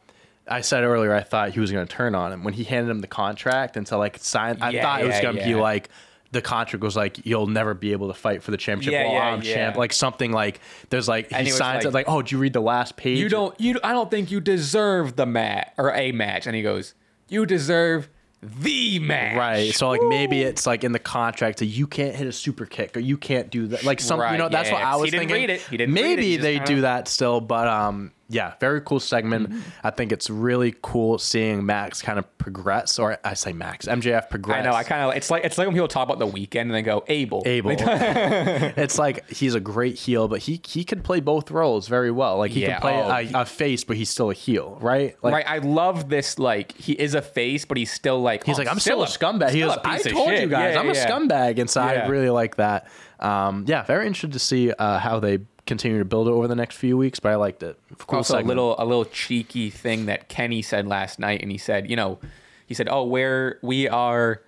[0.48, 2.90] I said earlier, I thought he was going to turn on him when he handed
[2.90, 4.56] him the contract and to like sign.
[4.62, 5.56] I Yeah, thought it was yeah, going to be yeah.
[5.56, 5.90] like
[6.32, 9.12] the contract was like you'll never be able to fight for the championship Yeah, while
[9.15, 9.55] yeah, I'm yeah.
[9.55, 9.77] champ.
[9.77, 12.53] Like something like there's like he he signs like- it like oh, did you read
[12.53, 13.19] the last page?
[13.19, 16.47] you don't you I don't think you deserve the match or a match.
[16.47, 16.94] And he goes,
[17.28, 18.09] You deserve
[18.43, 19.36] the match.
[19.36, 19.74] Right.
[19.74, 22.97] So like maybe it's like in the contract that you can't hit a super kick
[22.97, 23.82] or you can't do that.
[23.85, 25.36] Like some, you know, that's what I he was didn't thinking.
[25.36, 25.61] read it.
[25.62, 26.05] He didn't read it.
[26.05, 29.51] maybe He they do that still, but um, yeah, very cool segment.
[29.51, 29.61] Mm-hmm.
[29.85, 34.31] I think it's really cool seeing Max kind of progress, or I say Max, MJF
[34.31, 34.59] progress.
[34.59, 34.74] I know.
[34.74, 35.16] I kind of.
[35.16, 37.43] It's like it's like when people talk about the Weeknd and they go Abel.
[37.47, 37.70] Abel.
[37.78, 42.39] it's like he's a great heel, but he he can play both roles very well.
[42.39, 45.16] Like he Yeah, can play oh, a, a face, but he's still a heel, right?
[45.23, 45.48] Like, right.
[45.48, 46.39] I love this.
[46.39, 48.44] Like he is a face, but he's still like.
[48.44, 49.51] He's oh, like, I'm still, a scumbag.
[49.51, 51.61] He still a I told you guys, Yeah, I'm a scumbag.
[51.61, 52.89] And so I really like that.
[53.20, 56.55] Um, yeah, very interested to see uh, how they continue to build it over the
[56.55, 57.78] next few weeks, but I liked it.
[57.98, 58.59] Cool also segment.
[58.59, 61.97] a little a little cheeky thing that Kenny said last night, and he said, you
[61.97, 62.18] know,
[62.66, 64.43] he said, oh, where we are,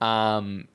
[0.00, 0.68] um,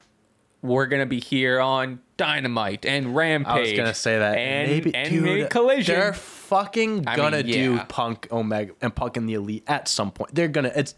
[0.61, 3.53] we're gonna be here on Dynamite and Rampage.
[3.53, 4.37] I was gonna say that.
[4.37, 5.95] and maybe, and dude, maybe Collision.
[5.95, 7.79] They're fucking gonna mean, do.
[7.87, 10.33] Punk Omega and Punk and the Elite at some point.
[10.33, 10.71] They're gonna.
[10.75, 10.95] It's.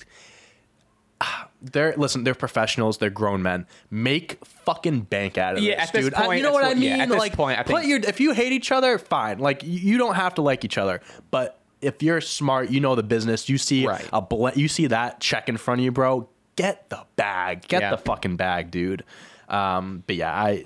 [1.62, 2.24] They're listen.
[2.24, 2.98] They're professionals.
[3.00, 3.66] They're grown men.
[3.92, 6.14] Make fucking bank out of Yeah, this, at this dude.
[6.14, 6.84] I- you know what I mean?
[6.84, 9.40] yeah, at this like, point, I think- your if you hate each other, fine.
[9.40, 13.04] Like you, don't have to like each other, but if you're smart, you know the
[13.04, 13.50] business.
[13.50, 14.08] You see Right.
[14.14, 16.30] a bl- you see that check in front of you, bro.
[16.56, 17.68] Get the bag.
[17.68, 17.92] Get Yeah.
[17.92, 19.04] the fucking bag, dude.
[19.50, 20.66] Um, but yeah, I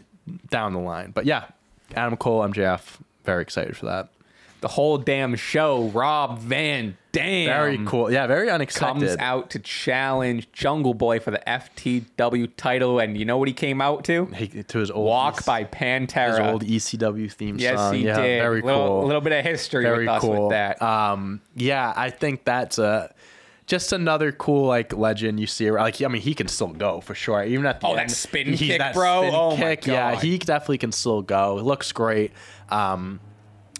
[0.50, 1.12] down the line.
[1.12, 1.46] But yeah,
[1.96, 4.10] Adam Cole, MJF, very excited for that.
[4.64, 5.90] The whole damn show.
[5.90, 7.46] Rob Van Dam.
[7.46, 8.10] Very cool.
[8.12, 9.08] Yeah, very unexpected.
[9.08, 13.54] Comes out to challenge Jungle Boy for the FTW title, and you know what he
[13.54, 14.26] came out to?
[14.28, 16.30] He- to his old Walk EC by Pantera.
[16.30, 17.94] his old ECW theme yes, song.
[17.94, 18.42] he yeah, did.
[18.42, 19.04] very little, cool.
[19.04, 20.44] A little bit of history very with cool.
[20.48, 20.82] with that.
[20.82, 23.14] Um, yeah, I think that's a
[23.66, 25.70] just another cool like legend you see.
[25.72, 27.44] Like, I mean, he can still go for sure.
[27.44, 29.22] Even at the Oh, end, that spin kick, that bro.
[29.24, 29.88] spin Oh my kick.
[29.88, 31.58] Yeah, he definitely can still go.
[31.60, 32.32] It looks great.
[32.70, 33.20] Um,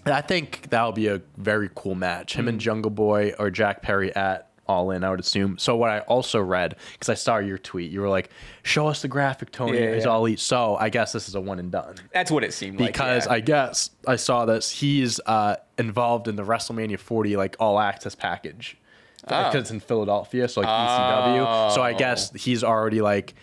[0.06, 2.36] I think that'll be a very cool match.
[2.36, 2.62] Him and Mm.
[2.64, 5.58] Jungle Boy or Jack Perry at All In, I would assume.
[5.58, 8.30] So what I also read because I saw your tweet, you were like,
[8.64, 9.78] "Show us the graphic, Tony.
[9.78, 10.12] Yeah, It's yeah.
[10.12, 12.80] all elite." So I guess this is a one and done That's what it seemed
[12.80, 12.94] like.
[12.94, 13.34] because yeah.
[13.34, 14.72] I guess I saw this.
[14.72, 18.78] He's uh, involved in the WrestleMania 40 like all access package
[19.22, 19.60] because Oh.
[19.60, 21.72] it's in Philadelphia, so like ECW.
[21.74, 23.36] So I guess he's already like.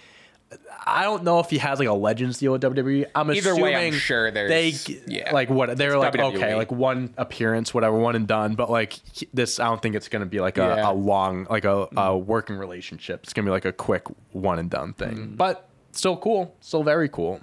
[0.85, 3.07] I don't know if he has like a Legends deal with WWE.
[3.15, 5.33] I'm Either assuming way, I'm sure there's- they yeah.
[5.33, 6.35] like what they're like WWE.
[6.37, 8.95] okay like one appearance whatever one and done but like
[9.33, 10.91] this I don't think it's gonna be like a, Yeah.
[10.91, 13.21] A long like a, a working relationship.
[13.23, 15.37] It's gonna be like a quick one and done thing, Mm.
[15.37, 17.41] but still cool, still very cool.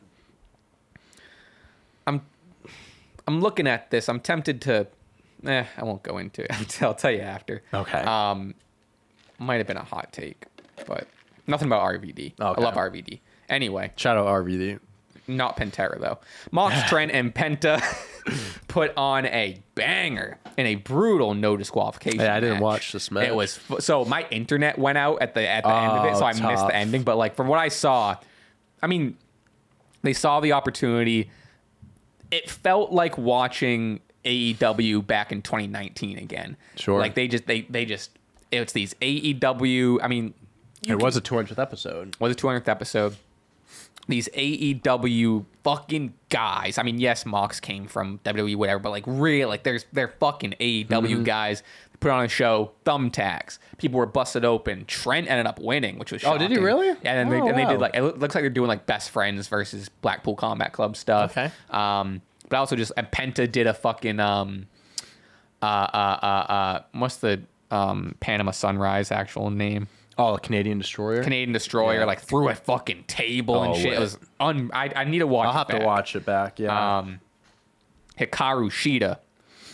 [2.06, 2.22] I'm
[3.28, 4.08] I'm looking at this.
[4.10, 4.88] I'm tempted to.
[5.46, 6.82] Eh, I won't go into it.
[6.82, 7.62] I'll tell you after.
[7.74, 8.00] Okay.
[8.00, 8.56] Um,
[9.40, 10.46] might have been a hot take,
[10.88, 11.08] but
[11.48, 12.34] nothing about RVD.
[12.40, 13.20] I love RVD.
[13.50, 14.80] Anyway, Shout out RVD.
[15.28, 16.20] not Pantera though.
[16.52, 17.82] Mox Trent and Penta
[18.68, 22.20] put on a banger in a brutal no disqualification.
[22.20, 22.62] Yeah, I didn't match.
[22.62, 23.28] watch this match.
[23.28, 26.16] It was f- so my internet went out at the at the end of it,
[26.18, 27.04] so Oh, I missed the ending.
[27.04, 28.18] But like from what I saw,
[28.82, 29.18] I mean,
[30.04, 31.30] they saw the opportunity.
[32.32, 36.58] It felt like watching AEW back in 2019 again.
[36.76, 37.00] Sure.
[37.00, 38.12] Like they just they they just
[38.52, 40.00] it's these AEW.
[40.04, 40.34] I mean,
[40.86, 42.16] It was a 200th episode.
[42.20, 43.16] was the 200th episode.
[44.08, 46.78] these AEW fucking guys.
[46.78, 50.56] I mean, yes, Mox came from WWE, whatever, but like real, like there's they're fucking
[50.60, 51.24] AEW Mm-hmm.
[51.24, 51.64] guys.
[52.00, 53.58] Put on a show, thumbtacks.
[53.80, 54.86] People were busted open.
[54.86, 56.88] Trent ended up winning, which was Oh, did he really?
[57.02, 59.10] Yeah, and, they, Oh, and they did like it looks like they're doing like best
[59.10, 61.32] friends versus Blackpool Combat Club stuff.
[61.32, 61.52] Okay.
[61.72, 64.68] Um, but also just and Penta did a fucking um,
[65.62, 67.42] uh, uh, uh, uh, what's the
[67.72, 69.88] um Panama Sunrise actual name?
[70.20, 71.24] Oh, a Canadian destroyer.
[71.24, 72.06] Canadian Destroyer Yeah.
[72.06, 73.86] like through a fucking table and Oh, shit.
[73.86, 74.00] It wait.
[74.00, 74.72] was un.
[74.74, 75.46] I, I need to watch.
[75.48, 75.86] I'll it have to back.
[75.86, 76.60] watch it back.
[76.60, 76.98] Yeah.
[77.00, 77.20] Um,
[78.20, 79.20] Hikaru Shida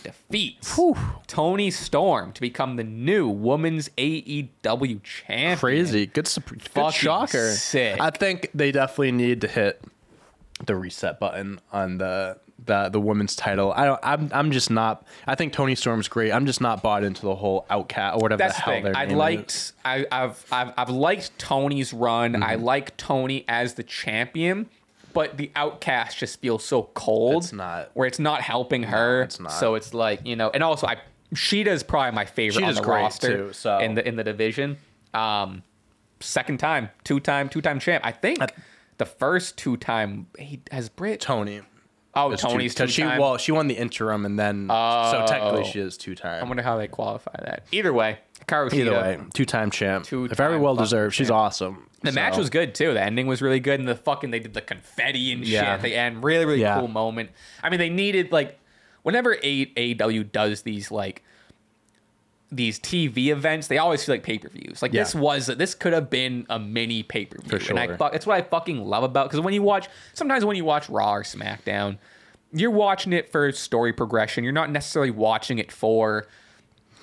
[0.02, 0.78] defeats
[1.26, 5.56] Toni Storm to become the new women's AEW champion.
[5.58, 6.06] Crazy.
[6.06, 7.52] Good, sup- good Fucking shocker.
[7.52, 7.98] sick.
[8.00, 9.82] I think they definitely need to hit
[10.66, 13.72] the reset button on the the the women's title.
[13.72, 14.00] I don't.
[14.02, 15.06] I'm I'm just not.
[15.26, 16.32] I think Toni Storm's great.
[16.32, 18.96] I'm just not bought into the whole outcast or whatever That's the hell thing.
[18.96, 19.50] I liked.
[19.54, 19.72] is.
[19.84, 22.42] I, I've, I've I've liked Toni's run.
[22.42, 22.64] I Mm-hmm.
[22.64, 24.68] like Toni as the champion,
[25.12, 27.44] but the Outcast just feels so cold.
[27.44, 27.90] It's not.
[27.94, 29.22] Where it's not helping her.
[29.22, 29.52] it's not.
[29.52, 30.96] So it's like you know, and also I.
[31.34, 34.24] Shida's probably my favorite Shida's on the great, roster too, so- in the in the
[34.24, 34.76] division.
[35.12, 35.62] Um,
[36.20, 38.06] second time, two time, two time champ.
[38.06, 38.38] I think
[38.98, 41.20] the first two time he has Britt.
[41.20, 41.60] Toni.
[42.16, 43.18] Oh, Toni's two because she time.
[43.20, 45.64] well she won the interim and then so technically Oh.
[45.64, 47.64] she is two I wonder how they qualify that.
[47.72, 50.04] Either way, Hikaru Either way, two time champ.
[50.04, 51.14] Two-time Very well deserved.
[51.14, 51.36] She's champ.
[51.38, 51.88] awesome.
[52.02, 52.92] The match was good too.
[52.94, 55.74] The ending was really good, and the fucking they did the confetti and shit Yeah.
[55.74, 56.22] at the end.
[56.22, 56.78] Really, really Yeah.
[56.78, 57.30] cool moment.
[57.62, 58.58] I mean, they needed like
[59.02, 61.24] whenever A- AEW does these like
[62.54, 64.82] these TV events, they always feel like pay per views.
[64.82, 65.02] Like Yeah.
[65.02, 67.96] this was this could have been a mini pay per view, For and I sure.
[67.96, 70.88] fuck, that's what I fucking love about because when you watch sometimes when you watch
[70.88, 71.98] Raw or SmackDown,
[72.52, 74.44] you're watching it for story progression.
[74.44, 76.26] You're not necessarily watching it for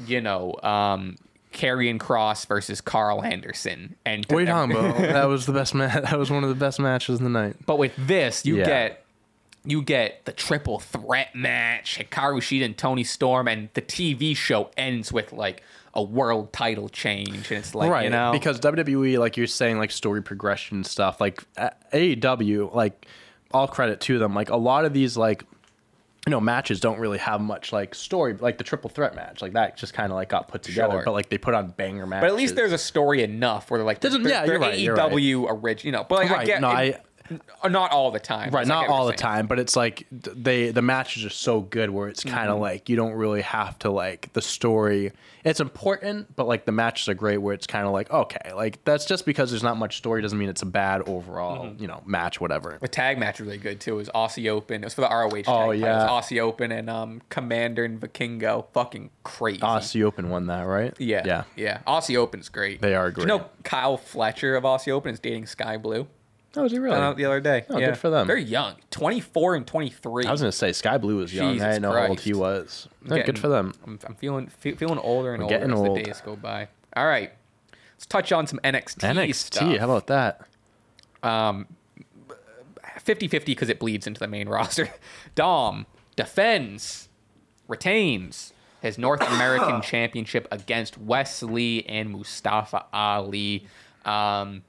[0.06, 0.56] you know.
[0.64, 1.16] um
[1.54, 4.98] Karrion Kross versus Karl Anderson, and What are you talking about?
[5.00, 6.02] that was the best match.
[6.10, 7.58] That was one of the best matches of the night.
[7.66, 8.64] But with this, you Yeah.
[8.66, 9.06] get
[9.64, 14.72] you get the triple threat match, Hikaru Shida and Toni Storm, and the TV show
[14.76, 15.62] ends with like
[15.94, 19.78] a world title change, and it's like right you know because WWE like you're saying
[19.78, 21.44] like story progression stuff like
[21.94, 23.06] AEW like
[23.54, 25.44] all credit to them like a lot of these like
[26.26, 29.54] you know matches don't really have much like story like the triple threat match like
[29.54, 31.04] that just kind of like got put together Sure.
[31.04, 33.80] but like they put on banger matches but at least there's a story enough where
[33.80, 35.12] they're like they're, yeah, they're you're right, you're right.
[35.12, 36.06] AEW original, you know.
[36.08, 37.02] But like I get no, it-
[37.70, 39.76] not all the time, right like not I get what all the time but it's
[39.76, 42.54] like th- they the matches are so good where it's kind Mm-hmm.
[42.54, 45.12] of like you don't really have to like the story
[45.44, 48.84] it's important but like the matches are great where it's kind of like okay like
[48.86, 51.82] that's just because there's not much story doesn't mean it's a bad overall Mm-hmm.
[51.82, 53.94] you know match whatever The tag match was really good too.
[53.94, 54.82] It was Aussie Open.
[54.84, 55.30] It was for the ROH.
[55.30, 56.08] tag Oh, yeah.
[56.08, 58.66] Aussie Open and um Komander and Vikingo.
[58.74, 59.60] Fucking crazy.
[59.60, 61.80] Aussie Open won that right Yeah, yeah yeah.
[61.88, 62.82] Aussie Open's great.
[62.82, 63.46] They are Did You know.
[63.64, 66.08] Kyle Fletcher of Aussie Open is dating Skye Blue.
[66.58, 66.94] Oh, was he really?
[66.96, 67.64] Found out the other day.
[67.70, 67.88] Oh, yeah.
[67.88, 68.28] good for them.
[68.28, 70.26] Very young, twenty four and twenty three.
[70.26, 71.54] I was gonna say Skye Blue was young.
[71.54, 72.24] Jesus I didn't know how old Christ.
[72.24, 72.88] he was.
[73.08, 73.74] Getting- good for them.
[73.86, 75.98] I'm, I'm feeling fe- feeling older and We're older getting as old.
[75.98, 76.68] the days go by.
[76.96, 77.32] All right,
[77.94, 79.36] let's touch on some NXT, NXT.
[79.36, 79.78] stuff.
[79.78, 80.42] How about that?
[81.24, 84.90] 50-50 because it bleeds into the main roster.
[85.36, 87.10] Dom defends,
[87.68, 93.68] retains his North American Championship against Wes Lee and Mustafa Ali.
[94.06, 94.64] Um,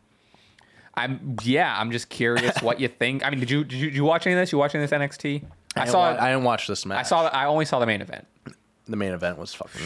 [0.94, 3.24] I'm yeah, I'm just curious what you think.
[3.24, 4.52] I mean, did you did you, did you watch any of this?
[4.52, 5.42] You watching this NXT?
[5.74, 6.98] I, didn't saw wa- I didn't watch this match.
[6.98, 8.26] I saw I only saw the main event.
[8.86, 9.80] the main event was fucking.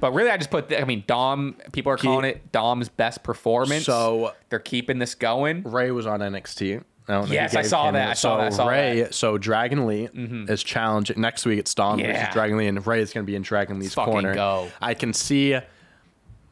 [0.00, 0.68] But really, I just put.
[0.68, 1.56] The, I mean, Dom.
[1.72, 3.84] People are calling it Dom's best performance.
[3.86, 5.62] So- they're keeping this going.
[5.64, 6.84] Rey was on NXT.
[7.10, 8.10] I don't know if Yes, I saw that.
[8.10, 9.04] I saw so that, I saw Rey, that.
[9.06, 9.12] Mm-hmm.
[9.12, 11.58] so Dragon Lee is challenging next week.
[11.58, 12.12] It's Dom Yeah.
[12.12, 14.34] versus Dragon Lee, and Rey is going to be in Dragon Lee's fucking corner.
[14.34, 14.68] go.
[14.82, 15.58] I can see,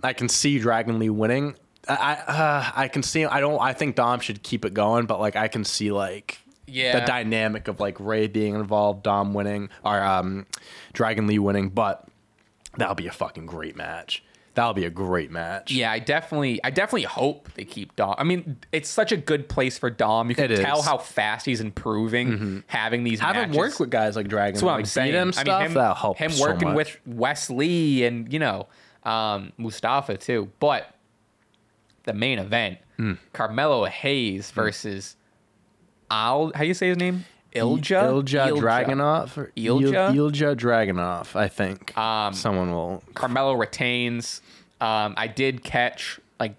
[0.02, 1.56] I can see Dragon Lee winning.
[1.88, 3.24] I, I, uh, I can see.
[3.24, 3.60] I don't.
[3.60, 6.98] I think Dom should keep it going, but like I can see like Yeah.
[7.00, 10.46] the dynamic of like Rey being involved, Dom winning, or um,
[10.92, 11.68] Dragon Lee winning.
[11.68, 12.06] But
[12.76, 14.22] that'll be a fucking great match.
[14.54, 15.70] That'll be a great match.
[15.70, 18.14] Yeah, I definitely, I definitely hope they keep Dom.
[18.16, 20.30] I mean, it's such a good place for Dom.
[20.30, 20.84] You can It tell is.
[20.86, 23.54] how fast he's improving, having these Have matches.
[23.54, 24.54] him work with guys like Dragon.
[24.54, 25.12] That's what like, I'm saying.
[25.12, 26.76] Him I mean, him, help him so working much.
[26.76, 28.66] with Wes Lee and you know
[29.04, 30.50] um, Mustafa too.
[30.58, 30.90] But
[32.06, 33.12] the main event, Hmm.
[33.34, 35.16] Carmelo Hayes versus
[36.10, 36.50] Al.
[36.54, 37.24] How do you say his name?
[37.54, 38.24] Ilja.
[38.24, 39.36] Ilja Dragunov.
[39.36, 40.14] or Ilja?
[40.14, 41.34] Ilja Dragunov.
[41.36, 41.96] I think.
[41.96, 43.02] Um, Someone will.
[43.14, 44.40] Carmelo retains.
[44.80, 46.54] Um, I did catch like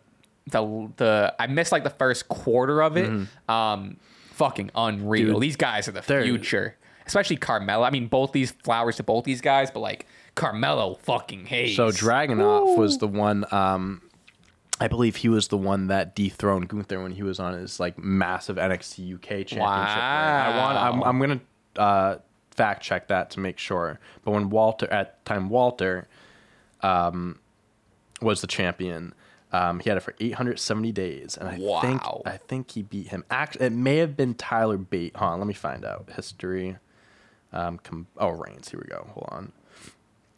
[0.48, 3.28] the the I missed like the first quarter of it.
[3.49, 3.98] Um,
[4.32, 5.24] fucking unreal.
[5.26, 5.34] Mm-hmm.
[5.34, 6.76] Dude, these guys are the future,
[7.06, 7.84] especially Carmelo.
[7.84, 11.76] I mean, both these flowers to both these guys, but like Carmelo fucking Hayes.
[11.76, 13.45] So Dragunov was the one.
[13.52, 14.02] Um,
[14.80, 17.98] I believe he was the one that dethroned Gunther when he was on his like
[17.98, 19.60] massive NXT UK championship.
[19.62, 19.66] Run.
[19.66, 20.78] I want.
[20.78, 21.08] I'm, Wow.
[21.08, 21.40] I'm gonna
[21.76, 22.16] uh,
[22.52, 23.99] fact check that to make sure.
[24.24, 26.08] But when Walter at the time Walter
[26.82, 27.40] um,
[28.22, 29.14] was the champion,
[29.52, 33.24] um, he had it for 870 days, and I think I think he beat him.
[33.32, 35.16] Actually, it may have been Tyler Bate.
[35.16, 36.78] Hold on, let me find out history.
[37.54, 38.70] Um, com- oh, Reigns.
[38.70, 39.08] Here we go.
[39.14, 39.52] Hold on.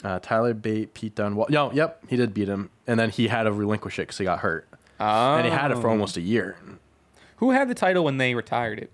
[0.04, 1.36] Uh, Tyler Bate, Pete Dunne.
[1.36, 4.18] Well, no, yep, he did beat him, and then he had to relinquish it because
[4.18, 4.68] he got hurt.
[5.00, 5.36] Oh.
[5.36, 6.58] And he had it for almost a year.
[7.38, 8.92] Who had the title when they retired it?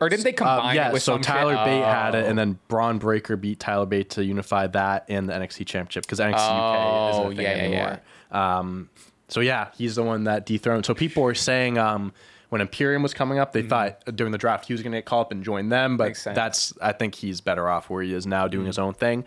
[0.00, 1.64] Or didn't they Uh, combine yeah, it with so some Tyler shit?
[1.64, 2.28] Bate had it, Oh.
[2.28, 6.20] and then Bron Breakker beat Tyler Bate to unify that and the NXT Championship because
[6.20, 8.00] NXT UK Oh, isn't a thing yeah, yeah, anymore.
[8.30, 8.90] Um,
[9.28, 10.86] so yeah, he's the one that dethroned.
[10.86, 12.12] So people were saying um,
[12.50, 15.04] when Imperium was coming up, they thought during the draft he was going to get
[15.04, 18.26] called up and join them, but that's I think he's better off where he is
[18.26, 19.24] now doing his own thing.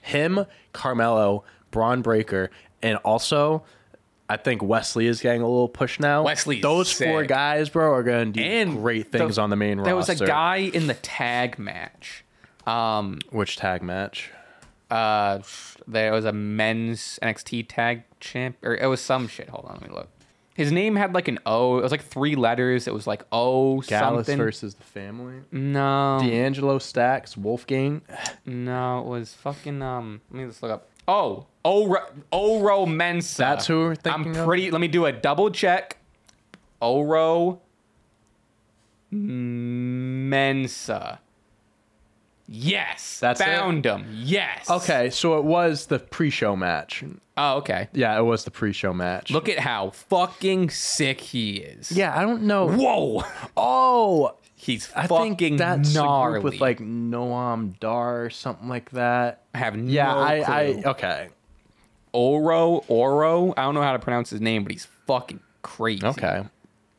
[0.00, 2.50] Him, Carmelo, Bron Breakker,
[2.82, 3.62] and also.
[4.28, 6.22] I think Wes Lee is getting a little push now.
[6.22, 9.50] Wes Lee, those four guys, bro, are going to do And great things the- on
[9.50, 10.14] the main There roster.
[10.14, 12.24] There was a guy in the tag match.
[12.64, 14.30] Um, Which tag match?
[14.88, 15.40] uh,
[15.88, 19.48] there was a men's NXT tag champ, or it was some shit.
[19.48, 20.08] Hold on, let me look.
[20.60, 21.78] His name had like an O.
[21.78, 22.86] It was like three letters.
[22.86, 24.36] It was like O Gallus something.
[24.36, 25.36] versus the family.
[25.50, 28.02] No, D'Angelo Stacks, Wolfgang.
[28.44, 29.80] no, it was fucking.
[29.80, 30.90] Um, let me just look up.
[31.08, 32.00] Oh, Oro,
[32.30, 33.36] Oro Mensah.
[33.38, 34.46] That's who we're thinking I'm of?
[34.46, 34.70] pretty.
[34.70, 35.96] Let me do a double check.
[36.82, 37.62] Oro
[39.10, 41.18] Mensah.
[42.52, 43.44] Yes, That's it?
[43.44, 44.06] found him.
[44.12, 44.68] Yes.
[44.68, 47.04] Okay, so it was the pre-show match.
[47.36, 47.88] Oh, okay.
[47.92, 49.30] Yeah, it was the pre-show match.
[49.30, 51.92] Look at how fucking sick he is.
[51.92, 52.66] Yeah, I don't know.
[52.68, 53.22] Whoa.
[53.56, 56.32] Oh, He's I fucking think that's a gnarly.
[56.40, 59.44] group with like Noam Dar or something like that.
[59.54, 60.34] I have Yeah, no I,
[60.66, 60.82] I clue.
[60.90, 61.28] okay.
[62.12, 63.54] Oro, Oro.
[63.56, 66.04] I don't know how to pronounce his name, but he's fucking crazy.
[66.04, 66.42] Okay.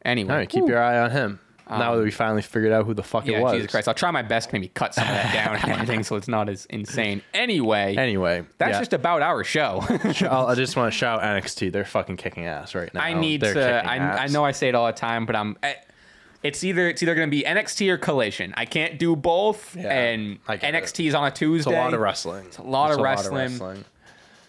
[0.05, 1.39] Anyway, All right, keep your eye on him.
[1.79, 3.53] Now that we finally figured out who the fuck Yeah, it was.
[3.53, 3.87] Jesus Christ.
[3.87, 6.27] I'll try my best to maybe cut some of that down and everything so it's
[6.27, 7.21] not as insane.
[7.33, 8.79] Anyway, Anyway, that's yeah.
[8.79, 9.83] just about our show.
[10.29, 11.71] I'll- just want to shout NXT.
[11.71, 13.01] They're fucking kicking ass right now.
[13.01, 13.89] I need They're to.
[13.89, 15.57] I, I know I say it all the time, but I'm.
[15.63, 15.73] eh,
[16.43, 18.53] It's either it's either going to be NXT or Collision.
[18.57, 20.61] I can't do both, Yeah, and I it.
[20.61, 21.69] NXT is on a Tuesday.
[21.71, 22.45] It's a lot of wrestling.
[22.47, 23.85] It's a lot of wrestling.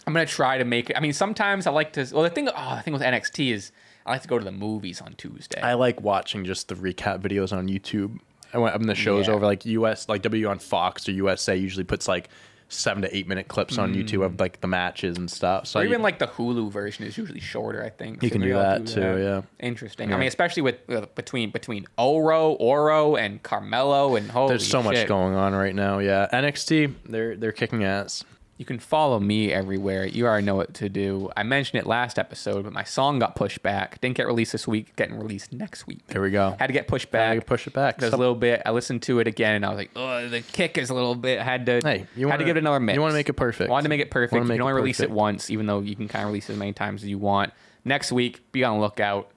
[0.05, 0.97] I'm gonna try to make it.
[0.97, 2.05] I mean, sometimes I like to.
[2.13, 3.71] Well, the thing, oh, the thing with NXT is
[4.07, 5.61] I like to go to the movies on Tuesday.
[5.61, 8.19] I like watching just the recap videos on YouTube.
[8.55, 9.35] I went when the shows Yeah.
[9.35, 12.29] over like US, like W on Fox or USA usually puts like
[12.69, 15.67] seven to eight minute clips on YouTube of like the matches and stuff.
[15.67, 17.85] So or even like the Hulu version is usually shorter.
[17.85, 19.43] I think You can do I'll that too, yeah.
[19.61, 20.13] Interesting.
[20.13, 24.83] I mean, especially with uh, between between Oro, Oro, and Carmelo, and holy there's so
[24.83, 25.99] much going on right now.
[25.99, 28.25] Yeah, NXT, they're they're kicking ass.
[28.63, 30.07] You can follow me everywhere.
[30.07, 31.33] You already know what to do.
[31.37, 34.01] I mentioned it last episode, but my song got pushed back.
[34.01, 34.95] Didn't get released this week.
[34.95, 36.07] Getting released next week.
[36.07, 36.55] There we go.
[36.61, 37.37] Had to get pushed back.
[37.37, 37.99] can push it back.
[37.99, 38.63] There's a little bit.
[38.65, 41.17] I listened to it again, and I was like, "Oh, the kick is a little
[41.17, 41.81] bit." Had to.
[41.83, 42.95] Hey, you had wanna- to give it another mix.
[42.95, 43.69] you wanna make it perfect.
[43.69, 44.35] Wanted to make it perfect.
[44.35, 46.53] Wanna You can only release it once, even though you can kind of release it
[46.53, 47.53] as many times as you want.
[47.85, 49.29] Next week, be on the lookout.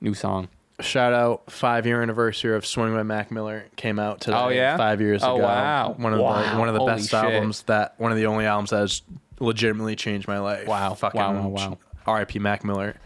[0.00, 0.48] New song.
[0.80, 4.36] Shout out five year anniversary of Swing by Mac Miller came out today.
[4.36, 4.76] Oh, yeah?
[4.76, 5.44] five years Oh, ago.
[5.44, 5.94] wow.
[5.96, 6.52] One of Wow.
[6.52, 7.14] the one of the Holy best shit.
[7.22, 9.02] albums that one of the only albums that has
[9.38, 10.66] legitimately changed my life.
[10.66, 10.94] Wow.
[10.94, 11.78] fucking Wow, wow, wow.
[12.06, 12.38] R.I.P.
[12.40, 12.96] Mac Miller.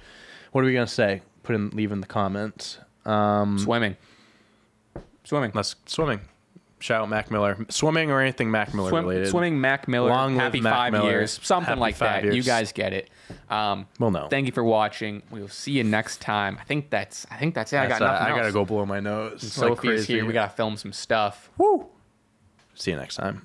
[0.52, 1.20] What are we gonna say?
[1.42, 2.78] Put in leave in the comments.
[3.04, 3.96] Um, Swimming.
[5.24, 5.52] Swimming.
[5.54, 6.20] let's swimming.
[6.80, 7.56] Shout out Mac Miller.
[7.68, 9.28] Swimming or anything Mac Miller Swim, related.
[9.28, 10.10] swimming Mac Miller.
[10.10, 11.10] Long happy Mac five Miller.
[11.10, 11.40] years.
[11.42, 12.32] Something like that.
[12.32, 13.10] You guys get it.
[13.50, 14.28] Um, Well, no.
[14.28, 15.22] Thank you for watching.
[15.30, 16.56] We will see you next time.
[16.60, 17.26] I think that's.
[17.30, 17.78] I think that's it.
[17.78, 19.42] I got That's, uh, nothing I gotta go blow my nose.
[19.42, 20.14] like Sophie's crazy.
[20.14, 20.24] here.
[20.26, 21.50] We gotta film some stuff.
[21.58, 21.86] Woo.
[22.74, 23.42] See you next time.